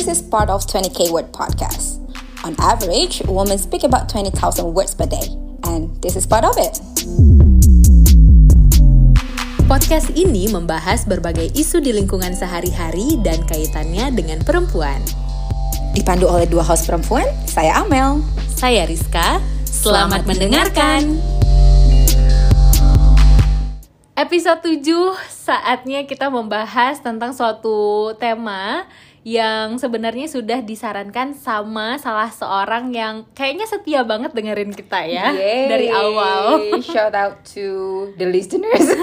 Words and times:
this 0.00 0.16
is 0.16 0.24
part 0.24 0.48
of 0.48 0.64
20k 0.64 1.12
word 1.12 1.28
podcast. 1.28 2.00
On 2.48 2.56
average, 2.56 3.20
women 3.28 3.60
speak 3.60 3.84
about 3.84 4.08
20,000 4.08 4.32
words 4.72 4.96
per 4.96 5.04
day, 5.04 5.28
and 5.68 5.92
this 6.00 6.16
is 6.16 6.24
part 6.24 6.40
of 6.40 6.56
it. 6.56 6.80
Podcast 9.68 10.08
ini 10.16 10.48
membahas 10.48 11.04
berbagai 11.04 11.52
isu 11.52 11.84
di 11.84 11.92
lingkungan 11.92 12.32
sehari-hari 12.32 13.20
dan 13.20 13.44
kaitannya 13.44 14.16
dengan 14.16 14.40
perempuan. 14.40 15.04
Dipandu 15.92 16.32
oleh 16.32 16.48
dua 16.48 16.64
host 16.64 16.88
perempuan, 16.88 17.28
saya 17.44 17.84
Amel. 17.84 18.24
Saya 18.56 18.88
Rizka. 18.88 19.36
Selamat, 19.68 20.24
mendengarkan. 20.24 21.20
Episode 24.16 24.80
7 24.80 25.16
saatnya 25.28 26.04
kita 26.08 26.32
membahas 26.32 27.00
tentang 27.00 27.32
suatu 27.32 28.12
tema 28.16 28.84
yang 29.20 29.76
sebenarnya 29.76 30.24
sudah 30.32 30.64
disarankan 30.64 31.36
sama 31.36 32.00
salah 32.00 32.32
seorang 32.32 32.88
yang 32.88 33.28
kayaknya 33.36 33.68
setia 33.68 34.00
banget 34.00 34.32
dengerin 34.32 34.72
kita 34.72 35.04
ya 35.04 35.36
Yay. 35.36 35.68
dari 35.68 35.88
awal. 35.92 36.64
Shout 36.92 37.12
out 37.12 37.44
to 37.52 38.10
the 38.16 38.24
listeners. 38.24 38.86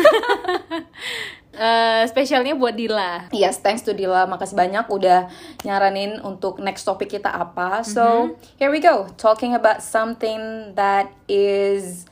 Eh, 1.58 2.04
spesialnya 2.06 2.54
buat 2.54 2.78
Dila. 2.78 3.34
Yes, 3.34 3.58
thanks 3.66 3.82
to 3.82 3.90
Dila. 3.90 4.30
Makasih 4.30 4.54
banyak 4.54 4.86
udah 4.94 5.26
nyaranin 5.66 6.22
untuk 6.22 6.62
next 6.62 6.86
topik 6.86 7.18
kita 7.18 7.34
apa. 7.34 7.82
So, 7.82 8.38
here 8.62 8.70
we 8.70 8.78
go. 8.78 9.10
Talking 9.18 9.58
about 9.58 9.82
something 9.82 10.38
that 10.78 11.10
is 11.26 12.06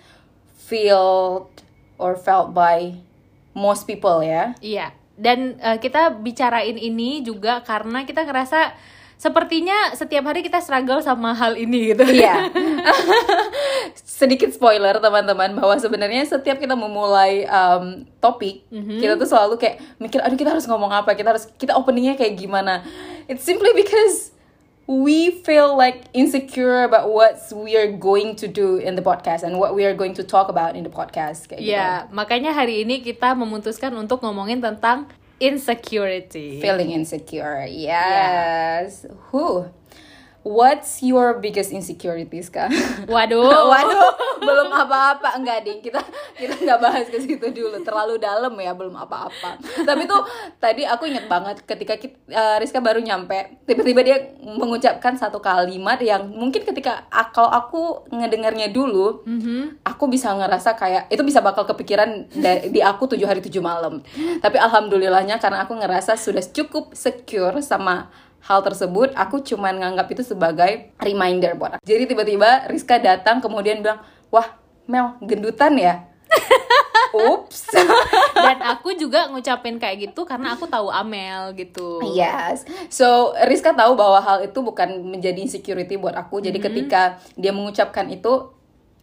felt 0.57 1.61
or 2.01 2.17
felt 2.17 2.57
by 2.57 2.97
most 3.53 3.85
people 3.85 4.25
ya. 4.25 4.57
Iya. 4.65 4.97
Dan 5.15 5.55
eh, 5.59 5.77
kita 5.79 6.11
bicarain 6.19 6.75
ini 6.75 7.23
juga 7.23 7.63
karena 7.63 8.03
kita 8.03 8.27
ngerasa 8.27 8.75
sepertinya 9.15 9.95
setiap 9.95 10.27
hari 10.27 10.43
kita 10.43 10.59
struggle 10.59 10.99
sama 10.99 11.31
hal 11.31 11.55
ini 11.55 11.95
gitu. 11.95 12.03
Iya. 12.03 12.51
Sedikit 14.19 14.51
spoiler 14.51 14.99
teman-teman 14.99 15.55
bahwa 15.55 15.75
sebenarnya 15.79 16.27
setiap 16.27 16.59
kita 16.59 16.75
memulai 16.75 17.47
um, 17.47 18.03
topik, 18.19 18.67
kita 18.71 19.15
tuh 19.15 19.27
selalu 19.27 19.55
kayak 19.55 19.79
mikir 19.99 20.19
aduh 20.19 20.35
kita 20.35 20.51
harus 20.51 20.67
ngomong 20.67 20.91
apa, 20.91 21.15
kita 21.15 21.31
harus 21.35 21.47
kita 21.55 21.75
openingnya 21.79 22.19
kayak 22.19 22.35
gimana. 22.35 22.83
It's 23.31 23.47
simply 23.47 23.71
because 23.71 24.34
we 24.87 25.31
feel 25.41 25.75
like 25.77 26.05
insecure 26.13 26.83
about 26.83 27.09
what 27.09 27.41
we 27.53 27.75
are 27.75 27.91
going 27.91 28.35
to 28.37 28.47
do 28.47 28.77
in 28.77 28.95
the 28.95 29.01
podcast 29.01 29.41
and 29.41 29.57
what 29.57 29.73
we 29.73 29.85
are 29.85 29.93
going 29.93 30.13
to 30.13 30.23
talk 30.23 30.49
about 30.49 30.75
in 30.77 30.85
the 30.85 30.93
podcast 30.93 31.49
kayak 31.49 31.61
gitu. 31.61 31.73
Iya, 31.73 32.05
makanya 32.13 32.53
hari 32.53 32.85
ini 32.85 33.01
kita 33.01 33.33
memutuskan 33.33 33.97
untuk 33.97 34.21
ngomongin 34.21 34.61
tentang 34.61 35.09
insecurity. 35.41 36.61
Feeling 36.61 36.93
insecure. 36.93 37.65
Yes. 37.65 39.09
Who? 39.33 39.73
What's 40.45 41.01
your 41.01 41.41
biggest 41.41 41.73
insecurities, 41.73 42.53
Kak? 42.53 42.69
Waduh. 43.09 43.49
Waduh, 43.73 44.13
belum 44.45 44.69
apa-apa 44.69 45.41
enggak 45.41 45.65
ding. 45.65 45.81
Kita 45.81 45.97
kita 46.37 46.61
nggak 46.61 46.79
bahas 46.85 47.09
ke 47.09 47.17
situ 47.17 47.49
dulu. 47.49 47.81
Terlalu 47.81 48.21
dalam 48.21 48.53
ya, 48.61 48.77
belum 48.77 48.93
apa-apa. 48.93 49.57
Tapi 49.57 50.05
tuh 50.05 50.21
tadi 50.61 50.85
aku 50.85 51.09
inget 51.09 51.25
banget 51.25 51.65
ketika 51.65 51.97
kita, 51.97 52.13
eh, 52.29 52.55
Rizka 52.61 52.77
baru 52.77 53.01
nyampe, 53.01 53.65
tiba-tiba 53.65 54.05
dia 54.05 54.37
mengucapkan 54.45 55.17
satu 55.17 55.41
kalimat 55.41 55.97
yang 55.97 56.29
mungkin 56.29 56.61
ketika 56.61 57.09
kalau 57.33 57.49
aku 57.49 57.81
ngedengarnya 58.13 58.69
dulu, 58.69 59.25
aku 59.81 60.03
bisa 60.05 60.29
ngerasa 60.29 60.77
kayak 60.77 61.09
itu 61.09 61.25
bisa 61.25 61.41
bakal 61.41 61.65
kepikiran 61.65 62.29
di 62.69 62.85
aku 62.85 63.09
tujuh 63.09 63.25
hari 63.25 63.41
tujuh 63.41 63.65
malam. 63.65 64.05
Tapi 64.45 64.61
alhamdulillahnya 64.61 65.41
karena 65.41 65.65
aku 65.65 65.73
ngerasa 65.73 66.13
sudah 66.13 66.45
cukup 66.45 66.93
secure 66.93 67.65
sama 67.65 68.13
hal 68.45 68.61
tersebut 68.61 69.09
aku 69.17 69.41
cuman 69.41 69.81
nganggap 69.81 70.07
itu 70.13 70.21
sebagai 70.21 70.93
reminder 71.01 71.57
buat 71.57 71.77
aku. 71.77 71.83
Jadi 71.83 72.03
tiba-tiba 72.05 72.69
Rizka 72.69 73.01
datang 73.01 73.41
kemudian 73.41 73.81
bilang, 73.81 74.05
"Wah, 74.29 74.53
Mel, 74.85 75.17
gendutan 75.25 75.73
ya?" 75.75 76.05
Ups. 77.15 77.71
Dan 78.45 78.59
aku 78.61 78.91
juga 78.93 79.31
ngucapin 79.31 79.79
kayak 79.79 80.11
gitu 80.11 80.27
karena 80.27 80.53
aku 80.53 80.67
tahu 80.67 80.91
Amel 80.91 81.55
gitu. 81.55 82.03
Yes. 82.11 82.67
So, 82.91 83.31
Rizka 83.47 83.71
tahu 83.71 83.95
bahwa 83.95 84.19
hal 84.19 84.43
itu 84.43 84.59
bukan 84.59 84.99
menjadi 84.99 85.39
insecurity 85.39 85.95
buat 85.95 86.13
aku. 86.13 86.43
Jadi 86.43 86.59
ketika 86.59 87.17
dia 87.39 87.55
mengucapkan 87.55 88.11
itu, 88.11 88.51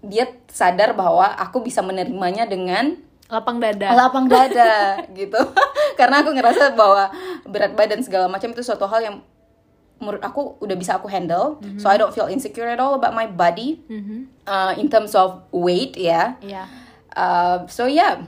dia 0.04 0.28
sadar 0.52 0.92
bahwa 0.92 1.24
aku 1.24 1.64
bisa 1.64 1.80
menerimanya 1.80 2.44
dengan 2.44 3.00
Lapang 3.32 3.64
dada. 3.64 3.96
lapang 3.96 4.28
dada 4.28 5.00
gitu. 5.16 5.40
Karena 5.96 6.20
aku 6.20 6.36
ngerasa 6.36 6.76
bahwa 6.76 7.08
berat 7.48 7.72
badan 7.72 8.04
segala 8.04 8.28
macam 8.28 8.52
itu 8.52 8.60
suatu 8.60 8.84
hal 8.84 9.00
yang 9.00 9.16
menurut 10.02 10.20
aku 10.20 10.58
udah 10.58 10.74
bisa 10.74 10.98
aku 10.98 11.06
handle. 11.06 11.62
So 11.78 11.86
I 11.86 11.94
don't 11.94 12.10
feel 12.10 12.26
insecure 12.26 12.66
at 12.66 12.82
all 12.82 12.98
about 12.98 13.14
my 13.14 13.30
body 13.30 13.78
uh, 14.44 14.74
in 14.74 14.90
terms 14.90 15.14
of 15.14 15.46
weight 15.54 15.94
ya. 15.94 16.34
Iya. 16.42 16.66
Uh, 17.14 17.64
so 17.70 17.86
yeah. 17.86 18.26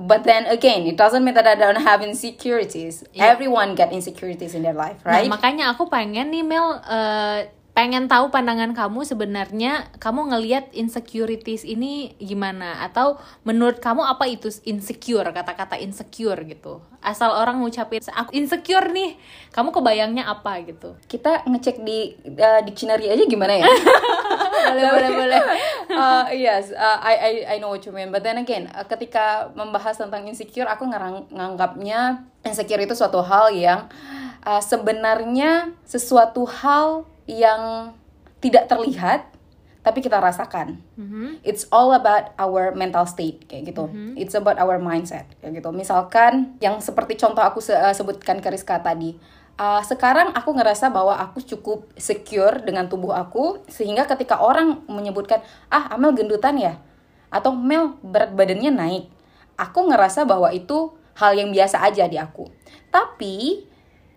But 0.00 0.24
then 0.24 0.48
again, 0.48 0.88
it 0.88 0.96
doesn't 0.96 1.20
mean 1.20 1.36
that 1.36 1.44
I 1.44 1.60
don't 1.60 1.76
have 1.76 2.00
insecurities. 2.00 3.04
Yeah. 3.12 3.36
Everyone 3.36 3.76
get 3.76 3.92
insecurities 3.92 4.56
in 4.56 4.64
their 4.64 4.72
life, 4.72 5.04
Nah, 5.04 5.12
right? 5.12 5.28
makanya 5.28 5.76
aku 5.76 5.92
pengen 5.92 6.32
nih 6.32 6.40
Mel 6.40 6.80
eh, 6.80 7.52
pengen 7.80 8.12
tahu 8.12 8.28
pandangan 8.28 8.76
kamu 8.76 9.08
sebenarnya 9.08 9.88
kamu 9.96 10.36
ngelihat 10.36 10.68
insecurities 10.76 11.64
ini 11.64 12.12
gimana? 12.20 12.84
Atau 12.84 13.16
menurut 13.40 13.80
kamu 13.80 14.04
apa 14.04 14.28
itu 14.28 14.52
insecure 14.68 15.24
kata-kata 15.32 15.80
insecure 15.80 16.36
gitu? 16.44 16.84
Asal 17.00 17.32
orang 17.32 17.56
ngucapin 17.64 18.04
aku 18.12 18.36
insecure 18.36 18.92
nih 18.92 19.16
kamu 19.56 19.72
kebayangnya 19.72 20.28
apa? 20.28 20.60
gitu. 20.60 20.92
Kita 21.08 21.48
ngecek 21.48 21.80
di 21.80 22.20
uh, 22.36 22.60
dictionary 22.68 23.08
aja 23.08 23.24
gimana 23.24 23.56
ya? 23.56 23.64
boleh 24.76 24.90
boleh 25.00 25.10
boleh. 25.16 25.40
uh, 25.96 26.28
yes, 26.44 26.76
uh, 26.76 27.00
I, 27.00 27.14
I 27.16 27.32
I 27.48 27.64
know 27.64 27.72
what 27.72 27.80
you 27.88 27.96
mean. 27.96 28.12
But 28.12 28.28
then 28.28 28.36
again, 28.36 28.68
uh, 28.76 28.84
ketika 28.84 29.56
membahas 29.56 29.96
tentang 29.96 30.28
insecure, 30.28 30.68
aku 30.68 30.84
ngerang- 30.84 31.32
nganggapnya 31.32 32.28
insecure 32.44 32.84
itu 32.84 32.92
suatu 32.92 33.24
hal 33.24 33.56
yang 33.56 33.88
uh, 34.44 34.60
sebenarnya 34.60 35.72
sesuatu 35.88 36.44
hal 36.44 37.08
yang 37.30 37.94
tidak 38.42 38.66
terlihat, 38.66 39.30
tapi 39.80 40.04
kita 40.04 40.20
rasakan. 40.20 40.82
It's 41.46 41.64
all 41.72 41.94
about 41.94 42.36
our 42.36 42.74
mental 42.76 43.06
state 43.06 43.48
kayak 43.48 43.72
gitu. 43.72 43.88
It's 44.18 44.34
about 44.36 44.60
our 44.60 44.76
mindset 44.76 45.30
kayak 45.40 45.62
gitu. 45.62 45.70
Misalkan 45.72 46.58
yang 46.60 46.82
seperti 46.82 47.16
contoh 47.16 47.40
aku 47.40 47.62
se- 47.62 47.76
uh, 47.76 47.94
sebutkan 47.94 48.42
ke 48.42 48.48
Rizka 48.50 48.82
tadi. 48.82 49.16
Uh, 49.60 49.84
sekarang 49.84 50.32
aku 50.32 50.56
ngerasa 50.56 50.88
bahwa 50.88 51.20
aku 51.20 51.44
cukup 51.44 51.84
secure 52.00 52.64
dengan 52.64 52.88
tubuh 52.88 53.12
aku 53.12 53.60
sehingga 53.68 54.08
ketika 54.08 54.40
orang 54.40 54.88
menyebutkan 54.88 55.44
ah 55.68 55.92
Amel 55.92 56.16
gendutan 56.16 56.56
ya 56.56 56.80
atau 57.28 57.52
Mel 57.52 58.00
berat 58.00 58.32
badannya 58.32 58.72
naik 58.72 59.04
aku 59.60 59.84
ngerasa 59.92 60.24
bahwa 60.24 60.48
itu 60.48 60.96
hal 61.12 61.36
yang 61.36 61.52
biasa 61.52 61.84
aja 61.84 62.08
di 62.08 62.16
aku 62.16 62.48
tapi 62.88 63.68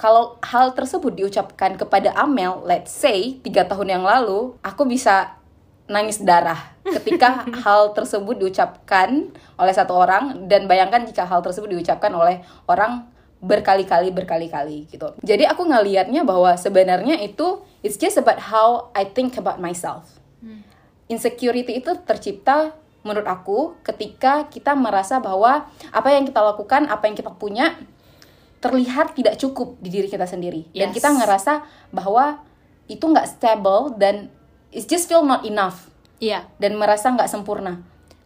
kalau 0.03 0.35
hal 0.43 0.75
tersebut 0.75 1.15
diucapkan 1.15 1.79
kepada 1.79 2.11
Amel 2.19 2.59
let's 2.67 2.91
say 2.91 3.39
tiga 3.39 3.63
tahun 3.63 3.95
yang 3.95 4.03
lalu 4.03 4.51
aku 4.59 4.83
bisa 4.83 5.39
nangis 5.87 6.19
darah 6.19 6.59
ketika 6.83 7.47
hal 7.63 7.95
tersebut 7.95 8.35
diucapkan 8.35 9.31
oleh 9.55 9.71
satu 9.71 9.95
orang 9.95 10.51
dan 10.51 10.67
bayangkan 10.67 11.07
jika 11.07 11.23
hal 11.23 11.39
tersebut 11.39 11.71
diucapkan 11.71 12.11
oleh 12.11 12.43
orang 12.67 13.07
berkali-kali 13.43 14.11
berkali-kali 14.11 14.87
gitu. 14.87 15.15
Jadi 15.19 15.43
aku 15.43 15.67
ngelihatnya 15.67 16.23
bahwa 16.23 16.55
sebenarnya 16.55 17.19
itu 17.19 17.63
it's 17.83 17.99
just 17.99 18.15
about 18.15 18.39
how 18.39 18.91
I 18.95 19.07
think 19.07 19.35
about 19.35 19.59
myself. 19.59 20.19
Insecurity 21.11 21.79
itu 21.79 21.91
tercipta 22.07 22.71
menurut 23.03 23.27
aku 23.27 23.75
ketika 23.83 24.47
kita 24.47 24.71
merasa 24.79 25.19
bahwa 25.19 25.67
apa 25.91 26.09
yang 26.15 26.23
kita 26.23 26.39
lakukan, 26.39 26.87
apa 26.87 27.03
yang 27.11 27.19
kita 27.19 27.35
punya 27.35 27.75
terlihat 28.63 29.11
tidak 29.11 29.35
cukup 29.35 29.75
di 29.83 29.91
diri 29.91 30.07
kita 30.07 30.23
sendiri 30.23 30.71
dan 30.71 30.89
Yes. 30.89 30.95
kita 30.95 31.11
ngerasa 31.11 31.53
bahwa 31.91 32.39
itu 32.87 33.03
nggak 33.03 33.27
stable 33.27 33.99
dan 33.99 34.31
it's 34.71 34.87
just 34.87 35.11
feel 35.11 35.27
not 35.27 35.43
enough 35.43 35.91
iya 36.23 36.47
dan 36.63 36.79
merasa 36.79 37.11
nggak 37.11 37.27
sempurna. 37.27 37.83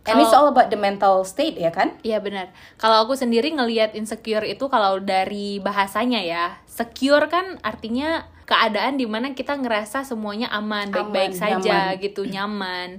And 0.07 0.23
it's 0.23 0.31
all 0.31 0.47
about 0.47 0.71
the 0.71 0.79
mental 0.79 1.27
state 1.27 1.59
ya 1.59 1.67
kan? 1.67 1.99
Iya 1.99 2.23
benar. 2.23 2.55
Kalau 2.79 3.03
aku 3.03 3.19
sendiri 3.19 3.51
ngelihat 3.51 3.91
insecure 3.91 4.47
itu 4.47 4.71
kalau 4.71 5.03
dari 5.03 5.59
bahasanya 5.59 6.23
ya, 6.23 6.45
secure 6.63 7.27
kan 7.27 7.59
artinya 7.59 8.23
keadaan 8.47 8.95
di 8.95 9.03
mana 9.03 9.35
kita 9.35 9.59
ngerasa 9.59 10.07
semuanya 10.07 10.47
aman, 10.55 10.87
baik-baik 10.95 11.35
saja 11.35 11.59
nyaman. 11.91 11.99
gitu, 11.99 12.23
nyaman. 12.23 12.89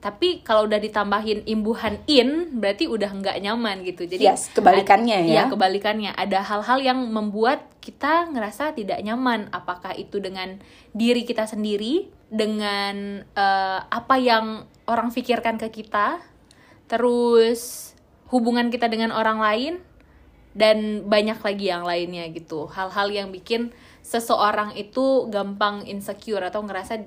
Tapi 0.00 0.40
kalau 0.40 0.64
udah 0.64 0.80
ditambahin 0.80 1.44
imbuhan 1.44 2.00
in, 2.08 2.56
berarti 2.56 2.88
udah 2.88 3.12
nggak 3.12 3.36
nyaman 3.44 3.84
gitu. 3.84 4.08
Jadi 4.08 4.24
Yes, 4.24 4.48
kebalikannya 4.56 5.16
ad- 5.20 5.28
ya. 5.28 5.32
Iya, 5.32 5.42
kebalikannya. 5.52 6.10
Ada 6.16 6.40
hal-hal 6.40 6.78
yang 6.80 6.98
membuat 7.12 7.68
kita 7.84 8.32
ngerasa 8.32 8.72
tidak 8.72 8.96
nyaman. 9.04 9.52
Apakah 9.52 9.92
itu 9.92 10.16
dengan 10.16 10.56
diri 10.96 11.28
kita 11.28 11.44
sendiri, 11.44 12.08
dengan 12.32 13.20
eh, 13.22 13.80
apa 13.84 14.16
yang 14.16 14.64
orang 14.88 15.12
pikirkan 15.12 15.60
ke 15.60 15.68
kita, 15.68 16.24
terus 16.88 17.92
hubungan 18.32 18.72
kita 18.72 18.88
dengan 18.88 19.12
orang 19.12 19.38
lain 19.38 19.74
dan 20.50 21.06
banyak 21.06 21.38
lagi 21.38 21.70
yang 21.70 21.86
lainnya 21.86 22.26
gitu 22.34 22.66
hal-hal 22.66 23.06
yang 23.10 23.30
bikin 23.30 23.70
seseorang 24.02 24.74
itu 24.74 25.30
gampang 25.30 25.86
insecure 25.86 26.42
atau 26.42 26.66
ngerasa 26.66 27.06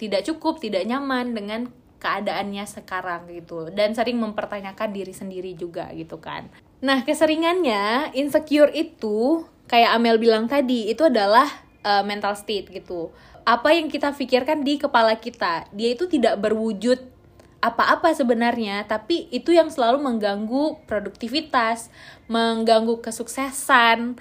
tidak 0.00 0.24
cukup 0.24 0.56
tidak 0.62 0.88
nyaman 0.88 1.36
dengan 1.36 1.68
keadaannya 1.98 2.64
sekarang 2.64 3.26
gitu 3.30 3.70
dan 3.74 3.92
sering 3.92 4.18
mempertanyakan 4.22 4.90
diri 4.94 5.14
sendiri 5.14 5.52
juga 5.58 5.90
gitu 5.94 6.18
kan. 6.22 6.46
Nah 6.78 7.02
keseringannya 7.02 8.14
insecure 8.14 8.70
itu 8.70 9.46
kayak 9.66 9.98
Amel 9.98 10.16
bilang 10.22 10.46
tadi 10.46 10.88
itu 10.88 11.06
adalah 11.06 11.46
uh, 11.82 12.06
mental 12.06 12.38
state 12.38 12.70
gitu. 12.70 13.10
Apa 13.42 13.74
yang 13.74 13.90
kita 13.90 14.14
pikirkan 14.14 14.62
di 14.62 14.78
kepala 14.78 15.18
kita 15.18 15.66
dia 15.74 15.90
itu 15.92 16.06
tidak 16.06 16.38
berwujud 16.38 17.18
apa-apa 17.58 18.14
sebenarnya, 18.14 18.86
tapi 18.86 19.26
itu 19.34 19.50
yang 19.50 19.66
selalu 19.66 19.98
mengganggu 19.98 20.78
produktivitas, 20.86 21.90
mengganggu 22.30 23.02
kesuksesan, 23.02 24.14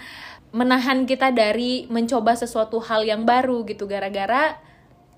menahan 0.49 1.05
kita 1.05 1.29
dari 1.29 1.85
mencoba 1.85 2.33
sesuatu 2.33 2.81
hal 2.81 3.05
yang 3.05 3.29
baru 3.29 3.61
gitu 3.69 3.85
gara-gara 3.85 4.57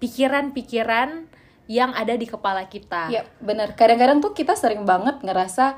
pikiran-pikiran 0.04 1.32
yang 1.70 1.94
ada 1.94 2.18
di 2.18 2.26
kepala 2.26 2.66
kita. 2.66 3.14
Ya, 3.14 3.30
benar. 3.38 3.78
Kadang-kadang 3.78 4.26
tuh 4.26 4.34
kita 4.34 4.58
sering 4.58 4.90
banget 4.90 5.22
ngerasa 5.22 5.78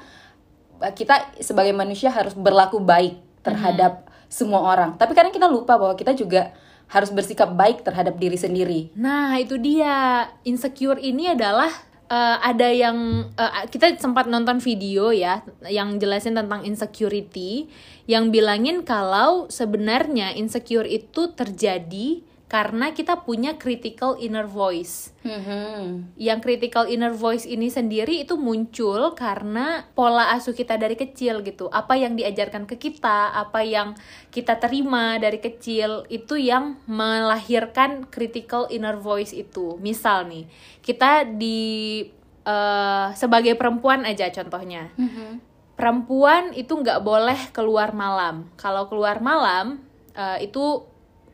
eh, 0.79 0.93
kita 0.95 1.35
sebagai 1.43 1.75
manusia 1.75 2.07
harus 2.07 2.31
berlaku 2.31 2.79
baik 2.79 3.19
terhadap 3.43 4.07
hmm. 4.07 4.31
semua 4.31 4.63
orang. 4.63 4.95
Tapi 4.95 5.11
kadang 5.11 5.35
kita 5.35 5.51
lupa 5.51 5.75
bahwa 5.75 5.91
kita 5.99 6.15
juga 6.15 6.55
harus 6.87 7.11
bersikap 7.11 7.51
baik 7.51 7.83
terhadap 7.83 8.15
diri 8.15 8.39
sendiri. 8.39 8.79
Nah, 8.95 9.35
itu 9.35 9.59
dia. 9.59 10.27
Insecure 10.47 10.99
ini 10.99 11.31
adalah 11.35 11.71
uh, 12.11 12.37
ada 12.43 12.67
yang 12.67 13.27
uh, 13.39 13.63
kita 13.71 13.95
sempat 13.95 14.27
nonton 14.27 14.59
video 14.59 15.15
ya 15.15 15.43
yang 15.67 15.95
jelasin 15.99 16.35
tentang 16.35 16.67
insecurity 16.67 17.71
yang 18.07 18.31
bilangin 18.31 18.83
kalau 18.83 19.47
sebenarnya 19.47 20.35
insecure 20.35 20.87
itu 20.87 21.31
terjadi 21.31 22.23
karena 22.51 22.91
kita 22.91 23.23
punya 23.23 23.55
critical 23.55 24.19
inner 24.19 24.43
voice. 24.43 25.15
Mm-hmm. 25.23 26.19
Yang 26.19 26.39
critical 26.43 26.83
inner 26.83 27.15
voice 27.15 27.47
ini 27.47 27.71
sendiri 27.71 28.27
itu 28.27 28.35
muncul 28.35 29.15
karena 29.15 29.87
pola 29.95 30.35
asuh 30.35 30.51
kita 30.51 30.75
dari 30.75 30.99
kecil 30.99 31.47
gitu. 31.47 31.71
Apa 31.71 31.95
yang 31.95 32.19
diajarkan 32.19 32.67
ke 32.67 32.75
kita, 32.75 33.31
apa 33.31 33.63
yang 33.63 33.95
kita 34.35 34.59
terima 34.59 35.15
dari 35.15 35.39
kecil 35.39 36.03
itu 36.11 36.35
yang 36.35 36.75
melahirkan 36.91 38.11
critical 38.11 38.67
inner 38.67 38.99
voice 38.99 39.31
itu. 39.31 39.79
Misal 39.79 40.27
nih, 40.27 40.43
kita 40.83 41.23
di 41.23 42.03
uh, 42.43 43.15
sebagai 43.15 43.55
perempuan 43.55 44.03
aja 44.03 44.27
contohnya. 44.27 44.91
Mm-hmm. 44.99 45.31
Perempuan 45.79 46.51
itu 46.51 46.75
nggak 46.75 46.99
boleh 46.99 47.39
keluar 47.55 47.95
malam. 47.95 48.51
Kalau 48.59 48.91
keluar 48.91 49.23
malam 49.23 49.79
uh, 50.19 50.35
itu 50.43 50.90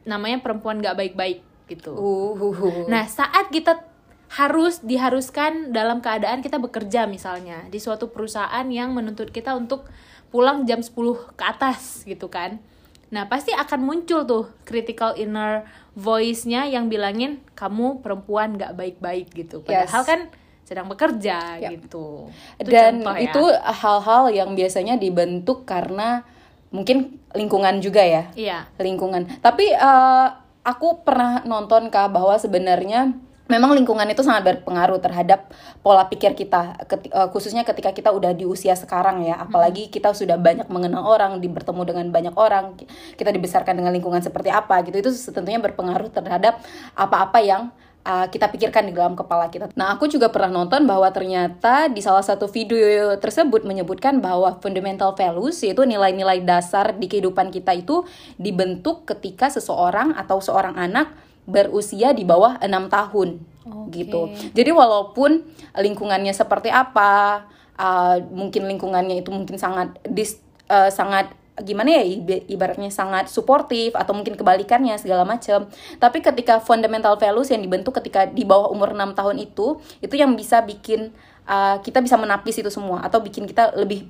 namanya 0.08 0.40
perempuan 0.40 0.80
gak 0.80 0.96
baik-baik 0.96 1.44
gitu. 1.68 1.92
Uh. 1.94 2.88
Nah 2.88 3.06
saat 3.06 3.52
kita 3.52 3.84
harus 4.28 4.84
diharuskan 4.84 5.72
dalam 5.72 6.04
keadaan 6.04 6.44
kita 6.44 6.60
bekerja 6.60 7.08
misalnya 7.08 7.64
di 7.72 7.80
suatu 7.80 8.12
perusahaan 8.12 8.68
yang 8.68 8.92
menuntut 8.92 9.32
kita 9.32 9.56
untuk 9.56 9.88
pulang 10.32 10.68
jam 10.68 10.84
10 10.84 10.92
ke 11.36 11.44
atas 11.44 12.04
gitu 12.04 12.28
kan. 12.28 12.60
Nah, 13.08 13.32
pasti 13.32 13.56
akan 13.56 13.88
muncul 13.88 14.28
tuh 14.28 14.52
critical 14.68 15.16
inner 15.16 15.64
voice-nya 15.96 16.68
yang 16.68 16.92
bilangin 16.92 17.40
kamu 17.56 18.04
perempuan 18.04 18.60
gak 18.60 18.76
baik-baik 18.76 19.32
gitu. 19.32 19.64
Padahal 19.64 20.04
yes. 20.04 20.10
kan 20.12 20.22
sedang 20.68 20.92
bekerja 20.92 21.64
yep. 21.64 21.80
gitu. 21.80 22.28
Itu 22.60 22.68
Dan 22.68 23.00
contoh, 23.00 23.16
ya. 23.16 23.24
itu 23.32 23.44
hal-hal 23.64 24.24
yang 24.36 24.52
biasanya 24.52 25.00
dibentuk 25.00 25.64
karena 25.64 26.28
mungkin 26.72 27.22
lingkungan 27.32 27.80
juga 27.80 28.04
ya. 28.04 28.24
Iya. 28.36 28.68
Lingkungan. 28.80 29.40
Tapi 29.40 29.72
uh, 29.76 30.28
aku 30.64 31.04
pernah 31.08 31.44
nonton 31.48 31.88
kah 31.88 32.12
bahwa 32.12 32.36
sebenarnya 32.36 33.16
memang 33.48 33.72
lingkungan 33.80 34.04
itu 34.12 34.20
sangat 34.28 34.44
berpengaruh 34.44 35.00
terhadap 35.00 35.48
pola 35.80 36.04
pikir 36.12 36.36
kita 36.36 36.76
keti 36.84 37.08
uh, 37.16 37.32
khususnya 37.32 37.64
ketika 37.64 37.96
kita 37.96 38.12
udah 38.12 38.36
di 38.36 38.44
usia 38.44 38.76
sekarang 38.76 39.24
ya. 39.24 39.40
Apalagi 39.40 39.88
kita 39.88 40.12
sudah 40.12 40.36
banyak 40.36 40.68
mengenal 40.68 41.08
orang 41.08 41.40
di 41.40 41.48
bertemu 41.48 41.82
dengan 41.88 42.06
banyak 42.12 42.36
orang 42.36 42.76
kita 43.16 43.32
dibesarkan 43.32 43.80
dengan 43.80 43.96
lingkungan 43.96 44.20
seperti 44.20 44.52
apa 44.52 44.84
gitu. 44.84 45.00
Itu 45.00 45.12
tentunya 45.32 45.64
berpengaruh 45.64 46.12
terhadap 46.12 46.60
apa-apa 46.94 47.40
yang 47.40 47.72
uh, 48.08 48.26
kita 48.32 48.48
pikirkan 48.48 48.88
di 48.88 48.96
dalam 48.96 49.20
kepala 49.20 49.52
kita. 49.52 49.68
Nah, 49.76 49.92
aku 49.92 50.08
juga 50.08 50.32
pernah 50.32 50.64
nonton 50.64 50.88
bahwa 50.88 51.12
ternyata 51.12 51.92
di 51.92 52.00
salah 52.00 52.24
satu 52.24 52.48
video 52.48 53.20
tersebut 53.20 53.68
menyebutkan 53.68 54.24
bahwa 54.24 54.56
fundamental 54.64 55.12
values 55.12 55.60
yaitu 55.60 55.84
nilai-nilai 55.84 56.40
dasar 56.48 56.96
di 56.96 57.12
kehidupan 57.12 57.52
kita 57.52 57.76
itu 57.76 58.08
dibentuk 58.40 59.04
ketika 59.04 59.52
seseorang 59.52 60.16
atau 60.16 60.40
seorang 60.40 60.80
anak 60.80 61.12
berusia 61.48 62.12
di 62.12 62.28
bawah 62.28 62.60
enam 62.64 62.88
tahun 62.88 63.44
okay. 63.64 64.04
gitu. 64.04 64.32
Jadi 64.56 64.72
walaupun 64.72 65.44
lingkungannya 65.76 66.32
seperti 66.32 66.72
apa, 66.72 67.44
uh, 67.76 68.20
mungkin 68.32 68.68
lingkungannya 68.68 69.24
itu 69.24 69.32
mungkin 69.32 69.56
sangat 69.56 69.96
dis, 70.08 70.40
uh, 70.68 70.92
sangat 70.92 71.32
gimana 71.66 71.90
ya 71.90 72.04
ibaratnya 72.46 72.94
sangat 72.94 73.34
suportif 73.34 73.98
atau 73.98 74.14
mungkin 74.14 74.38
kebalikannya 74.38 74.94
segala 75.02 75.26
macam 75.26 75.66
tapi 75.98 76.22
ketika 76.22 76.62
fundamental 76.62 77.18
values 77.18 77.50
yang 77.50 77.66
dibentuk 77.66 77.98
ketika 77.98 78.30
di 78.30 78.46
bawah 78.46 78.70
umur 78.70 78.94
6 78.94 79.18
tahun 79.18 79.36
itu 79.42 79.82
itu 79.98 80.16
yang 80.18 80.38
bisa 80.38 80.62
bikin 80.62 81.10
uh, 81.50 81.82
kita 81.82 81.98
bisa 82.06 82.14
menapis 82.14 82.62
itu 82.62 82.70
semua 82.70 83.02
atau 83.02 83.26
bikin 83.26 83.50
kita 83.50 83.74
lebih 83.74 84.06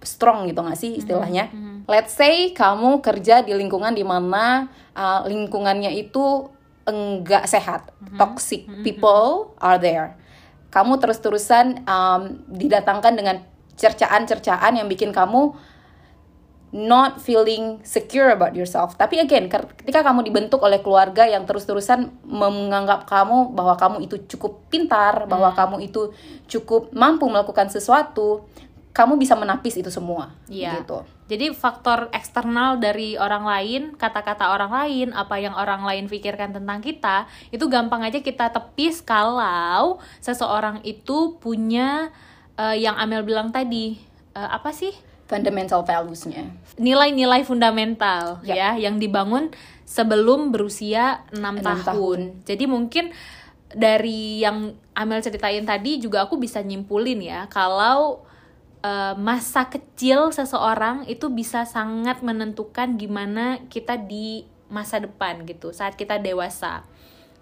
strong 0.00 0.48
gitu 0.48 0.64
gak 0.64 0.78
sih 0.80 0.96
istilahnya 0.96 1.52
mm 1.52 1.56
-hmm. 1.56 1.76
let's 1.84 2.16
say 2.16 2.56
kamu 2.56 3.04
kerja 3.04 3.44
di 3.44 3.52
lingkungan 3.52 3.92
di 3.92 4.04
mana 4.04 4.72
uh, 4.96 5.28
lingkungannya 5.28 5.92
itu 5.92 6.48
enggak 6.88 7.44
sehat 7.44 7.92
mm 7.92 8.14
-hmm. 8.14 8.16
toxic 8.16 8.64
mm 8.64 8.72
-hmm. 8.72 8.84
people 8.84 9.52
are 9.60 9.76
there 9.76 10.16
kamu 10.72 10.96
terus-terusan 11.00 11.84
um, 11.84 12.40
didatangkan 12.52 13.12
dengan 13.16 13.36
cercaan-cercaan 13.76 14.80
yang 14.80 14.88
bikin 14.88 15.12
kamu 15.12 15.52
not 16.76 17.24
feeling 17.24 17.80
secure 17.80 18.28
about 18.28 18.52
yourself. 18.52 19.00
Tapi 19.00 19.16
again, 19.24 19.48
ketika 19.48 20.04
kamu 20.04 20.28
dibentuk 20.28 20.60
oleh 20.60 20.84
keluarga 20.84 21.24
yang 21.24 21.48
terus-terusan 21.48 22.12
menganggap 22.28 23.08
kamu 23.08 23.56
bahwa 23.56 23.80
kamu 23.80 24.04
itu 24.04 24.20
cukup 24.28 24.60
pintar, 24.68 25.24
bahwa 25.24 25.48
hmm. 25.48 25.56
kamu 25.56 25.76
itu 25.88 26.12
cukup 26.44 26.92
mampu 26.92 27.24
melakukan 27.32 27.72
sesuatu, 27.72 28.44
kamu 28.92 29.16
bisa 29.16 29.32
menapis 29.32 29.80
itu 29.80 29.88
semua. 29.88 30.36
Iya. 30.52 30.84
Gitu. 30.84 31.00
Jadi 31.26 31.46
faktor 31.56 32.12
eksternal 32.14 32.78
dari 32.78 33.18
orang 33.18 33.44
lain, 33.48 33.82
kata-kata 33.96 34.52
orang 34.52 34.70
lain, 34.70 35.08
apa 35.16 35.40
yang 35.40 35.56
orang 35.56 35.82
lain 35.82 36.06
pikirkan 36.06 36.54
tentang 36.54 36.84
kita, 36.84 37.26
itu 37.50 37.66
gampang 37.66 38.04
aja 38.04 38.20
kita 38.20 38.52
tepis 38.52 39.02
kalau 39.02 39.98
seseorang 40.22 40.84
itu 40.86 41.34
punya 41.40 42.14
uh, 42.60 42.76
yang 42.76 42.94
Amel 42.94 43.26
bilang 43.26 43.50
tadi, 43.50 43.98
uh, 44.38 44.54
apa 44.54 44.70
sih? 44.70 44.94
Fundamental 45.26 45.82
values-nya. 45.82 46.54
Nilai-nilai 46.78 47.42
fundamental 47.42 48.40
yep. 48.46 48.54
ya 48.54 48.70
yang 48.78 49.02
dibangun 49.02 49.50
sebelum 49.86 50.54
berusia 50.54 51.26
6, 51.34 51.38
6 51.38 51.62
tahun. 51.62 51.82
tahun. 51.82 52.20
Jadi 52.46 52.64
mungkin 52.66 53.04
dari 53.74 54.40
yang 54.42 54.78
Amel 54.94 55.20
ceritain 55.20 55.66
tadi 55.66 55.98
juga 56.00 56.24
aku 56.24 56.38
bisa 56.40 56.62
nyimpulin 56.62 57.20
ya 57.20 57.50
kalau 57.50 58.24
uh, 58.80 59.14
masa 59.18 59.66
kecil 59.68 60.30
seseorang 60.30 61.04
itu 61.10 61.28
bisa 61.28 61.66
sangat 61.66 62.22
menentukan 62.22 62.96
gimana 62.96 63.60
kita 63.68 63.98
di 63.98 64.46
masa 64.70 65.02
depan 65.02 65.42
gitu 65.46 65.74
saat 65.74 65.98
kita 65.98 66.22
dewasa. 66.22 66.86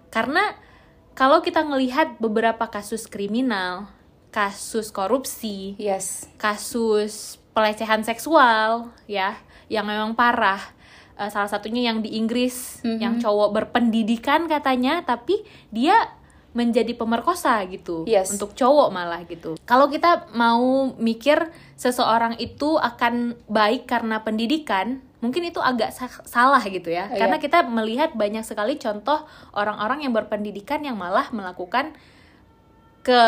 Karena 0.09 0.57
kalau 1.15 1.39
kita 1.39 1.63
ngelihat 1.63 2.19
beberapa 2.19 2.67
kasus 2.67 3.07
kriminal, 3.07 3.87
kasus 4.35 4.91
korupsi, 4.91 5.79
yes, 5.79 6.27
kasus 6.35 7.39
pelecehan 7.55 8.03
seksual 8.03 8.91
ya 9.07 9.39
yang 9.71 9.87
memang 9.87 10.13
parah. 10.13 10.59
Uh, 11.15 11.31
salah 11.31 11.47
satunya 11.47 11.87
yang 11.87 12.03
di 12.03 12.19
Inggris 12.19 12.83
mm 12.83 12.91
-hmm. 12.91 12.99
yang 12.99 13.15
cowok 13.23 13.55
berpendidikan 13.55 14.51
katanya 14.51 14.99
tapi 14.99 15.47
dia 15.71 15.95
menjadi 16.55 16.95
pemerkosa 16.95 17.63
gitu. 17.67 18.03
Yes. 18.03 18.31
untuk 18.31 18.55
cowok 18.55 18.91
malah 18.91 19.23
gitu. 19.27 19.59
Kalau 19.67 19.91
kita 19.91 20.31
mau 20.35 20.91
mikir 20.95 21.51
seseorang 21.75 22.39
itu 22.39 22.79
akan 22.79 23.35
baik 23.51 23.87
karena 23.87 24.23
pendidikan 24.23 25.03
mungkin 25.19 25.43
itu 25.51 25.59
agak 25.59 25.91
sa 25.91 26.07
salah 26.23 26.63
gitu 26.63 26.87
ya. 26.87 27.11
Oh, 27.11 27.19
karena 27.19 27.37
kita 27.43 27.67
melihat 27.67 28.15
banyak 28.15 28.47
sekali 28.47 28.79
contoh 28.79 29.27
orang-orang 29.51 30.07
yang 30.07 30.15
berpendidikan 30.15 30.79
yang 30.83 30.95
malah 30.95 31.27
melakukan 31.35 31.91
ke 33.05 33.21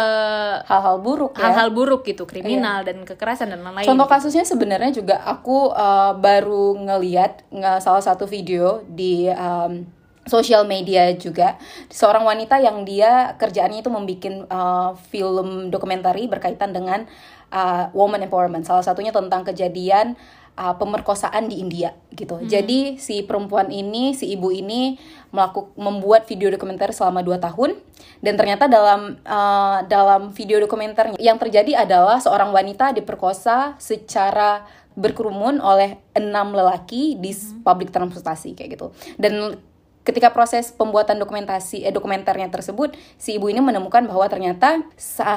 hal-hal 0.66 0.98
buruk 1.06 1.38
ya. 1.38 1.54
hal-hal 1.54 1.70
buruk 1.70 2.02
gitu 2.02 2.26
kriminal 2.26 2.82
iya. 2.82 2.90
dan 2.90 3.06
kekerasan 3.06 3.54
dan 3.54 3.62
lain-lain 3.62 3.86
contoh 3.86 4.10
gitu. 4.10 4.14
kasusnya 4.18 4.42
sebenarnya 4.42 4.90
juga 4.90 5.22
aku 5.22 5.70
uh, 5.70 6.18
baru 6.18 6.82
ngeliat 6.82 7.46
nge 7.54 7.86
salah 7.86 8.02
satu 8.02 8.26
video 8.26 8.82
di 8.90 9.30
um, 9.30 9.86
sosial 10.26 10.66
media 10.66 11.14
juga 11.14 11.62
seorang 11.94 12.26
wanita 12.26 12.58
yang 12.58 12.90
dia 12.90 13.38
kerjaannya 13.38 13.86
itu 13.86 13.94
membuat 13.94 14.50
uh, 14.50 14.92
film 15.14 15.70
dokumenter 15.70 16.18
berkaitan 16.26 16.74
dengan 16.74 17.06
uh, 17.54 17.94
woman 17.94 18.26
empowerment 18.26 18.66
salah 18.66 18.82
satunya 18.82 19.14
tentang 19.14 19.46
kejadian 19.46 20.18
uh, 20.58 20.76
pemerkosaan 20.76 21.48
di 21.48 21.62
India 21.62 21.94
gitu. 22.12 22.42
Jadi 22.44 22.98
si 22.98 23.22
perempuan 23.24 23.70
ini, 23.70 24.18
si 24.18 24.34
ibu 24.34 24.50
ini 24.50 24.98
melakukan 25.30 25.72
membuat 25.78 26.26
video 26.26 26.50
dokumenter 26.50 26.90
selama 26.92 27.22
2 27.22 27.38
tahun 27.38 27.78
dan 28.26 28.34
ternyata 28.36 28.66
dalam 28.66 29.22
uh, 29.22 29.86
dalam 29.86 30.34
video 30.34 30.58
dokumenternya 30.58 31.16
yang 31.22 31.38
terjadi 31.38 31.86
adalah 31.86 32.18
seorang 32.18 32.50
wanita 32.50 32.92
diperkosa 32.98 33.78
secara 33.78 34.66
berkerumun 34.98 35.62
oleh 35.62 36.02
enam 36.18 36.58
lelaki 36.58 37.14
di 37.22 37.30
public 37.62 37.94
transportasi 37.94 38.58
kayak 38.58 38.82
gitu. 38.82 38.90
Dan 39.22 39.62
ketika 40.08 40.32
proses 40.32 40.72
pembuatan 40.72 41.20
dokumentasi 41.20 41.84
eh, 41.84 41.92
dokumenternya 41.92 42.48
tersebut 42.48 42.96
si 43.20 43.36
ibu 43.36 43.52
ini 43.52 43.60
menemukan 43.60 44.08
bahwa 44.08 44.24
ternyata 44.32 44.88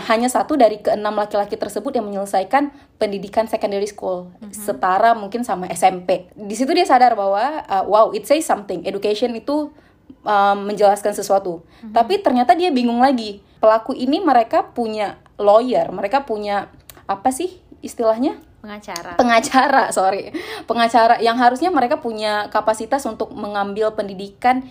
hanya 0.06 0.30
satu 0.30 0.54
dari 0.54 0.78
keenam 0.78 1.18
laki-laki 1.18 1.58
tersebut 1.58 1.98
yang 1.98 2.06
menyelesaikan 2.06 2.70
pendidikan 3.02 3.50
secondary 3.50 3.90
school. 3.90 4.30
Setara 4.54 5.18
mungkin 5.18 5.42
sama 5.42 5.66
SMP 5.74 6.30
di 6.38 6.54
situ 6.54 6.70
dia 6.70 6.86
sadar 6.86 7.18
bahwa 7.18 7.66
uh, 7.66 7.82
wow 7.90 8.14
it 8.14 8.30
says 8.30 8.46
something. 8.46 8.86
Education 8.86 9.34
itu 9.34 9.74
um, 10.22 10.56
menjelaskan 10.70 11.18
sesuatu. 11.18 11.66
Tapi 11.90 12.22
ternyata 12.22 12.54
dia 12.54 12.70
bingung 12.70 13.02
lagi. 13.02 13.42
Pelaku 13.58 13.92
ini 13.92 14.22
mereka 14.22 14.70
punya 14.70 15.18
lawyer 15.40 15.88
mereka 15.88 16.28
punya 16.28 16.68
apa 17.08 17.32
sih 17.32 17.58
istilahnya 17.80 18.36
pengacara 18.60 19.16
pengacara 19.16 19.88
sorry 19.96 20.30
pengacara 20.64 21.16
yang 21.18 21.34
harusnya 21.34 21.68
mereka 21.68 21.96
punya 21.96 22.46
kapasitas 22.48 23.02
untuk 23.04 23.32
mengambil 23.32 23.90
pendidikan 23.90 24.64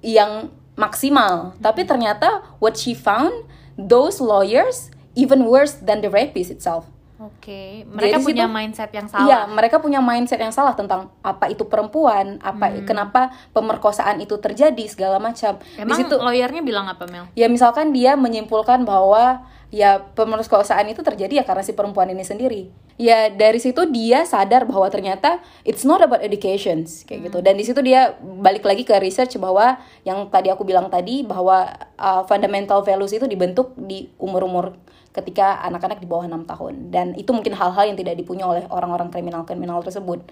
yang 0.00 0.48
maksimal 0.74 1.52
tapi 1.58 1.84
ternyata 1.84 2.40
what 2.56 2.74
she 2.74 2.92
found 2.92 3.32
those 3.76 4.18
lawyers 4.18 4.88
even 5.12 5.44
worse 5.44 5.76
than 5.78 6.00
the 6.00 6.08
rapist 6.08 6.50
itself 6.50 6.88
Oke, 7.20 7.84
mereka 7.84 8.16
Dari 8.16 8.24
punya 8.24 8.48
situ- 8.48 8.56
mindset 8.56 8.90
yang 8.96 9.04
Iya, 9.04 9.12
salah. 9.12 9.52
mereka 9.52 9.76
punya 9.76 10.00
mindset 10.00 10.40
yang 10.40 10.56
salah 10.56 10.72
tentang 10.72 11.12
apa 11.20 11.52
itu 11.52 11.68
perempuan, 11.68 12.40
apa 12.40 12.80
kenapa 12.80 13.28
pemerkosaan 13.52 14.24
itu 14.24 14.40
terjadi 14.40 14.80
segala 14.88 15.20
macam. 15.20 15.60
Di 15.60 15.84
Emang 15.84 16.00
situ 16.00 16.16
lawyernya 16.16 16.64
bilang 16.64 16.88
apa 16.88 17.04
Mel? 17.04 17.28
ya 17.36 17.44
misalkan 17.46 17.92
dia 17.92 18.16
menyimpulkan 18.16 18.88
bahwa 18.88 19.44
ya 19.70 20.02
pemerkosaan 20.02 20.90
itu 20.90 21.00
terjadi 21.00 21.42
ya 21.42 21.44
karena 21.46 21.62
si 21.62 21.72
perempuan 21.72 22.10
ini 22.10 22.26
sendiri. 22.26 22.70
Ya 23.00 23.32
dari 23.32 23.56
situ 23.56 23.88
dia 23.88 24.28
sadar 24.28 24.68
bahwa 24.68 24.84
ternyata 24.92 25.40
it's 25.64 25.86
not 25.86 26.04
about 26.04 26.20
education 26.20 26.84
kayak 26.84 27.30
gitu. 27.30 27.38
Dan 27.40 27.56
di 27.56 27.64
situ 27.64 27.80
dia 27.80 28.18
balik 28.20 28.66
lagi 28.66 28.84
ke 28.84 28.92
research 29.00 29.38
bahwa 29.40 29.80
yang 30.04 30.28
tadi 30.28 30.52
aku 30.52 30.66
bilang 30.68 30.92
tadi 30.92 31.24
bahwa 31.24 31.70
uh, 31.96 32.22
fundamental 32.28 32.84
values 32.84 33.14
itu 33.16 33.24
dibentuk 33.24 33.72
di 33.78 34.10
umur-umur 34.20 34.76
ketika 35.10 35.64
anak-anak 35.64 36.02
di 36.02 36.06
bawah 36.10 36.28
enam 36.28 36.44
tahun. 36.44 36.92
Dan 36.92 37.16
itu 37.16 37.30
mungkin 37.32 37.56
hal-hal 37.56 37.88
yang 37.88 37.96
tidak 37.96 38.20
dipunya 38.20 38.44
oleh 38.44 38.68
orang-orang 38.68 39.08
kriminal-kriminal 39.08 39.80
tersebut. 39.80 40.26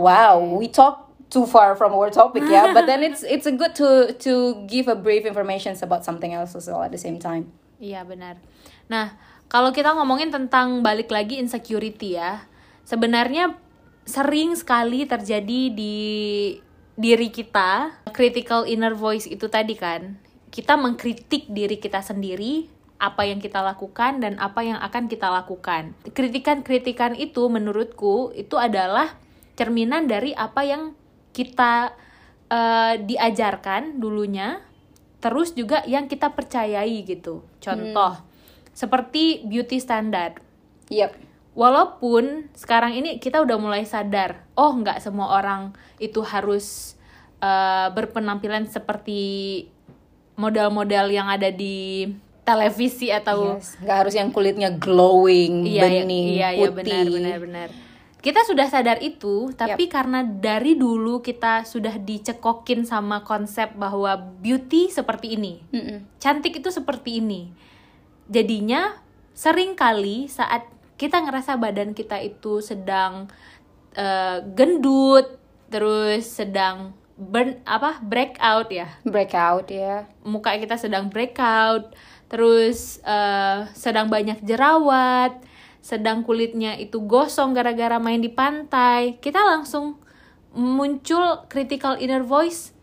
Wow 0.00 0.56
we 0.56 0.70
talk 0.70 1.08
too 1.28 1.44
far 1.44 1.76
from 1.76 1.92
our 1.92 2.08
topic 2.08 2.40
ya 2.48 2.72
but 2.72 2.88
then 2.88 3.04
it's 3.04 3.20
it's 3.20 3.44
a 3.44 3.52
good 3.52 3.76
to 3.76 4.16
to 4.16 4.64
give 4.64 4.88
a 4.88 4.96
brief 4.96 5.28
information 5.28 5.76
about 5.84 6.00
something 6.00 6.32
else 6.32 6.56
as 6.56 6.64
well 6.72 6.80
at 6.80 6.88
the 6.88 6.96
same 6.96 7.20
time 7.20 7.52
Iya 7.78 8.02
benar. 8.02 8.42
Nah, 8.90 9.14
kalau 9.46 9.70
kita 9.70 9.94
ngomongin 9.94 10.34
tentang 10.34 10.82
balik 10.82 11.14
lagi 11.14 11.38
insecurity 11.38 12.18
ya, 12.18 12.42
sebenarnya 12.82 13.54
sering 14.02 14.58
sekali 14.58 15.06
terjadi 15.06 15.70
di 15.70 15.96
diri 16.98 17.30
kita 17.30 18.02
critical 18.10 18.66
inner 18.66 18.98
voice 18.98 19.30
itu 19.30 19.46
tadi 19.46 19.78
kan. 19.78 20.18
Kita 20.50 20.74
mengkritik 20.74 21.46
diri 21.46 21.78
kita 21.78 22.02
sendiri, 22.02 22.66
apa 22.98 23.22
yang 23.22 23.38
kita 23.38 23.62
lakukan 23.62 24.18
dan 24.18 24.34
apa 24.42 24.66
yang 24.66 24.82
akan 24.82 25.06
kita 25.06 25.30
lakukan. 25.30 25.94
Kritikan-kritikan 26.10 27.14
itu 27.14 27.46
menurutku 27.46 28.34
itu 28.34 28.58
adalah 28.58 29.14
cerminan 29.54 30.10
dari 30.10 30.34
apa 30.34 30.66
yang 30.66 30.98
kita 31.30 31.94
eh, 32.50 32.94
diajarkan 33.06 34.02
dulunya 34.02 34.67
terus 35.18 35.54
juga 35.54 35.82
yang 35.86 36.06
kita 36.06 36.30
percayai 36.32 37.02
gitu. 37.02 37.42
Contoh, 37.58 38.22
seperti 38.70 39.42
beauty 39.46 39.82
standard. 39.82 40.38
Yep. 40.88 41.14
Walaupun 41.58 42.54
sekarang 42.54 42.94
ini 42.94 43.18
kita 43.18 43.42
udah 43.42 43.58
mulai 43.58 43.82
sadar, 43.82 44.46
oh 44.54 44.70
nggak 44.78 45.02
semua 45.02 45.42
orang 45.42 45.74
itu 45.98 46.22
harus 46.22 46.94
eh, 47.42 47.88
berpenampilan 47.90 48.70
seperti 48.70 49.66
model-model 50.38 51.10
yang 51.10 51.26
ada 51.26 51.50
di 51.50 52.06
televisi 52.46 53.10
atau 53.10 53.58
Yes. 53.58 53.76
Nggak 53.82 53.96
harus 54.06 54.14
yang 54.14 54.30
kulitnya 54.30 54.70
glowing, 54.78 55.66
iya, 55.66 55.82
iya, 55.84 56.02
bening, 56.06 56.26
iya, 56.32 56.48
iya, 56.54 56.68
putih. 56.70 56.78
benar, 56.80 57.04
benar, 57.10 57.38
benar. 57.42 57.68
Kita 58.18 58.42
sudah 58.42 58.66
sadar 58.66 58.98
itu, 58.98 59.54
tapi 59.54 59.86
karena 59.86 60.26
dari 60.26 60.74
dulu 60.74 61.22
kita 61.22 61.62
sudah 61.62 62.02
dicekokin 62.02 62.82
sama 62.82 63.22
konsep 63.22 63.70
bahwa 63.78 64.18
beauty 64.42 64.90
seperti 64.90 65.38
ini, 65.38 65.62
Mm-mm. 65.70 66.02
cantik 66.18 66.58
itu 66.58 66.66
seperti 66.74 67.22
ini. 67.22 67.54
Jadinya 68.26 68.98
sering 69.38 69.78
kali 69.78 70.26
saat 70.26 70.66
kita 70.98 71.22
ngerasa 71.22 71.62
badan 71.62 71.94
kita 71.94 72.18
itu 72.18 72.58
sedang 72.58 73.30
eh, 73.94 74.42
gendut, 74.50 75.38
terus 75.70 76.26
sedang 76.26 76.98
burn 77.14 77.62
apa 77.62 78.02
breakout 78.02 78.74
ya, 78.74 78.98
Breakout 79.06 79.70
ya. 79.70 80.10
muka 80.26 80.58
kita 80.58 80.74
sedang 80.74 81.06
breakout, 81.06 81.94
terus 82.26 82.98
eh, 83.06 83.62
sedang 83.78 84.10
banyak 84.10 84.42
jerawat, 84.42 85.38
sedang 85.88 86.20
kulitnya 86.20 86.76
itu 86.76 87.00
gosong 87.00 87.56
gara-gara 87.56 87.96
main 87.96 88.20
di 88.20 88.28
pantai, 88.28 89.16
kita 89.24 89.40
langsung 89.40 89.96
muncul 90.52 91.48
critical 91.48 91.96
inner 91.96 92.20
voice, 92.20 92.76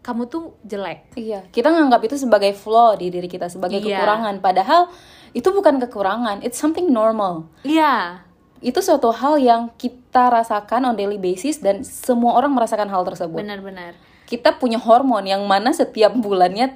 kamu 0.00 0.30
tuh 0.30 0.54
jelek. 0.62 1.10
Iya, 1.18 1.50
kita 1.50 1.66
nganggap 1.66 2.06
itu 2.06 2.14
sebagai 2.14 2.54
flaw 2.54 2.94
di 2.94 3.10
diri 3.10 3.26
kita, 3.26 3.50
sebagai 3.50 3.82
Iya. 3.82 3.98
kekurangan. 3.98 4.38
Padahal 4.38 4.86
itu 5.32 5.50
bukan 5.50 5.82
kekurangan, 5.82 6.46
it's 6.46 6.54
something 6.54 6.86
normal. 6.86 7.50
Iya, 7.66 8.22
Itu 8.64 8.80
suatu 8.80 9.12
hal 9.12 9.36
yang 9.44 9.76
kita 9.76 10.32
rasakan 10.32 10.88
on 10.88 10.96
daily 10.96 11.20
basis 11.20 11.60
dan 11.60 11.84
semua 11.84 12.32
orang 12.32 12.48
merasakan 12.48 12.88
hal 12.88 13.04
tersebut. 13.04 13.36
benar-benar. 13.36 13.92
Kita 14.24 14.56
punya 14.56 14.80
hormon 14.80 15.20
yang 15.28 15.44
mana 15.44 15.68
setiap 15.68 16.16
bulannya 16.16 16.72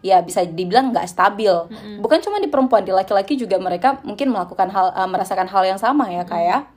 ya 0.00 0.20
bisa 0.24 0.44
dibilang 0.44 0.92
nggak 0.92 1.08
stabil. 1.08 1.52
Bukan 2.00 2.18
cuma 2.24 2.40
di 2.40 2.48
perempuan, 2.48 2.84
di 2.84 2.92
laki-laki 2.92 3.36
juga 3.36 3.56
mereka 3.60 4.00
mungkin 4.02 4.32
melakukan 4.32 4.68
hal 4.72 4.86
eh, 4.96 5.08
merasakan 5.08 5.48
hal 5.48 5.62
yang 5.64 5.80
sama 5.80 6.08
ya 6.10 6.24
kayak. 6.24 6.68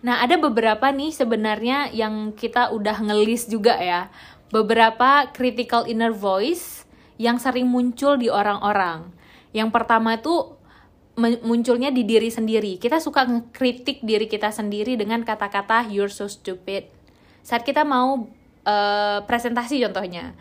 Nah, 0.00 0.24
ada 0.24 0.40
beberapa 0.40 0.88
nih 0.88 1.12
sebenarnya 1.12 1.92
yang 1.92 2.32
kita 2.32 2.72
udah 2.72 3.04
ngelis 3.04 3.52
juga 3.52 3.76
ya. 3.76 4.08
Beberapa 4.48 5.28
critical 5.30 5.84
inner 5.84 6.10
voice 6.10 6.88
yang 7.20 7.36
sering 7.36 7.68
muncul 7.68 8.16
di 8.16 8.32
orang-orang. 8.32 9.12
Yang 9.52 9.70
pertama 9.76 10.16
men- 11.20 11.42
munculnya 11.44 11.92
di 11.92 12.08
diri 12.08 12.32
sendiri. 12.32 12.80
Kita 12.80 12.96
suka 12.96 13.28
ngekritik 13.28 14.00
diri 14.00 14.24
kita 14.24 14.48
sendiri 14.48 14.96
dengan 14.96 15.20
kata-kata 15.20 15.92
you're 15.92 16.08
so 16.10 16.24
stupid. 16.26 16.88
Saat 17.44 17.68
kita 17.68 17.84
mau 17.84 18.24
eh, 18.64 19.18
presentasi 19.28 19.84
contohnya. 19.84 20.32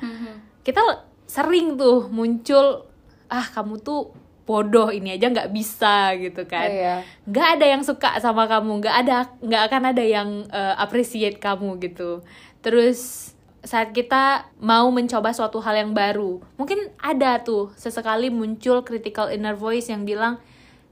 Kita 0.63 0.79
l- 0.79 1.08
sering 1.29 1.77
tuh 1.77 2.09
muncul 2.09 2.89
ah 3.29 3.45
kamu 3.45 3.77
tuh 3.79 4.09
bodoh 4.43 4.89
ini 4.89 5.13
aja 5.13 5.29
nggak 5.29 5.53
bisa 5.53 6.17
gitu 6.17 6.41
kan. 6.49 6.65
Iya. 6.65 6.95
nggak 7.23 7.47
ada 7.55 7.65
yang 7.69 7.85
suka 7.85 8.17
sama 8.17 8.49
kamu 8.49 8.81
nggak 8.81 8.95
ada 9.05 9.17
nggak 9.37 9.63
akan 9.69 9.83
ada 9.93 10.01
yang 10.01 10.29
eh, 10.49 10.73
appreciate 10.75 11.37
kamu 11.37 11.77
gitu. 11.79 12.25
Terus 12.65 13.29
saat 13.61 13.93
kita 13.93 14.49
mau 14.57 14.89
mencoba 14.89 15.29
suatu 15.29 15.59
hal 15.59 15.75
yang 15.77 15.91
baru 15.91 16.39
mungkin 16.55 16.79
ada 16.95 17.43
tuh 17.43 17.69
sesekali 17.75 18.31
muncul 18.31 18.81
critical 18.81 19.27
inner 19.29 19.53
voice 19.53 19.91
yang 19.91 20.07
bilang 20.07 20.39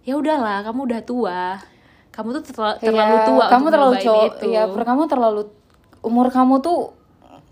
ya 0.06 0.14
udahlah 0.14 0.62
kamu 0.62 0.86
udah 0.86 1.02
tua. 1.02 1.42
Kamu 2.14 2.34
tuh 2.34 2.44
terla- 2.50 2.78
terlalu 2.78 3.14
Iya, 3.14 3.26
tua 3.26 3.46
kamu 3.46 3.62
untuk 3.62 3.74
terlalu 3.74 3.96
cowok 4.02 4.32
ya 4.46 4.64
kamu 4.70 5.02
terlalu 5.06 5.42
umur 6.02 6.28
kamu 6.30 6.62
tuh 6.62 6.97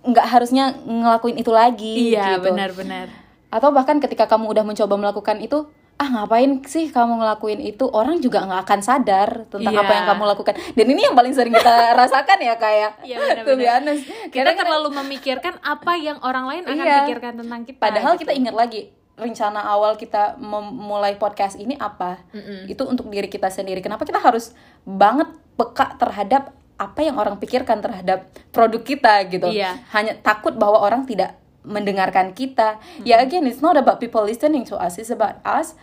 nggak 0.05 0.25
harusnya 0.27 0.63
ngelakuin 0.79 1.35
itu 1.35 1.49
lagi 1.49 2.13
iya 2.13 2.37
gitu. 2.37 2.49
benar-benar 2.49 3.09
atau 3.49 3.69
bahkan 3.69 3.97
ketika 3.97 4.25
kamu 4.25 4.51
udah 4.51 4.63
mencoba 4.63 4.95
melakukan 4.95 5.37
itu 5.39 5.65
ah 5.95 6.11
ngapain 6.11 6.59
sih 6.65 6.91
kamu 6.91 7.23
ngelakuin 7.23 7.63
itu 7.63 7.87
orang 7.87 8.19
juga 8.19 8.43
nggak 8.43 8.67
akan 8.67 8.79
sadar 8.79 9.47
tentang 9.47 9.71
Iya. 9.71 9.79
apa 9.79 9.91
yang 9.93 10.05
kamu 10.05 10.23
lakukan 10.27 10.53
dan 10.75 10.85
ini 10.85 11.01
yang 11.01 11.15
paling 11.15 11.31
sering 11.31 11.55
kita 11.55 11.71
rasakan 11.99 12.35
ya 12.37 12.55
kayak 12.55 12.91
Iya, 12.99 13.15
benar-benar. 13.17 13.47
to 13.47 13.53
be 13.55 13.65
honest. 13.65 14.03
kita 14.27 14.51
terlalu 14.53 14.89
memikirkan 14.93 15.55
apa 15.63 15.95
yang 15.95 16.19
orang 16.19 16.45
lain 16.45 16.63
akan 16.65 16.83
Iya. 16.83 16.97
pikirkan 17.01 17.33
tentang 17.39 17.61
kita 17.63 17.79
padahal 17.79 18.13
gitu. 18.13 18.27
kita 18.27 18.33
ingat 18.35 18.53
lagi 18.53 18.91
rencana 19.15 19.63
awal 19.63 19.95
kita 19.95 20.35
memulai 20.35 21.15
podcast 21.15 21.55
ini 21.55 21.79
apa 21.79 22.19
itu 22.67 22.83
untuk 22.83 23.07
diri 23.07 23.31
kita 23.31 23.47
sendiri 23.47 23.79
kenapa 23.79 24.03
kita 24.03 24.19
harus 24.19 24.51
banget 24.83 25.31
peka 25.55 25.95
terhadap 25.95 26.51
apa 26.75 26.99
yang 27.01 27.15
orang 27.15 27.39
pikirkan 27.39 27.79
terhadap 27.79 28.25
produk 28.51 28.81
kita 28.81 29.13
gitu 29.27 29.47
Iya. 29.47 29.79
hanya 29.91 30.15
takut 30.17 30.53
bahwa 30.53 30.79
orang 30.79 31.03
tidak 31.03 31.39
mendengarkan 31.63 32.29
kita 32.31 32.77
ya 33.01 33.17
again 33.17 33.43
it's 33.43 33.59
not 33.59 33.73
about 33.73 33.97
people 33.97 34.21
listening 34.21 34.61
to 34.61 34.75
us 34.75 34.95
it's 34.95 35.09
about 35.09 35.39
us 35.41 35.73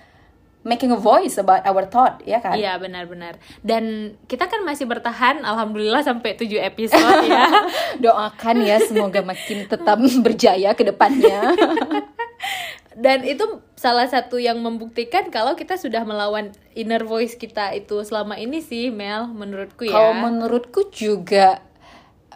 making 0.63 0.89
a 0.89 0.97
voice 0.97 1.35
about 1.37 1.59
our 1.65 1.83
thought 1.83 2.23
ya 2.23 2.39
kan 2.39 2.55
Iya 2.55 2.79
benar-benar. 2.79 3.35
Dan 3.59 4.15
kita 4.31 4.47
kan 4.47 4.63
masih 4.63 4.87
bertahan, 4.87 5.43
alhamdulillah 5.43 6.07
sampai 6.07 6.39
7 6.39 6.55
episode 6.63 7.27
ya. 7.27 7.51
doakan 8.05 8.63
ya 8.63 8.79
semoga 8.79 9.27
makin 9.27 9.67
tetap 9.67 9.99
berjaya 10.25 10.71
ke 10.71 10.87
depannya 10.87 11.51
Dan 12.97 13.25
itu 13.25 13.43
salah 13.75 14.05
satu 14.07 14.37
yang 14.37 14.61
membuktikan 14.61 15.33
kalau 15.33 15.57
kita 15.57 15.81
sudah 15.81 16.05
melawan 16.05 16.53
inner 16.77 17.03
voice 17.03 17.35
kita 17.35 17.73
itu 17.73 18.05
selama 18.05 18.37
ini 18.37 18.61
sih, 18.61 18.93
Mel, 18.93 19.29
menurutku 19.33 19.89
ya. 19.89 19.95
kalau 19.95 20.13
menurutku 20.21 20.89
juga 20.93 21.61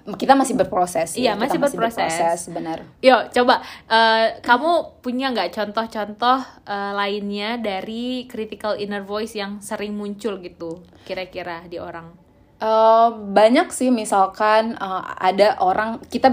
kita 0.06 0.38
masih 0.38 0.54
berproses 0.54 1.18
Iya, 1.18 1.34
ya. 1.34 1.38
masih 1.38 1.58
Kita 1.58 1.66
berproses. 1.66 2.46
benar 2.54 2.86
Yuk, 3.02 3.34
coba 3.34 3.58
eh, 3.90 4.38
kamu 4.38 5.02
punya 5.02 5.34
nggak 5.34 5.50
contoh-contoh 5.50 6.38
eh, 6.62 6.92
lainnya 6.94 7.58
dari 7.58 8.30
critical 8.30 8.78
inner 8.78 9.02
voice 9.02 9.34
yang 9.34 9.58
sering 9.58 9.98
muncul 9.98 10.38
gitu, 10.38 10.78
kira-kira 11.02 11.66
di 11.66 11.82
orang? 11.82 12.14
Eh, 12.56 13.08
banyak 13.12 13.68
sih 13.74 13.90
misalkan 13.90 14.78
eh, 14.78 15.02
ada 15.18 15.58
orang 15.58 15.98
kita 16.06 16.32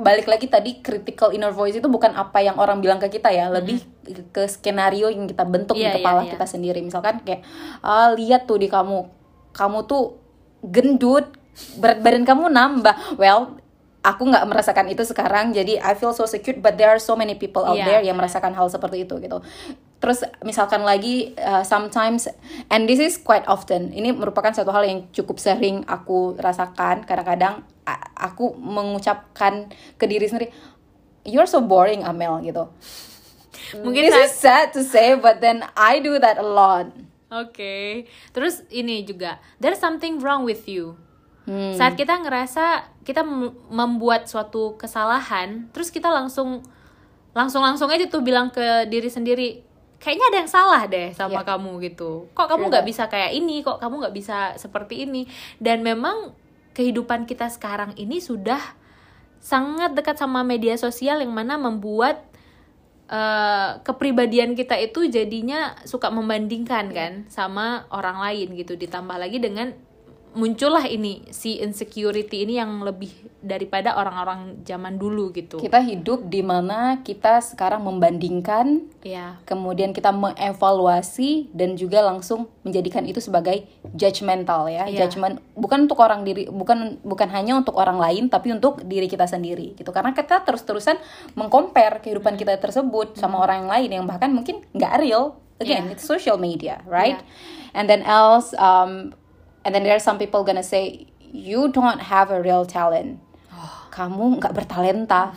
balik 0.00 0.26
lagi 0.30 0.48
tadi 0.48 0.80
critical 0.80 1.32
inner 1.36 1.52
voice 1.52 1.76
itu 1.76 1.88
bukan 1.88 2.16
apa 2.16 2.40
yang 2.40 2.56
orang 2.56 2.80
bilang 2.80 2.96
ke 2.96 3.12
kita 3.12 3.28
ya. 3.28 3.52
Lebih 3.52 3.84
ke 4.32 4.48
skenario 4.48 5.12
yang 5.12 5.28
kita 5.28 5.44
bentuk 5.44 5.76
Iya, 5.76 5.80
di 5.80 5.88
iya, 5.88 5.96
kepala 6.00 6.20
iya. 6.24 6.30
kita 6.32 6.46
sendiri. 6.48 6.80
Misalkan 6.80 7.20
kayak 7.22 7.44
"Ah, 7.84 8.10
lihat 8.16 8.48
tuh 8.48 8.56
di 8.58 8.68
kamu. 8.72 9.06
Kamu 9.52 9.78
tuh 9.84 10.16
gendut 10.64 11.28
berat 11.76 12.00
badan 12.00 12.24
kamu 12.24 12.48
nambah. 12.48 13.20
Well 13.20 13.61
aku 14.02 14.26
nggak 14.26 14.44
merasakan 14.50 14.90
itu 14.90 15.06
sekarang 15.06 15.54
jadi 15.54 15.78
I 15.78 15.94
feel 15.94 16.10
so 16.10 16.26
secure 16.26 16.58
but 16.58 16.74
there 16.74 16.90
are 16.90 16.98
so 16.98 17.14
many 17.14 17.38
people 17.38 17.62
out 17.62 17.78
Iya, 17.78 17.86
there 17.86 18.02
yang 18.02 18.18
merasakan 18.18 18.50
hal 18.52 18.66
seperti 18.66 19.06
itu 19.06 19.18
gitu. 19.22 19.38
Terus 20.02 20.26
misalkan 20.42 20.82
lagi 20.82 21.38
uh, 21.38 21.62
sometimes 21.62 22.26
and 22.66 22.90
this 22.90 22.98
is 22.98 23.14
quite 23.14 23.46
often 23.46 23.94
ini 23.94 24.10
merupakan 24.10 24.50
satu 24.50 24.74
hal 24.74 24.82
yang 24.82 25.06
cukup 25.14 25.38
sering 25.38 25.86
aku 25.86 26.34
rasakan. 26.34 27.06
Kadang-kadang 27.06 27.62
aku 28.18 28.58
mengucapkan 28.58 29.70
ke 29.94 30.04
diri 30.10 30.26
sendiri 30.26 30.50
you're 31.22 31.46
so 31.46 31.62
boring 31.62 32.02
Amel 32.02 32.42
gitu. 32.42 32.66
Mungkin 33.78 34.10
this 34.10 34.18
is 34.18 34.34
sad 34.34 34.74
to 34.74 34.82
say 34.82 35.14
but 35.14 35.38
then 35.38 35.62
I 35.78 36.02
do 36.02 36.18
that 36.18 36.42
a 36.42 36.46
lot. 36.46 36.90
Oke, 37.32 38.04
terus 38.36 38.60
ini 38.68 39.08
juga, 39.08 39.40
there's 39.56 39.80
something 39.80 40.20
wrong 40.20 40.44
with 40.44 40.68
you. 40.68 41.00
Hmm. 41.42 41.74
Saat 41.74 41.98
kita 41.98 42.22
ngerasa 42.22 42.86
kita 43.02 43.26
mem- 43.26 43.54
membuat 43.66 44.30
suatu 44.30 44.78
kesalahan, 44.78 45.66
terus 45.74 45.90
kita 45.90 46.06
langsung 46.06 46.62
langsung 47.34 47.64
langsung 47.66 47.88
aja 47.90 48.06
tuh 48.06 48.22
bilang 48.22 48.52
ke 48.52 48.86
diri 48.86 49.10
sendiri, 49.10 49.58
kayaknya 49.98 50.26
ada 50.30 50.38
yang 50.44 50.50
salah 50.52 50.82
deh 50.86 51.10
sama 51.10 51.42
Iya. 51.42 51.48
kamu 51.56 51.72
gitu. 51.90 52.30
Kok 52.30 52.46
kamu 52.46 52.62
True 52.62 52.70
nggak 52.70 52.86
bisa 52.86 53.04
kayak 53.10 53.32
ini? 53.34 53.56
Kok 53.66 53.82
kamu 53.82 53.94
nggak 54.06 54.14
bisa 54.14 54.38
seperti 54.54 55.02
ini? 55.02 55.26
Dan 55.58 55.82
memang 55.82 56.30
kehidupan 56.78 57.26
kita 57.26 57.50
sekarang 57.50 57.96
ini 57.98 58.22
sudah 58.22 58.60
sangat 59.42 59.98
dekat 59.98 60.14
sama 60.22 60.46
media 60.46 60.78
sosial 60.78 61.18
yang 61.18 61.34
mana 61.34 61.58
membuat 61.58 62.22
eh, 63.10 63.70
kepribadian 63.82 64.54
kita 64.54 64.78
itu 64.78 65.04
jadinya 65.10 65.74
suka 65.84 66.08
membandingkan 66.08 66.88
kan 66.94 67.12
sama 67.28 67.84
orang 67.90 68.22
lain 68.22 68.54
gitu 68.56 68.72
ditambah 68.72 69.18
lagi 69.18 69.36
dengan 69.36 69.74
muncullah 70.32 70.88
ini 70.88 71.28
si 71.28 71.60
insecurity 71.60 72.44
ini 72.48 72.56
yang 72.56 72.80
lebih 72.80 73.12
daripada 73.42 73.98
orang-orang 73.98 74.64
zaman 74.64 74.96
dulu 74.96 75.28
gitu. 75.34 75.58
Kita 75.60 75.82
hidup 75.82 76.30
di 76.30 76.40
mana 76.40 77.02
kita 77.04 77.42
sekarang 77.42 77.84
membandingkan 77.84 78.86
ya 79.02 79.36
kemudian 79.44 79.90
kita 79.90 80.14
mengevaluasi 80.14 81.50
dan 81.52 81.74
juga 81.74 82.00
langsung 82.06 82.46
menjadikan 82.62 83.02
itu 83.04 83.18
sebagai 83.20 83.66
judgmental 83.92 84.70
ya. 84.70 84.86
Iya. 84.88 85.04
judgment 85.04 85.42
bukan 85.58 85.90
untuk 85.90 85.98
orang 86.00 86.22
diri 86.22 86.48
bukan 86.48 87.02
bukan 87.02 87.28
hanya 87.34 87.58
untuk 87.58 87.76
orang 87.76 87.98
lain 87.98 88.30
tapi 88.32 88.54
untuk 88.54 88.80
diri 88.86 89.10
kita 89.10 89.26
sendiri 89.28 89.74
gitu. 89.76 89.90
Karena 89.92 90.14
kita 90.16 90.40
terus 90.46 90.62
terusan 90.64 90.96
mengcompare 91.36 92.00
kehidupan 92.00 92.38
kita 92.40 92.56
tersebut 92.56 93.18
sama 93.18 93.42
orang 93.42 93.66
yang 93.66 93.70
lain 93.70 93.88
yang 94.00 94.04
bahkan 94.08 94.32
mungkin 94.32 94.62
nggak 94.72 95.02
real. 95.02 95.36
Again 95.62 95.86
Iya. 95.86 95.94
it's 95.94 96.02
social 96.02 96.42
media 96.42 96.82
right? 96.90 97.22
Iya. 97.22 97.78
and 97.78 97.86
then 97.86 98.02
else 98.02 98.50
um, 98.58 99.14
and 99.62 99.72
then 99.72 99.82
there 99.82 99.94
are 99.94 100.02
some 100.02 100.16
people 100.16 100.42
gonna 100.42 100.62
say 100.62 101.06
you 101.20 101.68
don't 101.68 102.08
have 102.08 102.28
a 102.28 102.38
real 102.38 102.62
talent 102.64 103.18
kamu 103.96 104.38
nggak 104.40 104.52
bertalenta 104.52 105.32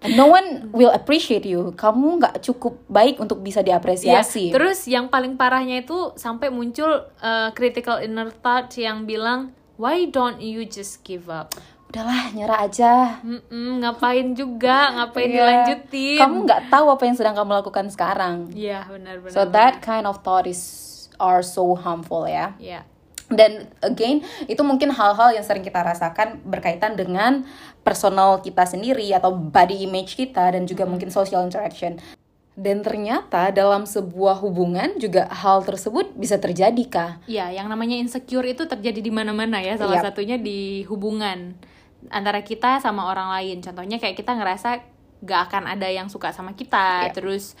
And 0.00 0.16
no 0.16 0.32
one 0.32 0.72
will 0.72 0.88
appreciate 0.88 1.44
you. 1.44 1.76
Kamu 1.76 2.24
nggak 2.24 2.40
cukup 2.40 2.80
baik 2.88 3.20
untuk 3.20 3.44
bisa 3.44 3.60
Iya, 3.60 3.76
diapresiasi. 3.76 4.48
terus 4.48 4.88
yang 4.88 5.12
paling 5.12 5.36
parahnya 5.36 5.84
itu 5.84 6.16
sampai 6.16 6.48
muncul 6.48 7.04
uh, 7.20 7.52
critical 7.52 8.00
inner 8.00 8.32
thought 8.32 8.72
yang 8.80 9.04
bilang 9.04 9.52
why 9.76 10.08
don't 10.08 10.40
you 10.40 10.64
just 10.64 11.04
give 11.04 11.28
up 11.28 11.52
Udahlah, 11.92 12.32
nyerah 12.32 12.64
aja. 12.64 13.20
Mm-mm, 13.20 13.82
ngapain 13.84 14.32
juga 14.32 14.94
ngapain 14.96 15.26
Iya. 15.28 15.36
dilanjutin 15.36 16.20
Kamu 16.22 16.36
nggak 16.48 16.62
tahu 16.72 16.86
apa 16.86 17.02
yang 17.04 17.16
sedang 17.20 17.34
kamu 17.36 17.50
lakukan 17.60 17.86
sekarang. 17.92 18.36
Iya 18.56 18.88
benar-benar 18.88 19.34
So 19.36 19.44
that 19.52 19.84
kind 19.84 20.08
of 20.08 20.24
thought 20.24 20.48
is 20.48 20.62
are 21.20 21.44
so 21.44 21.76
harmful 21.76 22.24
ya. 22.24 22.56
Iya. 22.56 22.88
Dan 23.30 23.70
again, 23.78 24.26
itu 24.50 24.58
mungkin 24.66 24.90
hal-hal 24.90 25.30
yang 25.30 25.46
sering 25.46 25.62
kita 25.62 25.86
rasakan 25.86 26.42
berkaitan 26.42 26.98
dengan 26.98 27.46
personal 27.86 28.42
kita 28.42 28.66
sendiri 28.66 29.06
atau 29.14 29.30
body 29.30 29.86
image 29.86 30.18
kita 30.18 30.50
dan 30.50 30.66
juga 30.66 30.82
mungkin 30.82 31.14
social 31.14 31.46
interaction. 31.46 32.02
Dan 32.58 32.82
ternyata 32.82 33.54
dalam 33.54 33.86
sebuah 33.86 34.42
hubungan 34.42 34.98
juga 34.98 35.30
hal 35.30 35.62
tersebut 35.62 36.12
bisa 36.18 36.36
terjadi 36.42 36.84
kah? 36.90 37.12
Iya, 37.30 37.54
yang 37.54 37.70
namanya 37.70 37.94
insecure 37.96 38.44
itu 38.44 38.66
terjadi 38.66 38.98
di 38.98 39.14
mana-mana 39.14 39.62
ya. 39.62 39.78
Salah 39.78 40.02
Yap. 40.02 40.12
satunya 40.12 40.36
di 40.36 40.82
hubungan 40.90 41.54
antara 42.10 42.42
kita 42.42 42.82
sama 42.82 43.06
orang 43.06 43.30
lain. 43.38 43.62
Contohnya 43.62 44.02
kayak 44.02 44.18
kita 44.18 44.34
ngerasa 44.34 44.82
gak 45.22 45.40
akan 45.48 45.70
ada 45.70 45.86
yang 45.86 46.10
suka 46.10 46.34
sama 46.34 46.58
kita. 46.58 47.08
Yap. 47.08 47.14
Terus 47.14 47.54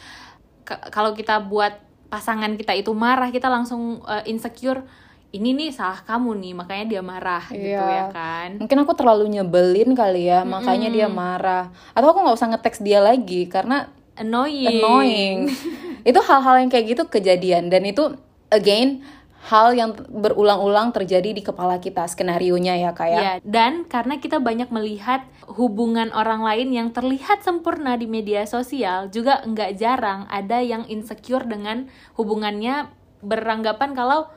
kalau 0.66 1.14
kita 1.14 1.38
buat 1.48 1.78
pasangan 2.10 2.58
kita 2.58 2.74
itu 2.74 2.90
marah, 2.90 3.30
kita 3.30 3.46
langsung 3.46 4.02
uh, 4.02 4.26
insecure. 4.26 4.82
Ini 5.30 5.54
nih 5.54 5.70
salah 5.70 6.02
kamu 6.02 6.34
nih, 6.36 6.52
makanya 6.52 6.84
dia 6.88 7.02
marah 7.02 7.46
gitu 7.48 7.62
ya 7.70 7.78
Iya. 7.78 8.04
kan. 8.10 8.48
Mungkin 8.58 8.78
aku 8.82 8.92
terlalu 8.92 9.30
nyebelin 9.30 9.94
kali 9.94 10.26
ya, 10.26 10.42
makanya 10.42 10.90
dia 10.90 11.06
marah. 11.06 11.70
Atau 11.94 12.10
aku 12.10 12.18
nggak 12.20 12.34
usah 12.34 12.50
ngeteks 12.50 12.82
dia 12.82 12.98
lagi 12.98 13.46
karena 13.46 13.86
Annoying. 14.18 14.82
annoying. 14.82 15.38
itu 16.10 16.18
hal-hal 16.18 16.58
yang 16.58 16.68
kayak 16.68 16.86
gitu 16.88 17.02
kejadian 17.06 17.70
dan 17.70 17.86
itu 17.86 18.10
again 18.50 19.06
hal 19.40 19.72
yang 19.72 19.94
berulang-ulang 19.94 20.92
terjadi 20.92 21.32
di 21.32 21.40
kepala 21.40 21.78
kita 21.78 22.04
skenario 22.04 22.58
nya 22.58 22.76
ya 22.76 22.90
kayak 22.92 23.16
Ya, 23.16 23.32
dan 23.40 23.86
karena 23.86 24.18
kita 24.18 24.36
banyak 24.36 24.68
melihat 24.68 25.24
hubungan 25.46 26.12
orang 26.12 26.42
lain 26.42 26.68
yang 26.70 26.88
terlihat 26.90 27.40
sempurna 27.40 27.94
di 27.94 28.04
media 28.04 28.44
sosial, 28.44 29.08
juga 29.08 29.40
nggak 29.42 29.70
jarang 29.74 30.28
ada 30.28 30.60
yang 30.60 30.84
insecure 30.86 31.46
dengan 31.46 31.88
hubungannya 32.14 32.92
beranggapan 33.20 33.94
kalau 33.94 34.28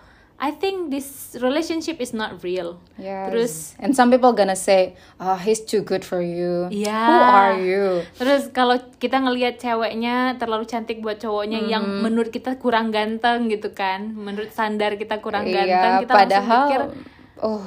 I 0.44 0.52
think 0.52 0.92
this 0.92 1.40
relationship 1.40 2.04
is 2.04 2.12
not 2.12 2.44
real. 2.44 2.76
Yes. 3.00 3.32
Terus 3.32 3.54
and 3.80 3.96
some 3.96 4.12
people 4.12 4.36
gonna 4.36 4.60
say, 4.60 5.00
"Ah, 5.16 5.40
he's 5.40 5.64
too 5.64 5.80
good 5.88 6.04
for 6.04 6.20
you." 6.20 6.68
Iya. 6.68 7.00
Who 7.00 7.16
are 7.24 7.56
you? 7.64 7.86
Terus 8.20 8.52
kalau 8.52 8.76
kita 9.00 9.24
ngelihat 9.24 9.64
ceweknya 9.64 10.36
terlalu 10.36 10.68
cantik 10.68 11.00
buat 11.00 11.24
cowoknya 11.24 11.64
yang 11.64 11.88
Hmm. 11.88 12.04
menurut 12.04 12.28
kita 12.28 12.60
kurang 12.60 12.92
ganteng 12.92 13.48
gitu 13.48 13.72
kan, 13.72 14.12
menurut 14.12 14.52
standar 14.52 15.00
kita 15.00 15.24
kurang 15.24 15.48
Iya, 15.48 15.64
ganteng, 15.64 15.94
kita 16.04 16.12
langsung 16.12 16.20
padahal 16.28 16.64
mikir 16.68 16.82
oh, 17.40 17.64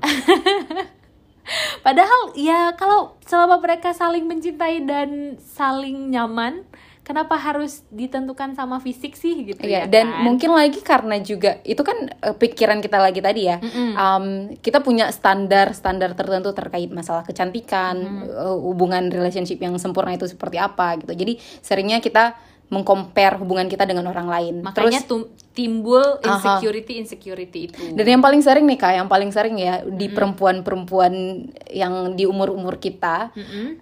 Padahal 1.82 2.20
ya 2.38 2.70
kalau 2.78 3.18
selama 3.26 3.58
mereka 3.58 3.90
saling 3.90 4.30
mencintai 4.30 4.86
dan 4.86 5.34
saling 5.42 6.14
nyaman, 6.14 6.62
kenapa 7.02 7.34
harus 7.34 7.82
ditentukan 7.88 8.52
sama 8.52 8.78
fisik 8.78 9.12
sih 9.12 9.44
gitu 9.44 9.60
Iya, 9.60 9.82
ya 9.82 9.90
dan 9.90 10.06
kan? 10.08 10.22
mungkin 10.22 10.50
lagi 10.50 10.78
karena 10.80 11.18
juga 11.18 11.58
itu 11.62 11.80
kan 11.80 11.96
eh, 12.06 12.32
pikiran 12.32 12.78
kita 12.78 12.96
lagi 12.96 13.18
tadi 13.18 13.42
ya. 13.44 13.56
Um, 13.94 14.24
kita 14.56 14.78
punya 14.78 15.10
standar 15.10 15.72
standar 15.72 16.12
tertentu 16.12 16.50
terkait 16.50 16.86
masalah 16.88 17.22
kecantikan, 17.22 17.96
eh, 18.24 18.56
hubungan 18.56 19.08
relationship 19.08 19.58
yang 19.58 19.74
sempurna 19.76 20.12
itu 20.12 20.24
seperti 20.24 20.56
apa 20.56 20.96
gitu. 20.96 21.12
Jadi 21.12 21.32
seringnya 21.60 21.98
kita 21.98 22.36
mengcompare 22.68 23.34
hubungan 23.36 23.66
kita 23.66 23.82
dengan 23.82 24.06
orang 24.06 24.30
lain. 24.30 24.54
makanya 24.62 25.02
Terus 25.02 25.10
tum- 25.10 25.28
timbul 25.50 25.98
Aha. 25.98 26.30
insecurity 26.30 26.92
insecurity 26.96 27.60
itu. 27.66 27.82
dan 27.92 28.06
yang 28.08 28.22
paling 28.22 28.38
sering 28.38 28.62
nih 28.62 28.78
kak, 28.78 28.94
yang 28.94 29.10
paling 29.10 29.34
sering 29.34 29.58
ya 29.58 29.82
di 29.82 30.06
perempuan-perempuan 30.06 31.12
yang 31.66 32.14
di 32.14 32.24
umur-umur 32.24 32.78
kita, 32.78 33.34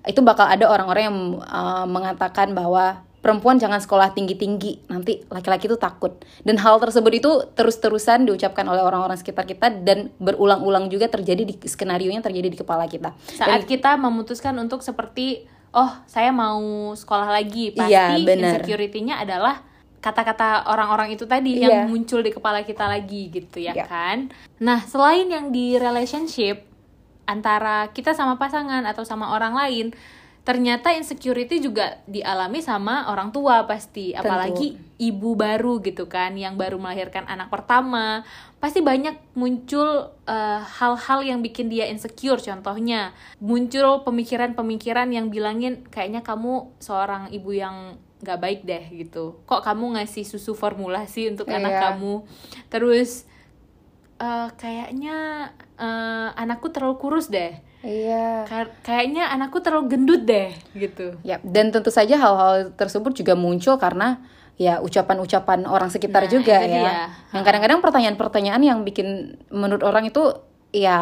itu 0.02 0.20
bakal 0.20 0.48
ada 0.48 0.64
orang-orang 0.64 1.04
yang 1.04 1.18
uh, 1.38 1.84
mengatakan 1.84 2.50
bahwa 2.50 3.04
perempuan 3.18 3.58
jangan 3.58 3.82
sekolah 3.82 4.14
tinggi-tinggi, 4.14 4.86
nanti 4.90 5.22
laki-laki 5.26 5.66
itu 5.66 5.74
takut. 5.74 6.22
Dan 6.46 6.56
hal 6.62 6.78
tersebut 6.78 7.12
itu 7.14 7.30
terus-terusan 7.58 8.24
diucapkan 8.30 8.62
oleh 8.66 8.82
orang-orang 8.82 9.18
sekitar 9.18 9.44
kita 9.44 9.70
dan 9.70 10.14
berulang-ulang 10.22 10.86
juga 10.86 11.10
terjadi 11.10 11.42
di 11.42 11.54
skenario 11.66 12.10
nya 12.14 12.22
terjadi 12.22 12.48
di 12.50 12.58
kepala 12.58 12.86
kita. 12.86 13.14
Saat 13.34 13.66
kita 13.66 13.98
memutuskan 13.98 14.54
untuk 14.58 14.80
seperti 14.86 15.50
oh 15.74 15.92
saya 16.06 16.30
mau 16.32 16.94
sekolah 16.94 17.28
lagi, 17.28 17.74
pasti 17.74 17.92
Iya, 17.92 18.14
insecurity-nya 18.16 19.20
adalah 19.20 19.66
kata-kata 19.98 20.70
orang-orang 20.70 21.12
itu 21.12 21.26
tadi 21.26 21.58
Iya. 21.58 21.84
yang 21.84 21.90
muncul 21.90 22.22
di 22.22 22.30
kepala 22.30 22.62
kita 22.62 22.86
lagi 22.86 23.34
gitu 23.34 23.58
ya 23.58 23.74
Iya. 23.74 23.84
kan. 23.90 24.30
Nah, 24.62 24.86
selain 24.86 25.26
yang 25.26 25.50
di 25.50 25.74
relationship 25.74 26.62
antara 27.28 27.90
kita 27.92 28.14
sama 28.16 28.40
pasangan 28.40 28.86
atau 28.88 29.04
sama 29.04 29.34
orang 29.34 29.52
lain, 29.52 29.86
ternyata 30.48 30.96
insecurity 30.96 31.60
juga 31.60 32.00
dialami 32.08 32.64
sama 32.64 33.12
orang 33.12 33.28
tua 33.36 33.68
pasti, 33.68 34.16
Tentu. 34.16 34.24
apalagi 34.24 34.68
ibu 34.96 35.36
baru 35.36 35.76
gitu 35.84 36.08
kan 36.08 36.32
yang 36.40 36.56
baru 36.56 36.80
melahirkan 36.80 37.28
anak 37.28 37.52
pertama. 37.52 38.24
Pasti 38.56 38.80
banyak 38.80 39.36
muncul 39.36 40.08
eh, 40.24 40.60
hal-hal 40.64 41.20
yang 41.20 41.44
bikin 41.44 41.68
dia 41.68 41.84
insecure 41.92 42.40
contohnya 42.40 43.12
muncul 43.44 44.00
pemikiran-pemikiran 44.08 45.12
yang 45.12 45.28
bilangin 45.28 45.84
kayaknya 45.92 46.24
kamu 46.24 46.72
seorang 46.80 47.28
ibu 47.28 47.52
yang 47.52 48.00
nggak 48.24 48.40
baik 48.40 48.60
deh 48.66 48.82
gitu 48.90 49.38
kok 49.46 49.62
kamu 49.62 49.94
ngasih 49.94 50.26
susu 50.26 50.58
formula 50.58 51.06
sih 51.06 51.30
untuk 51.30 51.46
anak 51.46 51.70
Iya. 51.70 51.82
kamu 51.86 52.26
terus 52.66 53.30
eh, 54.18 54.48
kayaknya 54.58 55.16
eh, 55.78 56.28
anakku 56.34 56.74
terlalu 56.74 56.98
kurus 56.98 57.30
deh 57.30 57.67
Iya. 57.88 58.44
Ka- 58.44 58.74
kayaknya 58.82 59.32
anakku 59.32 59.58
terlalu 59.58 59.88
gendut 59.88 60.22
deh 60.22 60.52
gitu 60.76 61.16
Ya, 61.22 61.40
dan 61.40 61.72
tentu 61.72 61.88
saja 61.88 62.14
hal-hal 62.14 62.76
tersebut 62.76 63.16
juga 63.16 63.32
muncul 63.32 63.80
karena 63.80 64.20
ya 64.54 64.78
ucapan-ucapan 64.78 65.64
orang 65.64 65.88
sekitar 65.88 66.26
Nah, 66.26 66.30
juga 66.30 66.60
ya. 66.60 66.66
dia. 66.68 66.92
Yang 67.32 67.44
kadang-kadang 67.46 67.80
pertanyaan-pertanyaan 67.80 68.60
yang 68.60 68.78
bikin 68.82 69.08
menurut 69.48 69.80
orang 69.80 70.04
itu 70.04 70.36
ya 70.68 70.98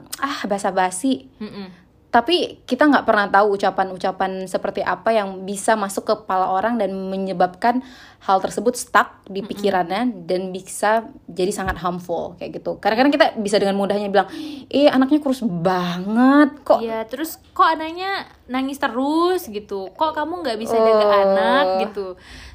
ah 0.00 0.38
basa-basi. 0.44 1.30
Mm-mm. 1.38 1.83
Tapi 2.14 2.62
kita 2.62 2.86
nggak 2.86 3.02
pernah 3.10 3.26
tahu 3.26 3.58
ucapan-ucapan 3.58 4.46
seperti 4.46 4.86
apa 4.86 5.10
yang 5.10 5.42
bisa 5.42 5.74
masuk 5.74 6.06
ke 6.06 6.14
kepala 6.22 6.46
orang 6.46 6.78
dan 6.78 6.94
menyebabkan 6.94 7.82
hal 8.22 8.38
tersebut 8.38 8.78
stuck 8.78 9.18
di 9.26 9.42
pikirannya 9.42 10.22
dan 10.22 10.54
bisa 10.54 11.10
jadi 11.26 11.50
sangat 11.50 11.82
harmful 11.82 12.38
kayak 12.38 12.62
gitu. 12.62 12.78
Kadang-kadang 12.78 13.10
kita 13.10 13.26
bisa 13.42 13.58
dengan 13.58 13.74
mudahnya 13.74 14.14
bilang, 14.14 14.30
"Eh, 14.70 14.86
anaknya 14.86 15.18
kurus 15.18 15.42
banget 15.42 16.54
kok." 16.62 16.86
Iya, 16.86 17.02
terus 17.10 17.34
kok 17.50 17.66
anaknya 17.66 18.30
nangis 18.46 18.78
terus 18.78 19.50
gitu? 19.50 19.90
Kok 19.98 20.14
kamu 20.14 20.46
nggak 20.46 20.58
bisa 20.62 20.78
jaga 20.78 21.06
Oh. 21.10 21.18
anak 21.18 21.64
gitu? 21.90 22.06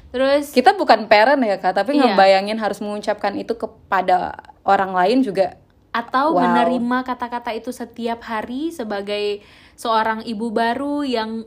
Terus 0.08 0.56
kita 0.56 0.72
bukan 0.72 1.04
parent 1.04 1.44
ya 1.44 1.60
kak 1.60 1.76
tapi 1.84 2.00
Iya. 2.00 2.16
ngebayangin 2.16 2.56
harus 2.56 2.80
mengucapkan 2.80 3.36
itu 3.36 3.54
kepada 3.54 4.40
orang 4.64 4.96
lain 4.96 5.20
juga 5.20 5.60
atau 5.90 6.34
Wow. 6.34 6.40
menerima 6.40 6.98
kata-kata 7.02 7.50
itu 7.50 7.70
setiap 7.70 8.22
hari 8.22 8.70
sebagai 8.70 9.42
seorang 9.74 10.22
ibu 10.22 10.48
baru 10.48 11.02
yang 11.02 11.44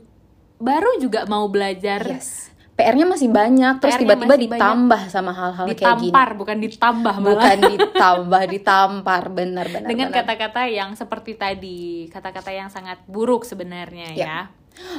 baru 0.56 0.96
juga 0.98 1.24
mau 1.24 1.48
belajar. 1.48 2.04
Yes. 2.04 2.52
PR-nya 2.74 3.06
masih 3.06 3.30
banyak 3.30 3.78
terus 3.78 3.94
tiba-tiba 3.94 4.34
ditambah 4.34 5.06
sama 5.06 5.30
hal-hal 5.30 5.62
kayak 5.64 5.78
gini. 5.78 6.10
Ditampar 6.10 6.28
bukan 6.34 6.56
ditambah 6.58 7.14
malah. 7.16 7.30
Bukan 7.30 7.58
ditambah 7.78 8.42
ditampar. 8.50 9.22
Benar-benar 9.30 9.86
dengan 9.86 10.08
kata-kata 10.10 10.66
yang 10.66 10.90
seperti 10.98 11.38
tadi 11.38 11.80
kata-kata 12.10 12.50
yang 12.50 12.66
sangat 12.68 12.98
buruk 13.06 13.46
sebenarnya 13.46 14.10
Ya. 14.12 14.26
ya. 14.26 14.38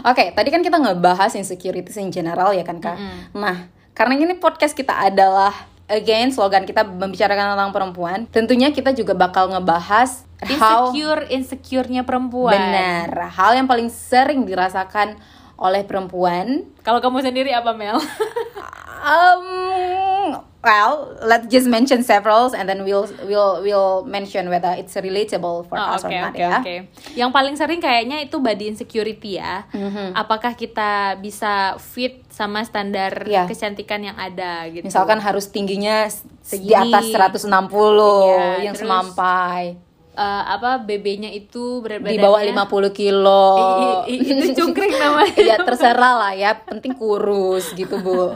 Oke, 0.07 0.31
tadi 0.31 0.55
kan 0.55 0.63
kita 0.63 0.79
ngebahas 0.79 1.35
insecurities 1.35 1.99
in 1.99 2.07
general 2.07 2.55
ya 2.55 2.63
kan 2.63 2.79
kak. 2.79 2.95
Nah, 3.35 3.67
karena 3.91 4.15
ini 4.15 4.39
podcast 4.39 4.71
kita 4.71 4.95
adalah 4.95 5.51
again 5.85 6.33
slogan 6.33 6.65
kita 6.65 6.81
membicarakan 6.85 7.53
tentang 7.53 7.71
perempuan, 7.73 8.19
tentunya 8.29 8.73
kita 8.73 8.93
juga 8.93 9.13
bakal 9.13 9.49
ngebahas 9.53 10.25
how 10.57 10.89
insecure 10.91 11.23
insecure-nya 11.29 12.01
perempuan. 12.03 12.57
Benar 12.57 13.33
hal 13.33 13.57
yang 13.57 13.67
paling 13.69 13.89
sering 13.93 14.43
dirasakan 14.45 15.17
oleh 15.55 15.87
perempuan. 15.87 16.67
Kalau 16.83 16.99
kamu 16.99 17.23
sendiri 17.23 17.51
apa 17.55 17.71
Mel? 17.71 17.95
Um, 19.05 20.41
well, 20.65 20.91
let's 21.21 21.45
just 21.45 21.69
mention 21.69 22.01
several 22.01 22.49
and 22.49 22.65
then 22.65 22.81
we'll 22.81 23.05
we'll 23.21 23.61
we'll 23.61 24.01
mention 24.03 24.49
whether 24.49 24.73
it's 24.73 24.97
relatable 24.97 25.63
for 25.63 25.77
Oh, 25.77 25.93
us 25.93 26.01
or 26.01 26.09
Oke 26.09 26.17
not 26.17 26.33
oke 26.33 26.41
ya. 26.41 26.57
oke. 26.59 26.75
Yang 27.13 27.29
paling 27.31 27.55
sering 27.55 27.79
kayaknya 27.79 28.17
itu 28.19 28.41
body 28.41 28.65
insecurity 28.67 29.37
ya. 29.37 29.69
Mhm. 29.69 30.17
Apakah 30.17 30.57
kita 30.57 31.15
bisa 31.15 31.77
fit 31.77 32.25
sama 32.27 32.65
standar 32.65 33.13
Iya. 33.21 33.45
kecantikan 33.45 34.01
yang 34.01 34.17
ada 34.17 34.65
gitu? 34.67 34.81
Misalkan 34.83 35.21
harus 35.21 35.47
tingginya 35.47 36.09
s- 36.09 36.25
di 36.43 36.65
Segini. 36.65 36.89
atas 36.89 37.05
160 37.07 38.25
Iya, 38.27 38.65
yang 38.65 38.73
terus 38.73 38.83
semampai. 38.83 39.84
Eh, 40.15 40.43
apa 40.47 40.79
BB-nya 40.79 41.27
itu 41.27 41.83
berat 41.83 41.99
Di 41.99 42.15
bawah 42.15 42.39
badannya- 42.39 42.55
50 42.55 42.89
kilo. 42.89 43.45
I- 44.07 44.15
i- 44.15 44.23
itu 44.23 44.55
cungkring 44.55 44.95
namanya. 44.95 45.35
ya 45.51 45.59
terserah 45.59 46.13
lah 46.17 46.31
ya, 46.31 46.55
penting 46.57 46.95
kurus 46.95 47.75
gitu, 47.75 47.99
Bu. 47.99 48.31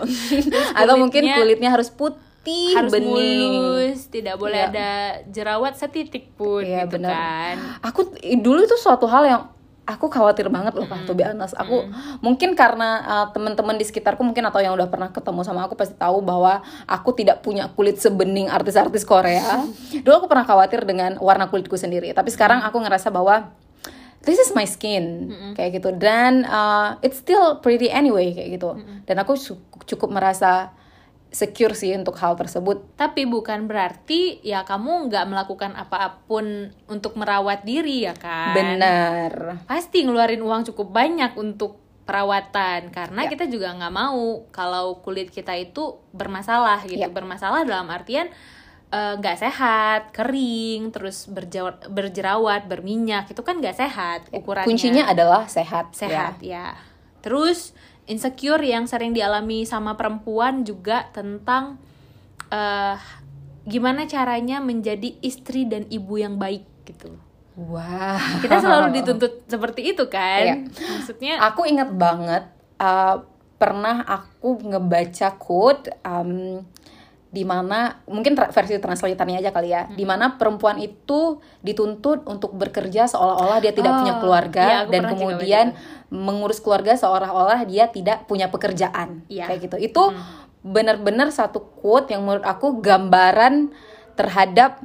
Atau 0.74 0.96
mungkin 0.96 1.24
kulitnya 1.24 1.72
harus 1.72 1.88
putih, 1.88 2.76
harus 2.76 2.92
bening. 2.92 3.08
mulus, 3.08 4.08
tidak 4.08 4.36
boleh 4.36 4.60
Iya. 4.60 4.70
ada 4.70 4.90
jerawat 5.26 5.74
setitik 5.74 6.36
pun 6.36 6.62
Iya, 6.62 6.84
gitu 6.84 7.00
benar. 7.00 7.16
kan. 7.16 7.56
Aku 7.82 8.12
dulu 8.36 8.60
itu 8.60 8.76
suatu 8.76 9.08
hal 9.08 9.24
yang 9.24 9.44
aku 9.90 10.06
khawatir 10.14 10.46
banget 10.54 10.78
loh 10.78 10.86
Kak, 10.86 11.10
to 11.10 11.18
be 11.18 11.26
honest. 11.26 11.58
Aku 11.58 11.90
mungkin 12.22 12.54
karena 12.54 13.02
uh, 13.02 13.28
teman-teman 13.34 13.74
di 13.74 13.86
sekitarku 13.90 14.22
mungkin 14.22 14.46
atau 14.46 14.62
yang 14.62 14.78
udah 14.78 14.86
pernah 14.86 15.10
ketemu 15.10 15.42
sama 15.42 15.66
aku 15.66 15.74
pasti 15.74 15.98
tahu 15.98 16.22
bahwa 16.22 16.62
aku 16.86 17.18
tidak 17.18 17.42
punya 17.42 17.74
kulit 17.74 17.98
sebening 17.98 18.46
artis-artis 18.46 19.02
Korea. 19.02 19.66
dulu 20.06 20.14
aku 20.26 20.28
pernah 20.30 20.46
khawatir 20.46 20.86
dengan 20.86 21.18
warna 21.18 21.50
kulitku 21.50 21.74
sendiri, 21.74 22.14
tapi 22.14 22.30
sekarang 22.30 22.62
aku 22.62 22.78
ngerasa 22.78 23.10
bahwa 23.10 23.50
this 24.22 24.38
is 24.38 24.54
my 24.54 24.68
skin 24.68 25.32
kayak 25.56 25.80
gitu 25.80 25.96
dan 25.96 26.44
uh, 26.44 27.00
it's 27.00 27.24
still 27.24 27.58
pretty 27.64 27.90
anyway 27.90 28.30
kayak 28.36 28.62
gitu. 28.62 28.78
Dan 29.10 29.18
aku 29.18 29.34
cukup 29.90 30.14
merasa 30.14 30.70
secure 31.30 31.72
sih 31.72 31.94
untuk 31.94 32.18
hal 32.18 32.34
tersebut. 32.34 32.96
Tapi 32.96 33.24
bukan 33.24 33.64
berarti 33.64 34.42
ya 34.42 34.62
kamu 34.62 35.08
nggak 35.08 35.26
melakukan 35.26 35.72
apa-apun 35.74 36.46
untuk 36.86 37.14
merawat 37.14 37.62
diri 37.62 38.04
ya 38.04 38.14
kan? 38.14 38.52
Benar. 38.52 39.62
pasti 39.64 40.02
ngeluarin 40.02 40.42
uang 40.42 40.66
cukup 40.66 40.90
banyak 40.90 41.34
untuk 41.36 41.78
perawatan 42.04 42.90
karena 42.90 43.22
Ya. 43.22 43.30
kita 43.30 43.46
juga 43.46 43.70
nggak 43.72 43.94
mau 43.94 44.50
kalau 44.50 44.98
kulit 44.98 45.30
kita 45.30 45.54
itu 45.54 46.02
bermasalah 46.10 46.82
gitu 46.84 46.98
Ya. 47.00 47.08
bermasalah 47.08 47.62
dalam 47.64 47.86
artian 47.88 48.34
eh, 48.90 49.14
nggak 49.16 49.38
sehat 49.40 50.02
kering 50.10 50.90
terus 50.90 51.30
berjawa- 51.30 51.78
berjerawat 51.86 52.66
berminyak 52.66 53.30
itu 53.30 53.38
kan 53.40 53.62
nggak 53.62 53.78
sehat 53.78 54.26
ukurannya 54.32 54.66
Kuncinya 54.66 55.06
adalah 55.06 55.46
sehat. 55.46 55.94
ya. 55.94 55.98
sehat 56.00 56.36
ya. 56.42 56.74
Terus 57.22 57.78
insecure 58.10 58.66
yang 58.66 58.90
sering 58.90 59.14
dialami 59.14 59.64
sama 59.64 59.94
perempuan 59.94 60.66
juga 60.66 61.08
tentang 61.14 61.78
eh 62.50 62.98
gimana 63.70 64.10
caranya 64.10 64.58
menjadi 64.58 65.14
istri 65.22 65.70
dan 65.70 65.86
ibu 65.94 66.18
yang 66.18 66.42
baik 66.42 66.66
gitu. 66.90 67.14
Wah. 67.60 68.18
Kita 68.42 68.58
selalu 68.58 68.88
dituntut 68.98 69.46
seperti 69.46 69.94
itu 69.94 70.10
kan? 70.10 70.42
Iya. 70.42 70.56
Maksudnya 70.66 71.34
Aku 71.54 71.70
ingat 71.70 71.94
banget 71.94 72.50
uh, 72.82 73.22
pernah 73.60 74.02
aku 74.08 74.64
ngebaca 74.64 75.36
quote 75.36 75.92
um, 76.02 76.64
di 77.30 77.46
mana 77.46 78.02
mungkin 78.10 78.34
tra- 78.34 78.50
versi 78.50 78.82
translatornya 78.82 79.38
aja 79.38 79.54
kali 79.54 79.70
ya, 79.70 79.86
di 79.94 80.02
mana 80.02 80.34
perempuan 80.42 80.82
itu 80.82 81.38
dituntut 81.62 82.26
untuk 82.26 82.58
bekerja 82.58 83.06
seolah-olah 83.06 83.62
dia 83.62 83.70
tidak 83.70 83.94
Oh, 83.94 84.00
punya 84.02 84.16
keluarga 84.18 84.66
aku 84.84 84.92
dan 84.98 85.02
kemudian 85.14 85.66
mengurus 86.10 86.58
keluarga 86.58 86.98
seolah-olah 86.98 87.70
dia 87.70 87.86
tidak 87.94 88.26
punya 88.26 88.50
pekerjaan. 88.50 89.30
Iya. 89.30 89.46
kayak 89.46 89.60
gitu. 89.70 89.78
Itu 89.78 90.04
benar-benar 90.66 91.30
satu 91.30 91.62
quote 91.80 92.12
yang 92.12 92.26
menurut 92.26 92.44
aku 92.44 92.82
gambaran 92.82 93.72
terhadap 94.18 94.82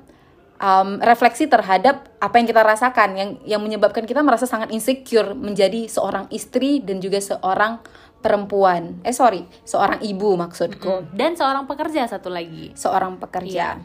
um, 0.60 1.00
refleksi 1.02 1.50
terhadap 1.50 2.06
apa 2.22 2.34
yang 2.38 2.46
kita 2.46 2.62
rasakan 2.62 3.08
yang 3.16 3.30
yang 3.44 3.60
menyebabkan 3.64 4.06
kita 4.06 4.22
merasa 4.22 4.46
sangat 4.46 4.70
insecure 4.70 5.34
menjadi 5.34 5.90
seorang 5.90 6.30
istri 6.30 6.80
dan 6.84 7.00
juga 7.02 7.18
seorang 7.18 7.82
perempuan. 8.24 9.04
Eh 9.04 9.12
sorry 9.12 9.44
seorang 9.68 10.00
ibu 10.00 10.32
maksudku. 10.40 11.12
Dan 11.12 11.36
seorang 11.36 11.68
pekerja 11.68 12.08
satu 12.08 12.32
lagi. 12.32 12.72
seorang 12.72 13.20
pekerja. 13.20 13.76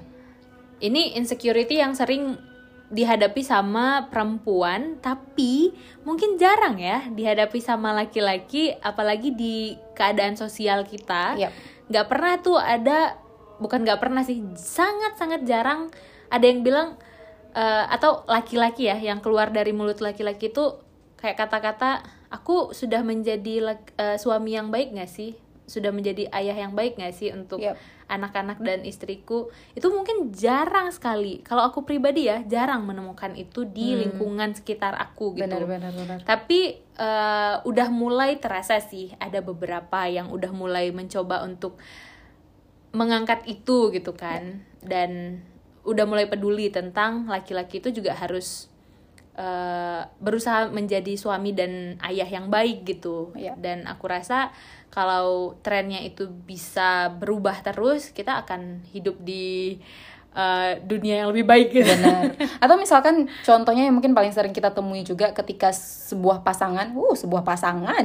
Ini 0.80 1.20
insecurity 1.20 1.84
yang 1.84 1.92
sering 1.92 2.40
dihadapi 2.90 3.46
sama 3.46 4.10
perempuan 4.10 4.98
tapi 4.98 5.76
mungkin 6.08 6.42
jarang 6.42 6.82
ya 6.82 7.06
dihadapi 7.12 7.62
sama 7.62 7.94
laki-laki 7.94 8.74
apalagi 8.82 9.36
di 9.36 9.76
keadaan 9.94 10.40
sosial 10.40 10.88
kita. 10.88 11.36
Yap. 11.38 11.52
nggak 11.90 12.06
pernah 12.08 12.34
tuh 12.40 12.58
ada 12.58 13.20
bukan 13.60 13.84
nggak 13.84 14.00
pernah 14.00 14.24
sih 14.24 14.42
sangat 14.56 15.20
sangat 15.20 15.44
jarang 15.46 15.92
ada 16.32 16.46
yang 16.46 16.64
bilang 16.64 16.96
eh, 17.54 17.86
atau 17.94 18.24
laki-laki 18.26 18.88
ya 18.88 18.98
yang 18.98 19.20
keluar 19.22 19.52
dari 19.52 19.74
mulut 19.76 20.00
laki-laki 20.02 20.50
itu 20.50 20.80
kayak 21.20 21.36
kata-kata 21.36 22.00
aku 22.32 22.72
sudah 22.72 23.04
menjadi 23.04 23.76
eh, 24.00 24.16
suami 24.16 24.56
yang 24.56 24.72
baik 24.72 24.96
nggak 24.96 25.12
sih? 25.12 25.36
Sudah 25.70 25.94
menjadi 25.94 26.26
ayah 26.34 26.66
yang 26.66 26.74
baik 26.74 26.98
nggak 26.98 27.14
sih 27.14 27.30
untuk 27.30 27.62
Yap. 27.62 27.78
anak-anak 28.10 28.58
dan 28.64 28.82
istriku? 28.88 29.54
Itu 29.78 29.94
mungkin 29.94 30.34
jarang 30.34 30.90
sekali. 30.90 31.46
Kalau 31.46 31.62
aku 31.62 31.86
pribadi 31.86 32.26
ya 32.26 32.42
jarang 32.48 32.88
menemukan 32.88 33.38
itu 33.38 33.70
di 33.70 33.94
lingkungan 33.94 34.56
sekitar 34.58 34.98
aku 34.98 35.38
gitu. 35.38 35.46
Benar 35.46 35.70
benar 35.70 35.92
benar. 35.94 36.18
Tapi 36.26 36.80
eh, 36.80 37.56
udah 37.62 37.88
mulai 37.92 38.40
terasa 38.42 38.80
sih 38.82 39.14
ada 39.20 39.44
beberapa 39.44 40.08
yang 40.10 40.32
udah 40.34 40.50
mulai 40.56 40.90
mencoba 40.90 41.46
untuk 41.46 41.78
mengangkat 42.96 43.46
itu 43.46 43.94
gitu 43.94 44.16
kan. 44.18 44.66
Dan 44.82 45.44
udah 45.86 46.06
mulai 46.08 46.26
peduli 46.26 46.72
tentang 46.74 47.28
laki-laki 47.30 47.84
itu 47.84 48.02
juga 48.02 48.16
harus 48.18 48.72
uh, 49.40 50.04
berusaha 50.20 50.68
menjadi 50.68 51.16
suami 51.16 51.56
dan 51.56 51.96
ayah 52.04 52.28
yang 52.28 52.52
baik 52.52 52.84
gitu 52.84 53.32
Iya. 53.40 53.56
dan 53.56 53.88
aku 53.88 54.12
rasa 54.12 54.52
kalau 54.92 55.56
trennya 55.64 56.04
itu 56.04 56.28
bisa 56.28 57.08
berubah 57.16 57.64
terus 57.64 58.12
kita 58.12 58.44
akan 58.44 58.84
hidup 58.92 59.16
di 59.22 59.78
uh, 60.34 60.82
dunia 60.82 61.24
yang 61.24 61.30
lebih 61.32 61.46
baik 61.46 61.68
gitu 61.72 61.88
Benar. 61.94 62.36
Atau 62.58 62.76
misalkan 62.76 63.30
contohnya 63.46 63.86
yang 63.88 63.96
mungkin 63.96 64.18
paling 64.18 64.34
sering 64.34 64.52
kita 64.52 64.74
temui 64.74 65.06
juga 65.06 65.32
ketika 65.32 65.70
sebuah 65.72 66.42
pasangan, 66.42 66.90
uh 66.94 67.16
sebuah 67.16 67.46
pasangan, 67.46 68.04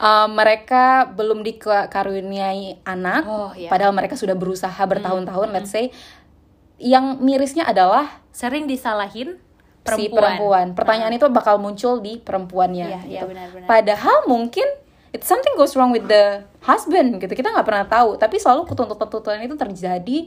uh, 0.00 0.28
mereka 0.38 1.08
belum 1.12 1.40
dikaruniai 1.42 2.84
anak, 2.84 3.22
Oh, 3.24 3.50
iya. 3.56 3.72
padahal 3.72 3.96
mereka 3.96 4.14
sudah 4.20 4.36
berusaha 4.36 4.80
bertahun-tahun, 4.84 5.48
let's 5.52 5.72
say, 5.72 5.88
yang 6.80 7.20
mirisnya 7.20 7.68
adalah 7.68 8.20
sering 8.32 8.64
disalahin 8.64 9.36
perempuan, 9.84 10.08
si 10.08 10.12
perempuan. 10.12 10.66
Pertanyaan 10.76 11.12
itu 11.16 11.26
bakal 11.32 11.56
muncul 11.56 12.00
di 12.00 12.20
perempuannya. 12.20 12.86
Iya, 12.86 13.00
gitu. 13.06 13.26
benar-benar. 13.32 13.66
Padahal 13.68 14.28
mungkin 14.28 14.66
it's 15.10 15.26
something 15.26 15.52
goes 15.58 15.74
wrong 15.74 15.90
with 15.90 16.06
the 16.06 16.44
husband 16.62 17.18
gitu. 17.18 17.32
Kita 17.32 17.50
nggak 17.50 17.66
pernah 17.66 17.86
tahu, 17.88 18.20
tapi 18.20 18.38
selalu 18.38 18.68
tuntutan-tuntutan 18.68 19.42
itu 19.42 19.56
terjadi 19.56 20.18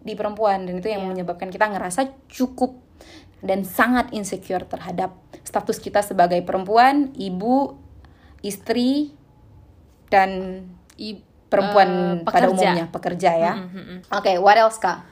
di 0.00 0.12
perempuan 0.16 0.64
dan 0.64 0.80
itu 0.80 0.88
yang 0.88 1.04
Iya. 1.04 1.10
menyebabkan 1.12 1.52
kita 1.52 1.68
ngerasa 1.68 2.08
cukup 2.32 2.80
dan 3.40 3.64
sangat 3.64 4.12
insecure 4.12 4.64
terhadap 4.68 5.16
status 5.44 5.80
kita 5.80 6.04
sebagai 6.04 6.40
perempuan, 6.44 7.12
ibu, 7.16 7.76
istri 8.44 9.12
dan 10.12 10.62
perempuan 11.50 12.20
eh, 12.20 12.28
pada 12.28 12.46
umumnya 12.48 12.86
pekerja 12.88 13.30
ya. 13.34 13.52
Mm, 13.56 13.68
mm, 13.68 13.84
mm. 13.84 13.98
Oke, 14.14 14.32
what 14.38 14.56
else 14.56 14.78
kak? 14.78 15.02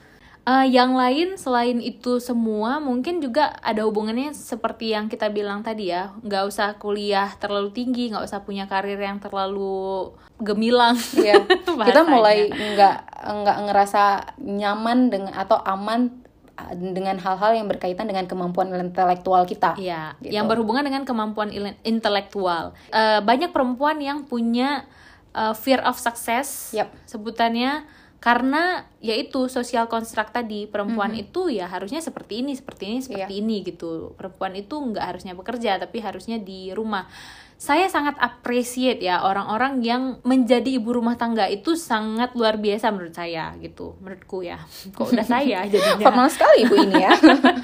Eh, 0.49 0.73
yang 0.73 0.97
lain 0.97 1.37
selain 1.37 1.77
itu 1.85 2.17
semua 2.25 2.81
mungkin 2.81 3.21
juga 3.21 3.53
ada 3.61 3.85
hubungannya 3.85 4.33
seperti 4.33 4.97
yang 4.97 5.13
kita 5.13 5.29
bilang 5.29 5.61
tadi 5.61 5.93
ya 5.93 6.17
nggak 6.25 6.45
usah 6.49 6.81
kuliah 6.81 7.29
terlalu 7.37 7.69
tinggi 7.69 8.09
nggak 8.09 8.25
usah 8.25 8.41
punya 8.49 8.65
karir 8.65 8.97
yang 8.97 9.21
terlalu 9.21 10.09
gemilang 10.41 10.97
Iya, 11.13 11.45
kita 11.93 12.01
mulai 12.09 12.49
nggak 12.49 12.97
nggak 13.45 13.59
ngerasa 13.69 14.05
nyaman 14.41 15.13
dengan 15.13 15.37
atau 15.37 15.61
aman 15.61 16.17
uh, 16.57 16.73
dengan 16.73 17.21
hal-hal 17.21 17.53
yang 17.53 17.69
berkaitan 17.69 18.09
dengan 18.09 18.25
kemampuan 18.25 18.73
intelektual 18.73 19.45
kita. 19.45 19.77
Iya, 19.77 20.17
Gitu. 20.25 20.33
yang 20.33 20.49
berhubungan 20.49 20.81
dengan 20.81 21.05
kemampuan 21.05 21.53
intelektual. 21.85 22.73
Eh, 22.89 23.21
banyak 23.21 23.53
perempuan 23.53 24.01
yang 24.01 24.25
punya 24.25 24.89
eh, 25.37 25.53
fear 25.53 25.85
of 25.85 26.01
success, 26.01 26.73
Yap. 26.73 26.89
sebutannya 27.05 27.98
karena 28.19 28.83
yaitu 28.99 29.47
sosial 29.47 29.87
konstruk 29.87 30.35
tadi 30.35 30.67
perempuan 30.67 31.15
Mhm. 31.15 31.23
itu 31.23 31.43
ya 31.49 31.71
harusnya 31.71 32.03
seperti 32.03 32.43
ini, 32.43 32.59
seperti 32.59 32.91
ini, 32.91 32.99
seperti 32.99 33.35
Iya. 33.39 33.43
ini 33.43 33.57
gitu. 33.63 34.19
Perempuan 34.19 34.59
itu 34.59 34.75
nggak 34.75 35.05
harusnya 35.07 35.33
bekerja, 35.33 35.79
tapi 35.79 36.03
harusnya 36.03 36.37
di 36.37 36.75
rumah. 36.75 37.07
Saya 37.55 37.87
sangat 37.87 38.15
appreciate 38.19 38.99
ya 38.99 39.23
orang-orang 39.23 39.83
yang 39.83 40.03
menjadi 40.23 40.79
ibu 40.79 40.95
rumah 40.95 41.15
tangga 41.15 41.47
itu 41.47 41.75
sangat 41.75 42.35
luar 42.35 42.55
biasa 42.55 42.91
menurut 42.91 43.11
saya 43.13 43.55
gitu, 43.59 43.95
menurutku 43.99 44.43
ya. 44.43 44.63
Kok 44.95 45.11
udah 45.11 45.27
saya 45.27 45.63
jadinya 45.71 46.07
Formal 46.07 46.31
sekali 46.31 46.67
ibu 46.67 46.75
ini 46.75 46.99
ya. 46.99 47.15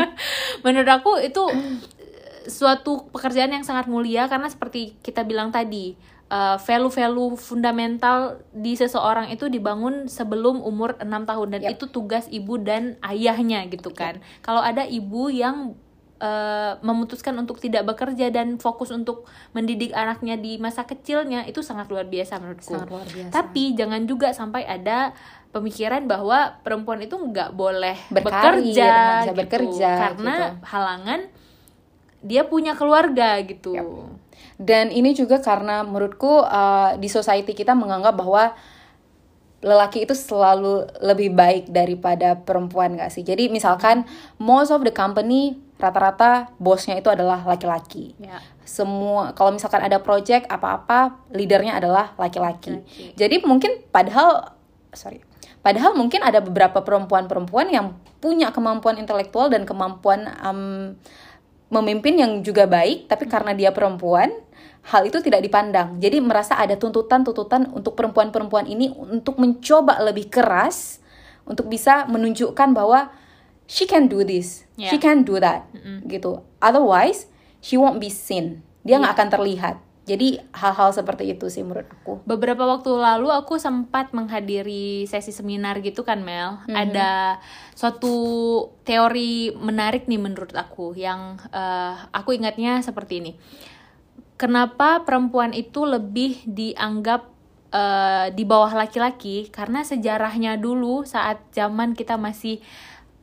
menurut 0.67 0.87
aku 0.89 1.19
itu 1.19 1.43
eh, 1.51 1.79
suatu 2.47 3.11
pekerjaan 3.11 3.51
yang 3.51 3.63
sangat 3.63 3.87
mulia 3.87 4.27
karena 4.27 4.47
seperti 4.47 4.99
kita 5.01 5.23
bilang 5.23 5.51
tadi 5.51 5.95
eh, 6.29 6.57
value-value 6.59 7.37
fundamental 7.37 8.41
di 8.51 8.75
seseorang 8.75 9.29
itu 9.29 9.49
dibangun 9.49 10.09
sebelum 10.09 10.61
umur 10.61 10.97
enam 10.99 11.25
tahun 11.25 11.59
dan 11.59 11.61
Yap. 11.65 11.77
itu 11.77 11.85
tugas 11.89 12.25
ibu 12.29 12.57
dan 12.57 12.97
ayahnya 13.03 13.65
gitu 13.69 13.91
kan 13.91 14.19
kalau 14.41 14.61
ada 14.61 14.85
ibu 14.85 15.29
yang 15.29 15.77
eh, 16.19 16.73
memutuskan 16.81 17.35
untuk 17.37 17.59
tidak 17.59 17.85
bekerja 17.85 18.31
dan 18.31 18.57
fokus 18.57 18.89
untuk 18.89 19.29
mendidik 19.53 19.93
anaknya 19.93 20.39
di 20.39 20.57
masa 20.57 20.87
kecilnya 20.87 21.45
itu 21.45 21.61
sangat 21.61 21.91
luar 21.91 22.07
biasa 22.07 22.39
menurutku 22.39 22.73
Sangat 22.73 22.89
luar 22.89 23.07
biasa. 23.07 23.33
tapi 23.35 23.77
jangan 23.77 24.03
juga 24.07 24.33
sampai 24.33 24.65
ada 24.65 25.13
pemikiran 25.51 26.03
bahwa 26.11 26.59
perempuan 26.67 26.99
itu 26.99 27.15
nggak 27.15 27.55
boleh 27.55 27.95
Berkarir, 28.11 28.59
bekerja, 28.59 28.91
bisa 29.23 29.31
gitu. 29.31 29.39
bekerja, 29.39 29.91
karena 30.11 30.35
gitu. 30.35 30.67
halangan 30.67 31.21
dia 32.25 32.43
punya 32.43 32.73
keluarga 32.73 33.37
gitu. 33.45 33.77
Dan 34.57 34.95
ini 34.95 35.13
juga 35.13 35.43
karena 35.43 35.83
menurutku 35.83 36.43
uh, 36.45 36.95
di 36.99 37.09
society 37.11 37.53
kita 37.53 37.75
menganggap 37.75 38.15
bahwa 38.15 38.55
lelaki 39.65 40.05
itu 40.05 40.13
selalu 40.13 40.85
lebih 41.01 41.33
baik 41.33 41.73
daripada 41.73 42.37
perempuan 42.37 43.01
gak 43.01 43.11
sih? 43.11 43.25
Jadi 43.25 43.49
misalkan 43.49 44.05
most 44.37 44.69
of 44.69 44.85
the 44.85 44.93
company 44.93 45.57
rata-rata 45.81 46.55
bosnya 46.61 47.01
itu 47.01 47.09
adalah 47.11 47.43
laki-laki. 47.43 48.15
Ya. 48.21 48.39
Semua 48.63 49.33
kalau 49.33 49.57
misalkan 49.57 49.83
ada 49.83 49.99
project 50.01 50.47
apa-apa 50.49 51.19
leadernya 51.33 51.81
adalah 51.81 52.13
laki-laki. 52.21 52.79
Laki. 52.79 53.05
Jadi 53.17 53.43
mungkin 53.43 53.83
padahal 53.91 54.55
sorry. 54.93 55.21
Padahal 55.65 55.97
mungkin 55.97 56.21
ada 56.21 56.45
beberapa 56.45 56.85
perempuan-perempuan 56.85 57.73
yang 57.73 57.97
punya 58.21 58.53
kemampuan 58.53 59.01
intelektual 59.01 59.49
dan 59.49 59.65
kemampuan 59.65 60.29
um, 60.45 60.93
memimpin 61.75 62.15
yang 62.15 62.33
juga 62.47 62.71
baik, 62.71 63.11
tapi 63.11 63.27
karena 63.27 63.51
dia 63.51 63.75
perempuan, 63.75 64.31
hal 64.87 65.03
itu 65.11 65.19
tidak 65.19 65.43
dipandang. 65.43 65.99
Jadi 65.99 66.23
merasa 66.23 66.55
ada 66.55 66.79
tuntutan-tuntutan 66.79 67.75
untuk 67.75 67.99
perempuan-perempuan 67.99 68.71
ini 68.71 68.95
untuk 68.95 69.43
mencoba 69.43 69.99
lebih 70.07 70.31
keras 70.31 71.03
untuk 71.45 71.67
bisa 71.67 72.07
menunjukkan 72.07 72.71
bahwa 72.73 73.11
she 73.67 73.85
can 73.89 74.07
do 74.07 74.23
this, 74.23 74.63
Yeah. 74.79 74.91
she 74.95 74.99
can 75.03 75.27
do 75.27 75.43
that, 75.43 75.67
gitu. 76.07 76.45
Otherwise, 76.63 77.27
she 77.65 77.75
won't 77.81 77.99
be 77.99 78.09
seen. 78.13 78.63
Dia 78.85 79.01
nggak 79.01 79.15
akan 79.17 79.29
terlihat. 79.33 79.77
Jadi 80.05 80.37
hal-hal 80.53 80.93
seperti 80.93 81.33
itu 81.33 81.49
sih 81.49 81.65
menurut 81.65 81.89
aku. 81.89 82.21
Beberapa 82.29 82.69
waktu 82.69 82.93
lalu 82.93 83.33
aku 83.33 83.57
sempat 83.57 84.13
menghadiri 84.13 85.09
sesi 85.09 85.33
seminar 85.33 85.81
gitu 85.81 86.05
kan 86.05 86.21
Mel. 86.21 86.61
Ada 86.69 87.41
suatu 87.73 88.17
teori 88.85 89.57
menarik 89.57 90.05
nih 90.05 90.21
menurut 90.21 90.53
aku 90.53 90.93
yang 90.93 91.41
eh, 91.49 91.97
aku 92.13 92.37
ingatnya 92.37 92.85
seperti 92.85 93.25
ini. 93.25 93.33
Kenapa 94.37 95.09
perempuan 95.09 95.57
itu 95.57 95.89
lebih 95.89 96.45
dianggap 96.45 97.25
eh, 97.73 98.29
di 98.37 98.45
bawah 98.45 98.77
laki-laki? 98.77 99.49
Karena 99.49 99.89
sejarahnya 99.89 100.61
dulu 100.61 101.09
saat 101.09 101.41
zaman 101.57 101.97
kita 101.97 102.21
masih 102.21 102.61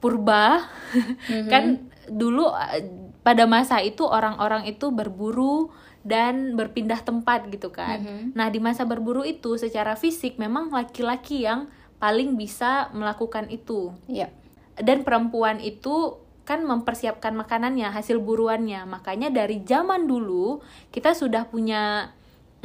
purba 0.01 0.65
kan 1.53 1.93
dulu 2.09 2.49
eh, 2.57 3.10
pada 3.21 3.45
masa 3.45 3.81
itu 3.85 4.01
orang-orang 4.05 4.65
itu 4.65 4.89
berburu 4.89 5.69
dan 6.01 6.57
berpindah 6.57 7.05
tempat 7.05 7.45
gitu 7.53 7.69
kan. 7.69 8.01
Nah, 8.33 8.49
di 8.49 8.57
masa 8.57 8.85
berburu 8.89 9.21
itu 9.21 9.61
secara 9.61 9.93
fisik 9.93 10.41
memang 10.41 10.73
laki-laki 10.73 11.45
yang 11.45 11.69
paling 12.01 12.33
bisa 12.33 12.89
melakukan 12.97 13.45
itu. 13.53 13.93
Iya. 14.09 14.33
Dan 14.81 15.05
perempuan 15.05 15.61
itu 15.61 16.17
kan 16.41 16.65
mempersiapkan 16.65 17.37
makanannya, 17.37 17.93
hasil 17.93 18.17
buruannya. 18.17 18.89
Makanya 18.89 19.29
dari 19.29 19.61
zaman 19.61 20.09
dulu 20.09 20.65
kita 20.89 21.13
sudah 21.13 21.45
punya 21.45 22.09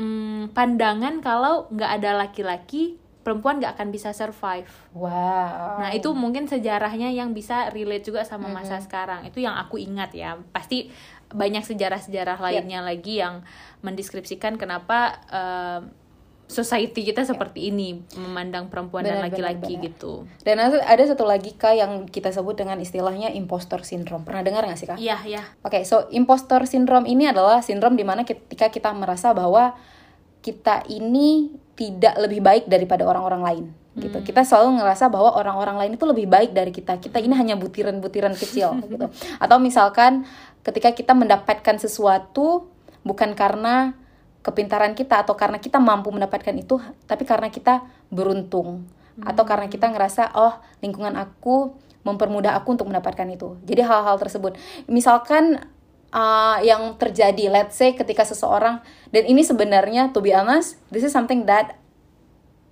mm, 0.01 0.57
pandangan 0.57 1.21
kalau 1.21 1.69
nggak 1.69 1.90
ada 2.01 2.11
laki-laki, 2.16 2.97
perempuan 3.27 3.59
nggak 3.59 3.75
akan 3.75 3.91
bisa 3.91 4.15
survive. 4.15 4.71
Wow. 4.95 5.83
Nah, 5.83 5.91
itu 5.91 6.15
mungkin 6.15 6.47
sejarahnya 6.47 7.11
yang 7.11 7.35
bisa 7.35 7.75
relate 7.75 8.07
juga 8.07 8.23
sama 8.23 8.47
masa 8.47 8.79
sekarang. 8.79 9.27
Itu 9.27 9.43
yang 9.43 9.59
aku 9.59 9.83
ingat 9.83 10.15
ya. 10.15 10.39
Pasti 10.55 10.95
banyak 11.35 11.67
sejarah-sejarah 11.67 12.39
lainnya 12.39 12.87
lagi 12.87 13.19
yang 13.19 13.43
mendeskripsikan 13.83 14.55
kenapa 14.55 15.19
eh, 15.27 15.81
society 16.47 17.03
kita 17.03 17.27
seperti 17.27 17.75
ini 17.75 18.07
memandang 18.15 18.71
perempuan 18.71 19.03
dan 19.03 19.19
Benar, 19.19 19.27
benar, 19.27 19.35
laki-laki 19.35 19.73
gitu. 19.91 20.31
Dan 20.47 20.62
ada 20.62 21.03
satu 21.03 21.27
lagi 21.27 21.59
kak 21.59 21.75
yang 21.75 22.07
kita 22.07 22.31
sebut 22.31 22.55
dengan 22.55 22.79
istilahnya 22.79 23.35
imposter 23.35 23.83
syndrome. 23.83 24.23
Pernah 24.23 24.47
dengar 24.47 24.62
nggak 24.71 24.79
sih 24.79 24.87
kak? 24.87 24.99
Iya, 25.03 25.19
iya. 25.27 25.43
Oke, 25.67 25.83
so 25.83 26.07
impostor 26.15 26.62
syndrome 26.71 27.11
ini 27.11 27.27
adalah 27.27 27.59
sindrom 27.59 27.99
di 27.99 28.07
mana 28.07 28.23
ketika 28.23 28.71
kita 28.71 28.95
merasa 28.95 29.35
bahwa 29.35 29.75
kita 30.46 30.87
ini 30.87 31.50
tidak 31.74 32.14
lebih 32.22 32.38
baik 32.38 32.64
daripada 32.70 33.02
orang-orang 33.02 33.42
lain 33.42 33.64
gitu. 33.98 34.22
Kita 34.22 34.44
selalu 34.46 34.78
ngerasa 34.78 35.11
bahwa 35.11 35.35
orang-orang 35.35 35.76
lain 35.82 35.92
itu 35.98 36.04
lebih 36.06 36.30
baik 36.30 36.54
dari 36.54 36.70
kita. 36.70 37.00
Kita 37.02 37.18
ini 37.18 37.35
hanya 37.35 37.59
butiran-butiran 37.59 38.37
kecil 38.38 38.78
gitu. 38.92 39.11
Atau 39.42 39.56
misalkan 39.59 40.28
ketika 40.62 40.94
kita 40.94 41.16
mendapatkan 41.16 41.76
sesuatu 41.80 42.70
bukan 43.02 43.35
karena 43.35 43.96
kepintaran 44.46 44.94
kita 44.94 45.26
atau 45.26 45.35
karena 45.35 45.59
kita 45.59 45.82
mampu 45.82 46.14
mendapatkan 46.14 46.54
itu, 46.54 46.78
tapi 47.11 47.26
karena 47.26 47.50
kita 47.50 47.82
beruntung 48.14 48.87
atau 49.16 49.42
karena 49.48 49.66
kita 49.66 49.90
ngerasa 49.90 50.37
oh 50.37 50.61
lingkungan 50.85 51.16
aku 51.16 51.74
mempermudah 52.06 52.54
aku 52.54 52.78
untuk 52.78 52.87
mendapatkan 52.87 53.26
itu. 53.26 53.59
Jadi 53.66 53.82
hal-hal 53.82 54.14
tersebut, 54.22 54.54
misalkan 54.87 55.66
uh, 56.11 56.59
yang 56.62 56.95
terjadi, 57.01 57.49
let's 57.49 57.79
say 57.79 57.95
ketika 57.95 58.27
seseorang 58.27 58.83
dan 59.11 59.23
ini 59.25 59.42
sebenarnya 59.42 60.11
to 60.11 60.23
be 60.23 60.35
honest, 60.35 60.79
this 60.90 61.03
is 61.03 61.14
something 61.14 61.47
that 61.47 61.79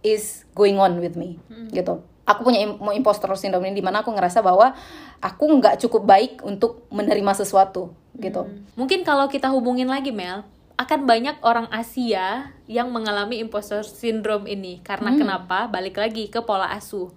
is 0.04 0.44
going 0.52 0.76
on 0.76 1.00
with 1.00 1.16
me 1.16 1.40
gitu 1.72 2.04
aku 2.24 2.40
punya 2.44 2.64
mau 2.76 2.92
imposter 2.92 3.28
syndrome 3.36 3.68
ini 3.68 3.80
di 3.80 3.84
mana 3.84 4.00
aku 4.00 4.12
ngerasa 4.12 4.40
bahwa 4.40 4.72
aku 5.20 5.44
nggak 5.60 5.80
cukup 5.80 6.08
baik 6.08 6.32
untuk 6.44 6.88
menerima 6.88 7.32
sesuatu 7.36 7.92
gitu 8.16 8.48
Mungkin 8.78 9.02
kalau 9.02 9.26
kita 9.26 9.50
hubungin 9.50 9.90
lagi 9.90 10.14
Mel, 10.14 10.46
akan 10.74 11.06
banyak 11.06 11.38
orang 11.46 11.70
Asia 11.70 12.50
yang 12.66 12.90
mengalami 12.90 13.38
imposter 13.38 13.86
syndrome 13.86 14.50
ini. 14.50 14.82
Karena 14.82 15.14
kenapa? 15.14 15.70
Balik 15.70 15.98
lagi 15.98 16.26
ke 16.26 16.42
pola 16.42 16.70
asuh. 16.74 17.14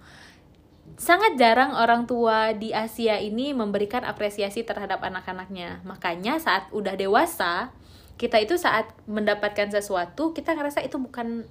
Sangat 0.98 1.38
jarang 1.38 1.78
orang 1.78 2.10
tua 2.10 2.52
di 2.58 2.74
Asia 2.74 3.22
ini 3.22 3.54
memberikan 3.54 4.02
apresiasi 4.02 4.66
terhadap 4.66 4.98
anak-anaknya. 4.98 5.80
Makanya 5.86 6.42
saat 6.42 6.66
udah 6.74 6.98
dewasa, 6.98 7.70
kita 8.18 8.42
itu 8.42 8.58
saat 8.58 8.90
mendapatkan 9.06 9.70
sesuatu, 9.70 10.34
kita 10.34 10.58
ngerasa 10.58 10.82
itu 10.82 10.98
bukan 10.98 11.46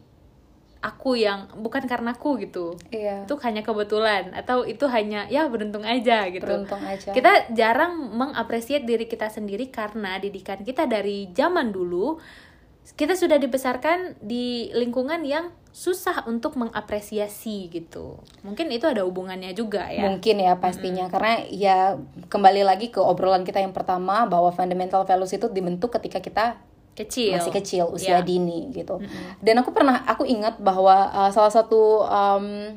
aku 0.83 1.17
yang 1.17 1.49
bukan 1.57 1.89
karena 1.89 2.13
aku 2.13 2.38
gitu. 2.43 2.77
iya 2.93 3.25
Itu 3.25 3.39
hanya 3.41 3.65
kebetulan 3.65 4.36
atau 4.36 4.63
itu 4.63 4.86
hanya 4.86 5.25
ya 5.27 5.49
beruntung 5.49 5.81
aja 5.81 6.29
gitu 6.29 6.45
beruntung 6.45 6.81
aja 6.86 7.12
kita 7.12 7.49
jarang 7.57 8.13
mengapresiasi 8.13 8.86
diri 8.86 9.10
kita 9.10 9.27
sendiri 9.31 9.73
karena 9.73 10.21
didikan 10.21 10.62
kita 10.62 10.86
dari 10.86 11.33
zaman 11.33 11.73
dulu 11.73 12.21
kita 12.95 13.19
sudah 13.19 13.36
dibesarkan 13.36 14.21
di 14.23 14.71
lingkungan 14.71 15.25
yang 15.27 15.51
susah 15.77 16.25
untuk 16.25 16.57
mengapresiasi 16.57 17.69
gitu 17.69 18.17
mungkin 18.41 18.73
itu 18.73 18.89
ada 18.89 19.05
hubungannya 19.05 19.53
juga 19.53 19.85
ya 19.93 20.09
Mungkin 20.09 20.41
ya 20.41 20.57
pastinya 20.57 21.05
karena 21.05 21.45
ya 21.53 22.01
kembali 22.33 22.65
lagi 22.65 22.89
ke 22.89 22.97
obrolan 22.97 23.45
kita 23.45 23.61
yang 23.61 23.77
pertama 23.77 24.25
bahwa 24.25 24.49
fundamental 24.49 25.05
values 25.05 25.37
itu 25.37 25.45
dibentuk 25.53 25.93
ketika 26.01 26.17
kita 26.17 26.45
kecil 26.97 27.37
masih 27.37 27.53
kecil 27.53 27.85
usia 27.93 28.17
Ya. 28.17 28.25
dini 28.25 28.73
gitu. 28.73 28.97
Dan 29.37 29.61
aku 29.61 29.69
pernah 29.69 30.01
aku 30.09 30.25
ingat 30.25 30.57
bahwa 30.57 31.13
uh, 31.13 31.29
salah 31.29 31.53
satu 31.53 32.01
um, 32.09 32.73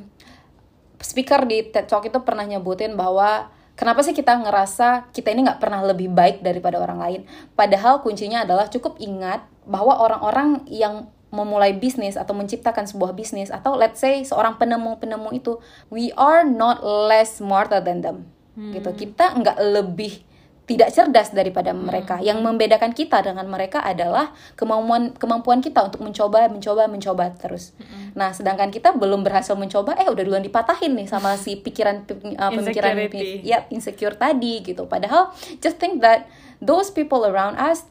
speaker 1.01 1.49
di 1.49 1.73
TED 1.73 1.89
Talk 1.89 2.05
itu 2.05 2.21
pernah 2.21 2.45
nyebutin 2.45 3.01
bahwa 3.01 3.49
kenapa 3.81 4.05
sih 4.05 4.13
kita 4.13 4.37
ngerasa 4.45 5.09
kita 5.17 5.33
ini 5.33 5.49
nggak 5.49 5.57
pernah 5.57 5.81
lebih 5.89 6.13
baik 6.13 6.45
daripada 6.45 6.77
orang 6.77 7.01
lain. 7.01 7.21
Padahal 7.57 8.05
kuncinya 8.05 8.45
adalah 8.45 8.69
cukup 8.69 9.01
ingat 9.01 9.41
bahwa 9.65 9.97
orang-orang 9.97 10.69
yang 10.69 11.09
memulai 11.31 11.75
bisnis 11.79 12.19
atau 12.19 12.35
menciptakan 12.35 12.91
sebuah 12.91 13.15
bisnis 13.15 13.55
atau 13.55 13.79
let's 13.79 14.03
say 14.03 14.23
seorang 14.27 14.59
penemu-penemu 14.59 15.31
itu 15.35 15.63
we 15.89 16.11
are 16.19 16.43
not 16.43 16.83
less 16.83 17.39
smarter 17.39 17.79
than 17.79 18.03
them. 18.03 18.27
Gitu. 18.59 18.91
Kita 19.07 19.39
nggak 19.39 19.59
lebih 19.63 20.27
tidak 20.71 20.95
cerdas 20.95 21.35
daripada 21.35 21.75
mereka. 21.75 22.23
Yang 22.23 22.47
membedakan 22.47 22.95
kita 22.95 23.27
dengan 23.27 23.43
mereka 23.51 23.83
adalah 23.83 24.31
kemampuan 24.55 25.11
kemampuan 25.19 25.59
kita 25.59 25.83
untuk 25.83 25.99
mencoba 25.99 26.47
mencoba 26.47 26.87
mencoba 26.87 27.35
terus. 27.35 27.75
Nah 28.15 28.31
sedangkan 28.31 28.71
kita 28.71 28.95
belum 28.95 29.27
berhasil 29.27 29.59
mencoba 29.59 29.99
eh 29.99 30.07
udah 30.07 30.23
duluan 30.23 30.47
dipatahin 30.47 30.95
nih 30.95 31.11
sama 31.11 31.35
si 31.35 31.59
pikiran 31.67 32.07
uh, 32.39 32.51
pemikiran 32.55 32.95
ya 33.43 33.67
insecure 33.75 34.15
tadi 34.15 34.63
gitu. 34.63 34.87
Padahal 34.87 35.35
just 35.59 35.83
think 35.83 35.99
that 35.99 36.31
those 36.63 36.95
people 36.95 37.27
around 37.27 37.59
us 37.59 37.91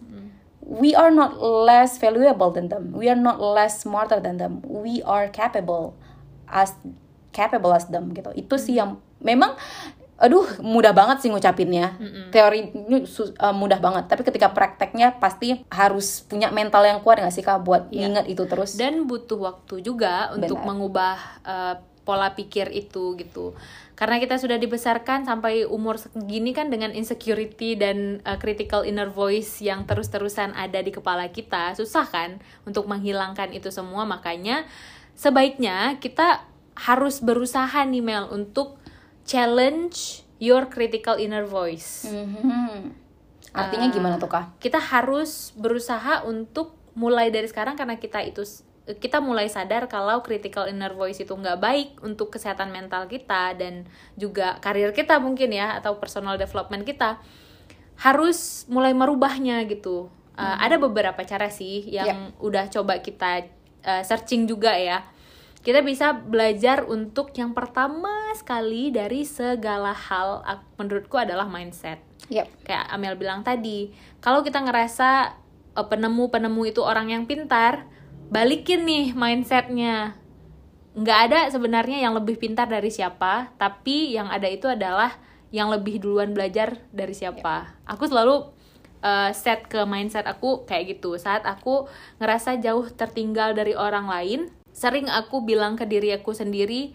we 0.69 0.93
are 0.93 1.09
not 1.09 1.41
less 1.41 1.97
valuable 1.97 2.53
than 2.53 2.69
them. 2.69 2.93
We 2.93 3.09
are 3.09 3.17
not 3.17 3.41
less 3.41 3.81
smarter 3.81 4.21
than 4.21 4.37
them. 4.37 4.61
We 4.61 5.01
are 5.01 5.25
capable 5.33 5.97
as 6.45 6.77
capable 7.33 7.73
as 7.73 7.89
them 7.89 8.13
gitu. 8.13 8.29
Itu 8.37 8.61
sih 8.61 8.77
yang 8.77 9.01
memang 9.17 9.57
aduh 10.19 10.43
mudah 10.59 10.91
banget 10.91 11.25
sih 11.25 11.29
ngucapinnya. 11.31 11.95
Teori 12.29 12.75
ini 12.75 13.07
su- 13.07 13.31
uh, 13.39 13.55
mudah 13.55 13.79
banget, 13.79 14.11
tapi 14.11 14.27
ketika 14.27 14.51
prakteknya 14.51 15.15
pasti 15.15 15.63
harus 15.71 16.21
punya 16.27 16.51
mental 16.51 16.83
yang 16.83 16.99
kuat 16.99 17.23
nggak 17.23 17.33
sih 17.33 17.41
Kak 17.41 17.63
buat 17.63 17.87
ingat 17.89 18.27
itu 18.27 18.43
terus. 18.45 18.75
dan 18.75 19.07
butuh 19.07 19.39
waktu 19.39 19.79
juga 19.79 20.35
untuk 20.35 20.59
Benar. 20.59 20.67
mengubah 20.67 21.15
eh, 21.47 21.75
pola 22.03 22.33
pikir 22.33 22.71
itu 22.71 23.13
gitu 23.15 23.53
karena 23.93 24.15
kita 24.17 24.39
sudah 24.39 24.55
dibesarkan 24.55 25.27
sampai 25.27 25.67
umur 25.67 25.99
segini 25.99 26.55
kan 26.55 26.71
dengan 26.71 26.95
insecurity 26.95 27.75
dan 27.75 28.23
eh, 28.23 28.37
critical 28.39 28.87
inner 28.87 29.11
voice 29.11 29.59
yang 29.59 29.83
terus-terusan 29.83 30.55
ada 30.55 30.79
di 30.79 30.89
kepala 30.89 31.27
kita 31.29 31.75
susah 31.75 32.07
kan 32.07 32.39
untuk 32.63 32.87
menghilangkan 32.87 33.51
itu 33.51 33.69
semua 33.69 34.07
makanya 34.07 34.63
sebaiknya 35.13 35.99
kita 35.99 36.47
harus 36.79 37.19
berusaha 37.19 37.83
nih 37.83 37.99
Mel 37.99 38.31
untuk 38.31 38.79
challenge 39.27 40.23
your 40.39 40.71
critical 40.71 41.19
inner 41.19 41.43
voice 41.43 42.07
Mhm. 42.07 42.95
Artinya 43.49 43.89
gimana 43.89 44.15
tuh 44.21 44.29
Kak? 44.29 44.61
kita 44.61 44.77
harus 44.77 45.51
berusaha 45.57 46.21
untuk 46.23 46.77
mulai 46.93 47.33
dari 47.33 47.49
sekarang 47.49 47.73
karena 47.75 47.97
kita 47.97 48.21
itu 48.21 48.45
kita 48.97 49.21
mulai 49.21 49.45
sadar 49.45 49.85
kalau 49.85 50.25
critical 50.25 50.65
inner 50.65 50.97
voice 50.97 51.21
itu 51.21 51.29
nggak 51.29 51.61
baik 51.61 51.89
untuk 52.01 52.33
kesehatan 52.33 52.73
mental 52.73 53.05
kita 53.05 53.53
dan 53.53 53.85
juga 54.17 54.57
karir 54.57 54.89
kita 54.95 55.21
mungkin 55.21 55.53
ya 55.53 55.77
atau 55.77 56.01
personal 56.01 56.41
development 56.41 56.81
kita 56.87 57.21
harus 57.99 58.65
mulai 58.65 58.95
merubahnya 58.95 59.61
gitu. 59.69 60.09
Uh, 60.39 60.55
ada 60.55 60.79
beberapa 60.79 61.19
cara 61.27 61.51
sih 61.51 61.83
yang 61.91 62.31
udah 62.39 62.71
coba 62.71 63.03
kita 63.03 63.45
uh, 63.83 64.01
searching 64.07 64.47
juga 64.47 64.71
ya. 64.73 65.03
Kita 65.59 65.83
bisa 65.83 66.15
belajar 66.15 66.87
untuk 66.87 67.35
yang 67.35 67.51
pertama 67.51 68.31
sekali 68.31 68.95
dari 68.95 69.27
segala 69.27 69.91
hal 69.91 70.39
menurutku 70.79 71.19
adalah 71.19 71.51
mindset. 71.51 71.99
Yap. 72.29 72.45
kayak 72.61 72.85
Amel 72.93 73.17
bilang 73.17 73.41
tadi 73.41 73.89
kalau 74.21 74.45
kita 74.45 74.61
ngerasa 74.61 75.33
eh, 75.73 75.87
penemu-penemu 75.89 76.61
itu 76.69 76.81
orang 76.85 77.09
yang 77.09 77.25
pintar 77.25 77.89
balikin 78.29 78.85
nih 78.85 79.17
mindsetnya 79.17 80.17
nggak 80.93 81.19
ada 81.29 81.39
sebenarnya 81.49 82.01
yang 82.01 82.13
lebih 82.17 82.37
pintar 82.37 82.69
dari 82.69 82.89
siapa 82.89 83.53
tapi 83.57 84.13
yang 84.13 84.29
ada 84.29 84.49
itu 84.49 84.69
adalah 84.69 85.13
yang 85.49 85.69
lebih 85.73 86.01
duluan 86.01 86.33
belajar 86.33 86.77
dari 86.93 87.13
siapa 87.13 87.77
aku 87.89 88.05
selalu 88.05 88.49
eh, 89.01 89.31
set 89.33 89.65
ke 89.65 89.81
mindset 89.85 90.25
aku 90.29 90.65
kayak 90.69 90.97
gitu 90.97 91.17
saat 91.17 91.45
aku 91.45 91.89
ngerasa 92.21 92.57
jauh 92.61 92.85
tertinggal 92.93 93.57
dari 93.57 93.73
orang 93.73 94.05
lain 94.05 94.39
sering 94.73 95.09
aku 95.09 95.41
bilang 95.41 95.73
ke 95.73 95.89
diri 95.89 96.13
aku 96.13 96.33
sendiri 96.33 96.93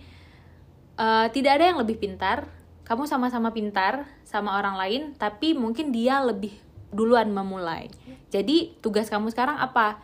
Eh, 0.94 1.26
tidak 1.34 1.58
ada 1.58 1.64
yang 1.74 1.78
lebih 1.82 1.98
pintar. 1.98 2.46
Kamu 2.84 3.08
sama-sama 3.08 3.50
pintar 3.50 4.06
sama 4.28 4.60
orang 4.60 4.76
lain, 4.76 5.02
tapi 5.16 5.56
mungkin 5.56 5.90
dia 5.90 6.20
lebih 6.20 6.54
duluan 6.94 7.32
memulai. 7.32 7.90
Jadi 8.30 8.76
tugas 8.78 9.10
kamu 9.10 9.32
sekarang 9.32 9.58
apa? 9.58 9.98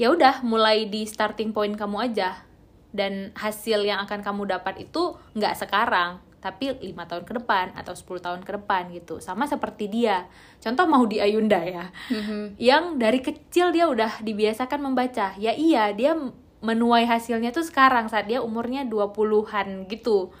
Ya 0.00 0.08
udah, 0.08 0.40
mulai 0.40 0.88
di 0.88 1.04
starting 1.04 1.52
point 1.52 1.76
kamu 1.76 2.08
aja. 2.08 2.48
Dan 2.88 3.36
hasil 3.36 3.84
yang 3.84 4.00
akan 4.08 4.24
kamu 4.24 4.48
dapat 4.48 4.88
itu 4.88 5.20
nggak 5.36 5.60
sekarang, 5.60 6.24
tapi 6.40 6.72
lima 6.80 7.04
tahun 7.04 7.28
ke 7.28 7.36
depan 7.36 7.76
atau 7.76 7.92
10 7.92 8.24
tahun 8.24 8.40
ke 8.40 8.50
depan 8.56 8.88
gitu. 8.96 9.20
Sama 9.20 9.44
seperti 9.44 9.92
dia. 9.92 10.24
Contoh 10.58 10.88
mau 10.88 11.04
di 11.04 11.20
Ayunda 11.20 11.60
ya. 11.60 11.92
Yang 12.56 12.84
dari 12.96 13.20
kecil 13.20 13.76
dia 13.76 13.86
udah 13.92 14.24
dibiasakan 14.24 14.80
membaca. 14.80 15.36
Ya 15.36 15.52
iya, 15.52 15.92
dia 15.92 16.16
menuai 16.64 17.04
hasilnya 17.04 17.52
tuh 17.52 17.68
sekarang 17.68 18.08
saat 18.08 18.24
dia 18.24 18.40
umurnya 18.40 18.88
20-an 18.88 19.84
gitu 19.88 20.32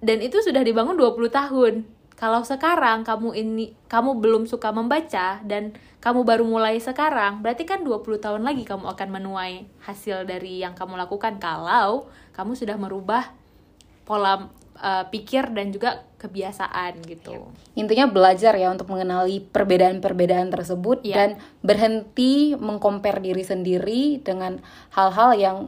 dan 0.00 0.18
itu 0.24 0.40
sudah 0.40 0.64
dibangun 0.64 0.96
20 0.96 1.28
tahun. 1.28 1.74
Kalau 2.20 2.44
sekarang 2.44 3.00
kamu 3.00 3.32
ini 3.32 3.72
kamu 3.88 4.20
belum 4.20 4.44
suka 4.44 4.68
membaca 4.76 5.40
dan 5.40 5.72
kamu 6.04 6.20
baru 6.28 6.44
mulai 6.44 6.76
sekarang, 6.76 7.40
berarti 7.40 7.64
kan 7.64 7.80
20 7.80 8.20
tahun 8.20 8.44
lagi 8.44 8.68
kamu 8.68 8.92
akan 8.92 9.08
menuai 9.08 9.64
hasil 9.88 10.28
dari 10.28 10.60
yang 10.60 10.76
kamu 10.76 11.00
lakukan 11.00 11.40
kalau 11.40 12.12
kamu 12.36 12.52
sudah 12.52 12.76
merubah 12.76 13.32
pola 14.04 14.52
eh, 14.76 15.04
pikir 15.08 15.48
dan 15.56 15.72
juga 15.72 16.04
kebiasaan 16.20 17.00
gitu. 17.08 17.48
Intinya 17.72 18.04
belajar 18.04 18.52
ya 18.52 18.68
untuk 18.68 18.92
mengenali 18.92 19.40
perbedaan-perbedaan 19.40 20.52
tersebut 20.52 21.00
Iya. 21.00 21.16
dan 21.16 21.30
berhenti 21.64 22.52
mengcompare 22.52 23.24
diri 23.24 23.40
sendiri 23.40 24.20
dengan 24.20 24.60
hal-hal 24.92 25.32
yang 25.40 25.58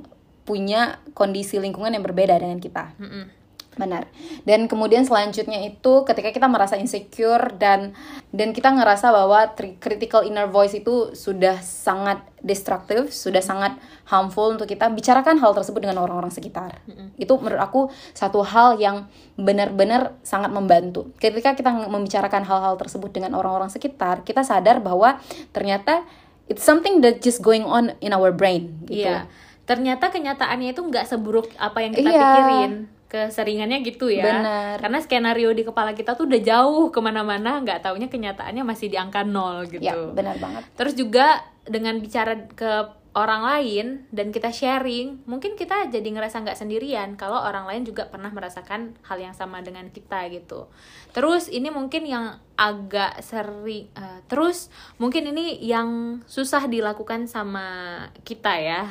punya 0.45 1.01
kondisi 1.17 1.57
lingkungan 1.57 1.97
yang 1.97 2.05
berbeda 2.05 2.37
dengan 2.37 2.61
kita. 2.61 2.93
Mm-mm. 3.01 3.42
Benar. 3.73 4.05
Dan 4.45 4.69
kemudian 4.69 5.09
selanjutnya 5.09 5.65
itu 5.65 6.05
ketika 6.05 6.29
kita 6.29 6.45
merasa 6.45 6.77
insecure 6.77 7.57
dan 7.57 7.97
dan 8.29 8.53
kita 8.53 8.69
ngerasa 8.69 9.09
bahwa 9.09 9.49
critical 9.81 10.29
inner 10.29 10.45
voice 10.45 10.77
itu 10.77 11.17
sudah 11.17 11.57
sangat 11.65 12.21
destruktif, 12.45 13.09
sudah 13.15 13.41
sangat 13.41 13.79
harmful 14.05 14.53
untuk 14.53 14.69
kita, 14.69 14.93
bicarakan 14.93 15.41
hal 15.41 15.57
tersebut 15.57 15.89
dengan 15.89 16.05
orang-orang 16.05 16.29
sekitar. 16.29 16.85
Itu 17.17 17.41
menurut 17.41 17.63
aku 17.65 17.81
satu 18.13 18.45
hal 18.45 18.77
yang 18.77 19.09
benar-benar 19.41 20.21
sangat 20.21 20.53
membantu. 20.53 21.09
Ketika 21.17 21.57
kita 21.57 21.73
membicarakan 21.73 22.45
hal-hal 22.45 22.77
tersebut 22.77 23.09
dengan 23.09 23.33
orang-orang 23.39 23.73
sekitar, 23.73 24.21
kita 24.27 24.45
sadar 24.45 24.85
bahwa 24.85 25.17
ternyata 25.57 26.05
it's 26.51 26.61
something 26.67 27.01
that 27.01 27.25
just 27.25 27.41
going 27.41 27.65
on 27.65 27.97
in 28.05 28.13
our 28.13 28.35
brain 28.35 28.85
gitu. 28.85 29.09
Iya. 29.09 29.25
Ternyata 29.65 30.11
kenyataannya 30.11 30.75
itu 30.75 30.83
nggak 30.83 31.07
seburuk 31.09 31.49
apa 31.57 31.79
yang 31.81 31.95
kita 31.95 32.11
Iya. 32.11 32.21
pikirin. 32.21 32.73
Keseringannya 33.13 33.85
gitu 33.85 34.09
ya. 34.09 34.25
Benar. 34.25 34.81
Karena 34.81 34.99
skenario 35.05 35.53
di 35.53 35.69
kepala 35.69 35.93
kita 35.93 36.17
tuh 36.17 36.25
udah 36.25 36.41
jauh 36.41 36.89
ke 36.89 36.97
mana-mana, 37.05 37.61
nggak 37.61 37.85
taunya 37.85 38.09
kenyataannya 38.09 38.65
masih 38.65 38.89
di 38.89 38.97
angka 38.97 39.21
nol 39.21 39.69
gitu. 39.69 39.85
Ya, 39.85 39.93
benar 39.93 40.41
banget. 40.41 40.65
Terus 40.73 40.97
juga 40.97 41.45
dengan 41.69 42.01
bicara 42.01 42.49
ke 42.57 43.03
orang 43.13 43.45
lain 43.45 44.09
dan 44.09 44.33
kita 44.33 44.49
sharing, 44.49 45.29
mungkin 45.29 45.53
kita 45.53 45.93
jadi 45.93 46.09
ngerasa 46.17 46.41
nggak 46.41 46.57
sendirian 46.57 47.13
kalau 47.21 47.37
orang 47.37 47.69
lain 47.69 47.85
juga 47.85 48.09
pernah 48.09 48.33
merasakan 48.33 48.97
hal 49.05 49.21
yang 49.21 49.37
sama 49.37 49.61
dengan 49.61 49.93
kita 49.93 50.33
gitu. 50.33 50.73
Terus 51.13 51.53
ini 51.53 51.69
mungkin 51.69 52.09
yang 52.09 52.41
agak 52.57 53.21
sering, 53.21 53.93
uh, 54.01 54.25
terus 54.33 54.73
mungkin 54.97 55.29
ini 55.29 55.61
yang 55.61 56.25
susah 56.25 56.65
dilakukan 56.65 57.29
sama 57.29 58.09
kita 58.25 58.57
ya, 58.57 58.89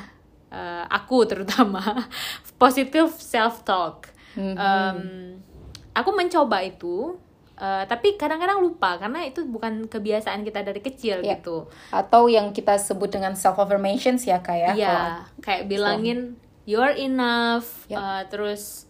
uh, 0.51 0.83
aku 0.85 1.25
terutama 1.25 1.79
positive 2.61 3.09
self 3.11 3.63
talk. 3.63 4.11
Mhm. 4.35 4.55
Um, 4.55 4.99
aku 5.91 6.11
mencoba 6.11 6.61
itu. 6.61 7.17
uh, 7.55 7.85
tapi 7.85 8.17
kadang-kadang 8.17 8.57
lupa 8.57 8.97
karena 8.97 9.21
itu 9.21 9.45
bukan 9.45 9.85
kebiasaan 9.85 10.41
kita 10.41 10.65
dari 10.65 10.81
kecil 10.81 11.21
Ya. 11.21 11.37
gitu. 11.37 11.69
Atau 11.93 12.25
yang 12.25 12.49
kita 12.51 12.73
sebut 12.75 13.13
dengan 13.13 13.37
self 13.37 13.55
affirmations 13.55 14.25
ya 14.25 14.41
kak 14.41 14.57
ya. 14.57 14.71
Iya, 14.73 14.89
Kalau- 14.89 15.21
kayak 15.39 15.63
bilangin 15.69 16.19
you're 16.65 16.89
enough, 16.91 17.85
Yep. 17.85 17.97
uh, 17.97 18.21
terus 18.27 18.89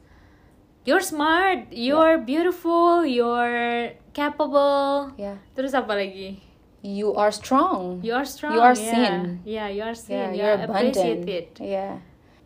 you're 0.87 1.03
smart, 1.03 1.67
you're 1.67 2.15
beautiful, 2.17 3.03
you're 3.03 3.91
capable. 4.15 5.11
Ya. 5.19 5.35
Terus 5.51 5.73
apa 5.73 5.91
lagi? 5.91 6.39
You 6.81 7.13
are 7.13 7.29
strong. 7.29 8.01
You're 8.01 8.25
strong. 8.25 8.57
You 8.57 8.61
are 8.65 8.73
yeah. 8.73 8.89
seen. 8.89 9.13
Yeah, 9.45 9.67
you're 9.69 9.93
Ya, 9.93 10.01
seen. 10.01 10.29
you're 10.33 10.57
you're 10.57 10.57
abundant. 10.65 10.97
appreciated. 10.97 11.45
Iya. 11.61 12.01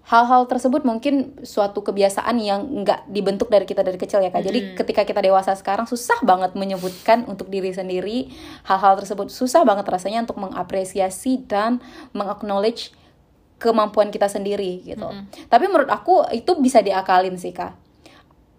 Hal-hal 0.06 0.46
tersebut 0.46 0.86
mungkin 0.86 1.34
suatu 1.42 1.82
kebiasaan 1.82 2.38
yang 2.38 2.86
nggak 2.86 3.10
dibentuk 3.10 3.50
dari 3.50 3.66
kita 3.66 3.82
dari 3.82 3.98
kecil 3.98 4.22
ya 4.22 4.30
kak. 4.30 4.46
Jadi 4.46 4.78
ketika 4.78 5.02
kita 5.02 5.18
dewasa 5.18 5.58
sekarang 5.58 5.90
susah 5.90 6.22
banget 6.22 6.54
menyebutkan 6.54 7.26
untuk 7.26 7.50
diri 7.50 7.74
sendiri 7.74 8.30
hal-hal 8.70 9.02
tersebut. 9.02 9.34
Susah 9.34 9.66
banget 9.66 9.88
rasanya 9.90 10.22
untuk 10.30 10.38
mengapresiasi 10.38 11.42
dan 11.50 11.82
mengaknowledge 12.14 12.94
kemampuan 13.58 14.14
kita 14.14 14.30
sendiri 14.30 14.84
gitu. 14.86 15.10
Tapi 15.50 15.66
menurut 15.66 15.90
aku 15.90 16.28
itu 16.36 16.54
bisa 16.62 16.86
diakalin 16.86 17.40
sih 17.40 17.56
kak. 17.56 17.74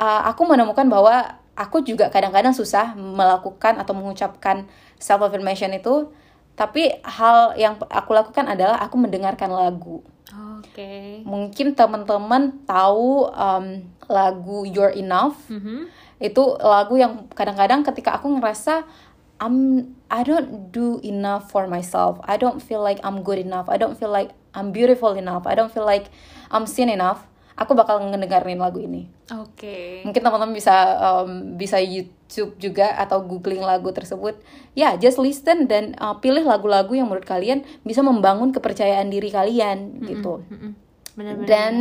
Uh, 0.03 0.27
aku 0.27 0.43
menemukan 0.51 0.89
bahwa 0.91 1.37
aku 1.55 1.81
juga 1.87 2.11
kadang-kadang 2.11 2.53
susah 2.53 2.99
melakukan 2.99 3.79
atau 3.79 3.95
mengucapkan 3.95 4.67
self 4.99 5.21
affirmation 5.23 5.73
itu. 5.73 6.11
Tapi 6.57 6.89
hal 7.05 7.53
yang 7.61 7.77
aku 7.85 8.17
lakukan 8.17 8.49
adalah 8.49 8.81
aku 8.81 8.97
mendengarkan 8.97 9.53
lagu 9.53 10.01
Oke. 10.33 11.21
mungkin 11.23 11.77
teman-teman 11.77 12.65
tahu 12.65 13.29
um, 13.29 13.85
lagu 14.09 14.65
You're 14.65 14.97
Enough 14.97 15.37
Mhm. 15.53 15.87
itu 16.17 16.43
lagu 16.65 16.97
yang 16.97 17.29
kadang-kadang 17.37 17.85
ketika 17.85 18.17
aku 18.17 18.41
ngerasa 18.41 18.89
I'm 19.37 19.85
I 20.09 20.25
don't 20.25 20.73
do 20.73 20.97
enough 21.05 21.53
for 21.53 21.69
myself 21.69 22.25
I 22.25 22.41
don't 22.41 22.65
feel 22.65 22.81
like 22.81 23.05
I'm 23.05 23.21
good 23.21 23.37
enough 23.37 23.69
I 23.69 23.77
don't 23.77 24.01
feel 24.01 24.09
like 24.11 24.33
I'm 24.57 24.73
beautiful 24.73 25.13
enough 25.13 25.45
I 25.45 25.53
don't 25.53 25.69
feel 25.69 25.85
like 25.85 26.09
I'm 26.49 26.65
seen 26.65 26.89
enough 26.89 27.29
aku 27.57 27.73
bakal 27.73 27.99
ngedengerin 28.05 28.61
lagu 28.61 28.79
ini 28.79 29.09
Oke. 29.33 30.05
mungkin 30.05 30.21
teman-teman 30.21 30.53
bisa 30.53 30.77
um, 31.01 31.57
bisa 31.57 31.81
YouTube 31.81 32.53
juga 32.61 32.93
atau 33.01 33.25
googling 33.25 33.65
lagu 33.65 33.89
tersebut 33.91 34.37
ya 34.77 34.95
just 35.01 35.17
listen 35.17 35.65
dan 35.65 35.97
uh, 35.97 36.21
pilih 36.21 36.45
lagu-lagu 36.45 36.93
yang 36.93 37.09
menurut 37.09 37.25
kalian 37.25 37.65
bisa 37.83 38.05
membangun 38.05 38.53
kepercayaan 38.53 39.09
diri 39.09 39.33
kalian 39.33 40.05
gitu 40.05 40.45
Mm-mm. 40.53 40.73
Benar-benar. 41.17 41.49
then 41.49 41.77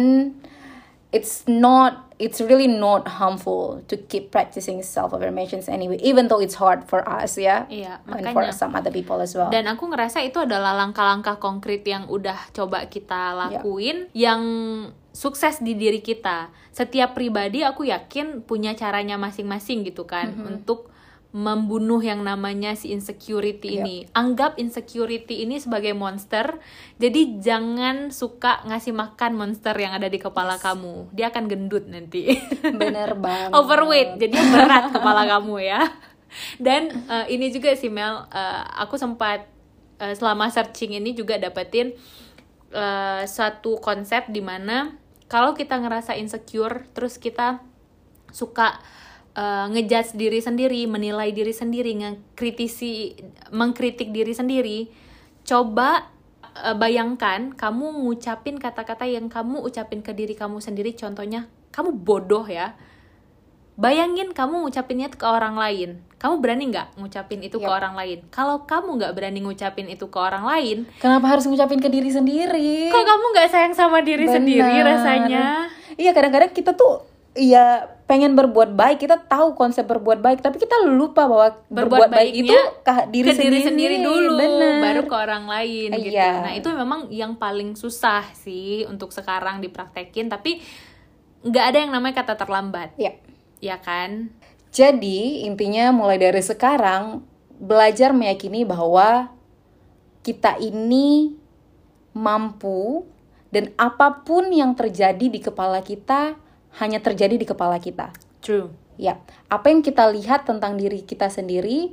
it's 1.15 1.47
not 1.47 2.11
it's 2.19 2.43
really 2.43 2.67
not 2.67 3.07
harmful 3.07 3.79
to 3.87 3.95
keep 3.95 4.31
practicing 4.35 4.83
self 4.83 5.15
affirmations 5.15 5.71
anyway 5.71 5.95
even 6.03 6.27
though 6.27 6.43
it's 6.43 6.59
hard 6.59 6.83
for 6.83 6.99
us 7.07 7.39
ya 7.39 7.63
Iya, 7.71 8.03
and 8.11 8.27
for 8.35 8.43
some 8.51 8.75
other 8.75 8.91
people 8.91 9.19
as 9.23 9.31
well. 9.31 9.47
Dan 9.47 9.67
aku 9.71 9.87
ngerasa 9.87 10.19
itu 10.27 10.43
adalah 10.43 10.75
langkah-langkah 10.75 11.39
konkret 11.39 11.87
yang 11.87 12.07
udah 12.11 12.35
coba 12.51 12.87
kita 12.91 13.31
lakuin 13.35 14.11
yang 14.11 14.41
sukses 15.15 15.63
di 15.63 15.79
diri 15.79 16.03
kita. 16.03 16.51
Setiap 16.75 17.15
pribadi 17.15 17.63
aku 17.63 17.87
yakin 17.87 18.43
punya 18.43 18.75
caranya 18.75 19.15
masing-masing 19.15 19.87
gitu 19.87 20.03
kan 20.03 20.35
untuk 20.51 20.91
membunuh 21.35 21.99
yang 21.99 22.23
namanya 22.23 22.79
si 22.79 22.95
insecurity 22.95 23.83
ini. 23.83 24.07
Anggap 24.15 24.55
insecurity 24.55 25.43
ini 25.43 25.59
sebagai 25.59 25.91
monster. 25.91 26.63
Jadi 26.95 27.43
jangan 27.43 28.15
suka 28.15 28.63
ngasih 28.63 28.95
makan 28.95 29.35
monster 29.35 29.75
yang 29.75 29.91
ada 29.91 30.07
di 30.07 30.15
kepala 30.15 30.55
kamu. 30.55 31.11
Dia 31.11 31.35
akan 31.35 31.51
gendut 31.51 31.91
nanti. 31.91 32.39
bener 32.81 33.17
banget 33.19 33.51
overweight 33.51 34.11
jadi 34.21 34.37
berat 34.53 34.85
kepala 34.93 35.27
kamu 35.27 35.55
ya 35.63 35.81
dan 36.59 36.91
eh, 36.91 37.25
ini 37.35 37.51
juga 37.51 37.73
sih 37.75 37.91
Mel 37.91 38.27
eh, 38.31 38.63
aku 38.81 38.95
sempat 38.99 39.47
eh, 39.99 40.13
selama 40.15 40.51
searching 40.51 40.97
ini 40.97 41.15
juga 41.15 41.39
dapetin 41.39 41.95
eh, 42.71 43.23
suatu 43.27 43.79
konsep 43.79 44.29
di 44.31 44.41
mana 44.43 44.95
kalau 45.25 45.57
kita 45.57 45.79
ngerasa 45.79 46.13
insecure 46.19 46.85
terus 46.93 47.17
kita 47.17 47.63
suka 48.29 48.77
eh, 49.35 49.65
ngejudge 49.69 50.15
diri 50.15 50.39
sendiri 50.39 50.81
menilai 50.87 51.35
diri 51.35 51.51
sendiri 51.51 51.91
ngekritisi 51.99 53.19
mengkritik 53.51 54.09
diri 54.15 54.31
sendiri 54.31 54.79
coba 55.45 56.07
eh, 56.55 56.73
bayangkan 56.73 57.53
kamu 57.53 58.07
ngucapin 58.07 58.57
kata-kata 58.57 59.05
yang 59.05 59.27
kamu 59.27 59.61
ucapin 59.61 59.99
ke 60.01 60.15
diri 60.15 60.33
kamu 60.33 60.63
sendiri 60.63 60.95
contohnya 60.95 61.45
kamu 61.75 61.91
bodoh 61.91 62.47
ya. 62.47 62.71
Bayangin 63.75 64.31
kamu 64.31 64.63
ngucapinnya 64.63 65.11
ke 65.11 65.27
orang 65.27 65.59
lain. 65.59 65.99
Kamu 66.15 66.39
berani 66.39 66.71
nggak 66.71 66.95
ngucapin 66.95 67.43
itu 67.43 67.59
ke 67.59 67.67
Yap. 67.67 67.75
orang 67.75 67.93
lain? 67.99 68.23
Kalau 68.31 68.63
kamu 68.63 68.95
nggak 68.95 69.11
berani 69.11 69.43
ngucapin 69.43 69.91
itu 69.91 70.07
ke 70.07 70.15
orang 70.15 70.47
lain 70.47 70.87
kenapa 71.03 71.27
harus 71.27 71.43
ngucapin 71.43 71.83
ke 71.83 71.91
diri 71.91 72.07
sendiri? 72.07 72.87
Kok 72.87 73.03
kamu 73.03 73.25
nggak 73.35 73.49
sayang 73.51 73.75
sama 73.75 73.99
diri 73.99 74.23
sendiri 74.31 74.63
Benar. 74.63 74.95
rasanya? 74.95 75.67
Iya 75.99 76.15
kadang-kadang 76.15 76.55
kita 76.55 76.71
tuh 76.71 77.03
ya 77.35 77.91
pengen 78.07 78.33
berbuat 78.33 78.73
baik. 78.73 79.03
Kita 79.05 79.19
tahu 79.27 79.53
konsep 79.53 79.83
berbuat 79.85 80.23
baik 80.23 80.39
tapi 80.39 80.57
kita 80.57 80.87
lupa 80.87 81.27
bahwa 81.27 81.47
berbuat, 81.67 82.09
baik 82.09 82.33
itu 82.33 82.55
ke 82.81 82.93
diri, 83.11 83.29
ke 83.29 83.43
diri 83.43 83.59
sendiri, 83.59 83.59
sendiri 83.67 83.95
dulu 84.01 84.39
Bener. 84.39 84.81
baru 84.81 85.01
ke 85.05 85.15
orang 85.15 85.45
lain 85.45 85.89
gitu. 85.99 86.15
Iya. 86.15 86.31
nah 86.41 86.53
itu 86.55 86.67
memang 86.71 87.11
yang 87.11 87.35
paling 87.35 87.75
susah 87.75 88.23
sih 88.33 88.87
untuk 88.87 89.11
sekarang 89.11 89.59
dipraktekin 89.59 90.31
tapi 90.31 90.63
nggak 91.45 91.65
ada 91.69 91.77
yang 91.77 91.91
namanya 91.93 92.23
kata 92.23 92.39
terlambat. 92.39 92.95
Ya 92.95 93.19
ya 93.59 93.77
kan? 93.83 94.31
Jadi 94.71 95.47
intinya 95.47 95.91
mulai 95.95 96.19
dari 96.19 96.43
sekarang 96.43 97.23
belajar 97.55 98.11
meyakini 98.11 98.67
bahwa 98.67 99.31
kita 100.19 100.59
ini 100.59 101.35
mampu 102.11 103.07
dan 103.51 103.71
apa 103.79 104.25
pun 104.27 104.51
yang 104.51 104.75
terjadi 104.75 105.31
di 105.31 105.39
kepala 105.39 105.79
kita 105.79 106.35
hanya 106.81 106.99
terjadi 106.99 107.35
di 107.39 107.47
kepala 107.47 107.79
kita. 107.79 108.11
true 108.41 108.71
Ya, 108.95 109.19
apa 109.51 109.67
yang 109.67 109.83
kita 109.83 110.07
lihat 110.07 110.47
tentang 110.47 110.79
diri 110.79 111.03
kita 111.03 111.27
sendiri 111.27 111.91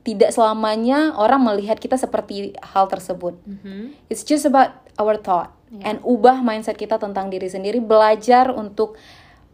tidak 0.00 0.30
selamanya 0.32 1.12
orang 1.18 1.42
melihat 1.44 1.76
kita 1.76 1.98
seperti 1.98 2.56
hal 2.62 2.88
tersebut. 2.88 3.36
Mhm. 3.42 3.92
It's 4.08 4.24
just 4.24 4.48
about 4.48 4.72
our 4.96 5.18
thought. 5.18 5.52
And 5.82 5.98
ubah 6.06 6.46
mindset 6.46 6.78
kita 6.78 6.96
tentang 6.96 7.26
diri 7.26 7.50
sendiri, 7.50 7.82
belajar 7.82 8.54
untuk 8.54 8.94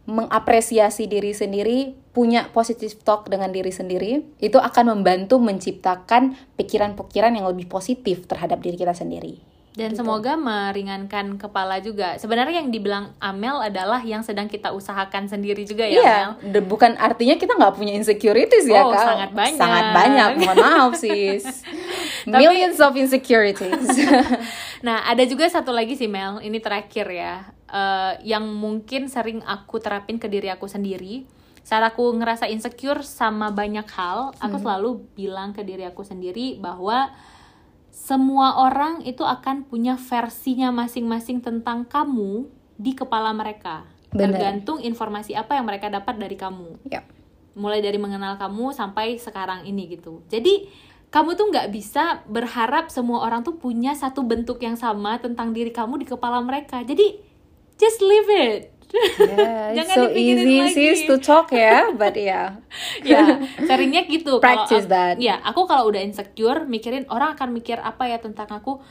mengapresiasi 0.04 1.08
diri 1.08 1.32
sendiri, 1.32 1.96
punya 2.12 2.52
positive 2.52 2.92
talk 3.00 3.32
dengan 3.32 3.48
diri 3.48 3.72
sendiri, 3.72 4.20
itu 4.44 4.60
akan 4.60 4.92
membantu 4.92 5.40
menciptakan 5.40 6.36
pikiran-pikiran 6.60 7.32
yang 7.32 7.48
lebih 7.48 7.64
positif 7.64 8.28
terhadap 8.28 8.60
diri 8.60 8.76
kita 8.76 8.92
sendiri. 8.92 9.40
Dan 9.72 9.96
semoga 9.96 10.36
meringankan 10.36 11.40
kepala 11.40 11.80
juga. 11.80 12.20
Sebenarnya 12.20 12.60
yang 12.60 12.68
dibilang 12.68 13.16
Amel 13.16 13.56
adalah 13.58 14.04
yang 14.04 14.20
sedang 14.20 14.44
kita 14.44 14.68
usahakan 14.68 15.24
sendiri 15.26 15.64
juga 15.64 15.82
ya, 15.82 15.96
Iya, 15.96 16.12
Mel. 16.12 16.32
de- 16.52 16.60
bukan 16.60 16.92
artinya 16.94 17.40
kita 17.40 17.56
nggak 17.56 17.74
punya 17.74 17.96
insecurities 17.96 18.68
ya 18.68 18.84
Oh, 18.84 18.92
kak. 18.92 19.00
sangat 19.00 19.30
banyak. 19.32 19.56
Sangat 19.56 19.84
banyak, 19.90 20.30
mohon 20.38 20.56
maaf 20.60 20.92
sis. 20.94 21.64
Millions 22.28 22.78
of 22.78 22.92
insecurities. 22.94 23.88
Nah, 24.82 25.06
ada 25.06 25.22
juga 25.22 25.46
satu 25.46 25.70
lagi 25.70 25.94
sih 25.94 26.10
Mel, 26.10 26.42
ini 26.42 26.58
terakhir 26.58 27.06
ya. 27.06 27.46
Eh, 27.64 28.12
yang 28.28 28.42
mungkin 28.44 29.06
sering 29.06 29.38
aku 29.40 29.78
terapin 29.78 30.18
ke 30.18 30.26
diri 30.26 30.50
aku 30.50 30.66
sendiri. 30.66 31.22
Saat 31.62 31.94
aku 31.94 32.10
ngerasa 32.12 32.50
insecure 32.50 33.00
sama 33.00 33.48
banyak 33.48 33.86
hal, 33.88 34.34
aku 34.36 34.58
selalu 34.58 35.06
bilang 35.14 35.54
ke 35.54 35.62
diri 35.62 35.86
aku 35.86 36.02
sendiri 36.02 36.58
bahwa 36.58 37.14
semua 37.92 38.56
orang 38.56 39.04
itu 39.04 39.20
akan 39.20 39.68
punya 39.68 40.00
versinya 40.00 40.72
masing-masing 40.72 41.44
tentang 41.44 41.84
kamu 41.84 42.48
di 42.80 42.96
kepala 42.96 43.36
mereka. 43.36 43.84
Bener. 44.08 44.32
Tergantung 44.32 44.80
informasi 44.80 45.36
apa 45.36 45.60
yang 45.60 45.68
mereka 45.68 45.92
dapat 45.92 46.16
dari 46.16 46.34
kamu. 46.34 46.88
ya. 46.88 47.04
mulai 47.52 47.84
dari 47.84 48.00
mengenal 48.00 48.40
kamu 48.40 48.72
sampai 48.72 49.20
sekarang 49.20 49.68
ini 49.68 49.84
gitu. 49.92 50.24
Jadi 50.32 50.72
kamu 51.12 51.36
tuh 51.36 51.52
nggak 51.52 51.68
bisa 51.68 52.24
berharap 52.24 52.88
semua 52.88 53.28
orang 53.28 53.44
tuh 53.44 53.60
punya 53.60 53.92
satu 53.92 54.24
bentuk 54.24 54.56
yang 54.64 54.80
sama 54.80 55.20
tentang 55.20 55.52
diri 55.52 55.68
kamu 55.68 56.00
di 56.00 56.08
kepala 56.08 56.40
mereka. 56.40 56.80
Jadi 56.80 57.20
just 57.76 58.00
leave 58.00 58.32
it. 58.32 58.72
Yeah, 58.92 59.72
it's 59.72 59.76
Jangan 59.78 59.96
so 59.96 60.02
easy 60.12 60.60
lagi. 60.60 60.74
sis 60.74 61.00
to 61.04 61.16
talk 61.16 61.48
ya, 61.48 61.90
but 61.90 62.12
yeah. 62.12 62.60
ya, 63.02 63.24
seringnya 63.58 64.04
gitu. 64.04 64.36
Practice 64.38 64.84
aku- 64.84 64.92
that. 64.92 65.16
Ya, 65.16 65.40
aku 65.40 65.64
kalau 65.64 65.88
udah 65.88 65.98
insecure, 65.98 66.64
mikirin 66.64 67.08
orang 67.08 67.32
akan 67.32 67.50
mikir 67.50 67.76
apa 67.76 68.04
ya 68.06 68.18
tentang 68.18 68.48
aku. 68.48 68.84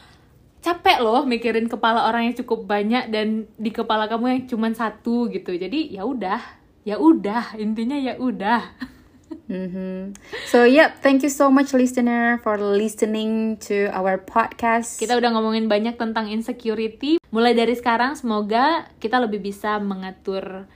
capek 0.61 1.01
loh 1.01 1.25
mikirin 1.25 1.65
kepala 1.65 2.05
orang 2.05 2.29
yang 2.29 2.37
cukup 2.37 2.69
banyak 2.69 3.09
dan 3.09 3.49
di 3.57 3.73
kepala 3.73 4.05
kamu 4.05 4.25
yang 4.29 4.41
cuma 4.45 4.69
satu 4.69 5.25
gitu 5.25 5.57
jadi 5.57 5.89
ya 5.89 6.05
udah 6.05 6.37
ya 6.85 7.01
udah 7.01 7.57
intinya 7.57 7.97
ya 7.97 8.13
udah 8.13 8.61
Mhm. 9.51 10.15
So 10.47 10.63
yeah, 10.63 10.95
thank 11.03 11.23
you 11.23 11.31
so 11.31 11.51
much 11.51 11.75
listener 11.75 12.39
for 12.43 12.55
listening 12.55 13.59
to 13.67 13.91
our 13.91 14.15
podcast. 14.19 14.99
kita 14.99 15.19
udah 15.19 15.31
ngomongin 15.35 15.67
banyak 15.67 15.95
tentang 15.99 16.31
insecurity 16.31 17.19
mulai 17.31 17.55
dari 17.55 17.75
sekarang 17.75 18.15
semoga 18.15 18.87
kita 18.99 19.19
lebih 19.19 19.39
bisa 19.39 19.79
mengatur 19.79 20.67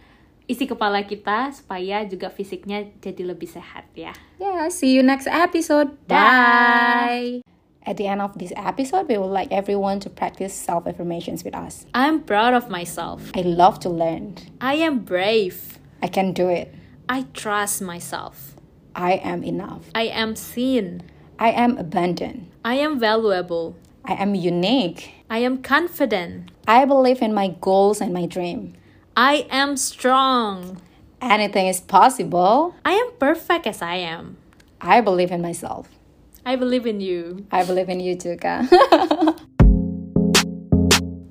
isi 0.45 0.69
kepala 0.69 1.03
kita 1.03 1.51
supaya 1.51 2.05
juga 2.05 2.29
fisiknya 2.29 2.85
jadi 3.01 3.33
lebih 3.33 3.49
sehat 3.49 3.89
ya 3.97 4.13
yeah, 4.37 4.69
see 4.69 4.93
you 4.93 5.01
next 5.03 5.27
episode. 5.27 5.95
Bye. 6.07 7.41
At 7.85 8.01
the 8.01 8.09
end 8.09 8.17
of 8.17 8.33
this 8.33 8.49
episode, 8.57 9.05
we 9.05 9.13
would 9.21 9.29
like 9.29 9.53
everyone 9.53 10.01
to 10.01 10.09
practice 10.09 10.57
self 10.57 10.89
affirmations 10.89 11.45
with 11.45 11.53
us. 11.53 11.85
I'm 11.93 12.25
proud 12.25 12.57
of 12.57 12.65
myself 12.65 13.29
I 13.37 13.45
love 13.45 13.77
to 13.85 13.89
learn. 13.93 14.41
I 14.57 14.81
am 14.81 15.05
brave 15.05 15.77
I 16.01 16.09
can 16.09 16.33
do 16.33 16.49
it. 16.49 16.73
I 17.07 17.29
trust 17.33 17.81
myself 17.81 18.55
I 18.95 19.19
am 19.21 19.43
enough. 19.43 19.91
I 19.93 20.09
am 20.09 20.35
seen 20.35 21.03
I 21.37 21.51
am 21.51 21.77
abundant. 21.77 22.47
I 22.63 22.75
am 22.81 22.97
valuable 22.99 23.75
I 24.05 24.13
am 24.17 24.33
unique. 24.33 25.11
I 25.29 25.39
am 25.45 25.61
confident 25.61 26.49
I 26.65 26.85
believe 26.85 27.21
in 27.21 27.33
my 27.33 27.53
goals 27.61 28.01
and 28.01 28.13
my 28.13 28.25
dream. 28.25 28.73
I 29.15 29.45
am 29.53 29.77
strong 29.77 30.81
Anything 31.21 31.67
is 31.67 31.79
possible. 31.81 32.75
I 32.85 32.93
am 32.93 33.11
perfect 33.19 33.67
as 33.67 33.81
I 33.81 34.01
am 34.01 34.37
I 34.81 35.01
believe 35.01 35.31
in 35.31 35.41
myself. 35.41 35.89
I 36.45 36.55
believe 36.55 36.85
in 36.85 37.01
you 37.01 37.45
I 37.51 37.61
believe 37.65 37.89
in 37.89 37.99
you 37.99 38.17
too, 38.17 38.37
Kak. 38.37 38.65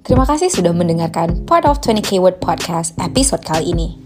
Terima 0.05 0.29
kasih 0.29 0.53
sudah 0.53 0.77
mendengarkan 0.77 1.49
Part 1.49 1.65
of 1.65 1.81
20K 1.81 2.21
Word 2.21 2.39
Podcast 2.39 2.93
episode 3.01 3.43
kali 3.43 3.73
ini. 3.73 4.04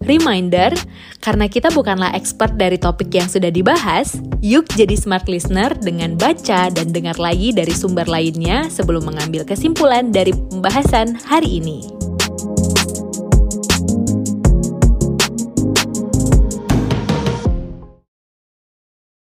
Reminder, 0.00 0.72
karena 1.20 1.44
kita 1.44 1.68
bukanlah 1.76 2.16
expert 2.16 2.56
dari 2.56 2.80
topik 2.80 3.12
yang 3.12 3.28
sudah 3.28 3.52
dibahas, 3.52 4.16
yuk 4.40 4.64
jadi 4.72 4.96
smart 4.96 5.28
listener 5.28 5.76
dengan 5.76 6.16
baca 6.16 6.72
dan 6.72 6.88
dengar 6.88 7.20
lagi 7.20 7.52
dari 7.52 7.76
sumber 7.76 8.08
lainnya 8.08 8.72
sebelum 8.72 9.04
mengambil 9.04 9.44
kesimpulan 9.44 10.08
dari 10.08 10.32
pembahasan 10.32 11.20
hari 11.28 11.60
ini. 11.60 12.09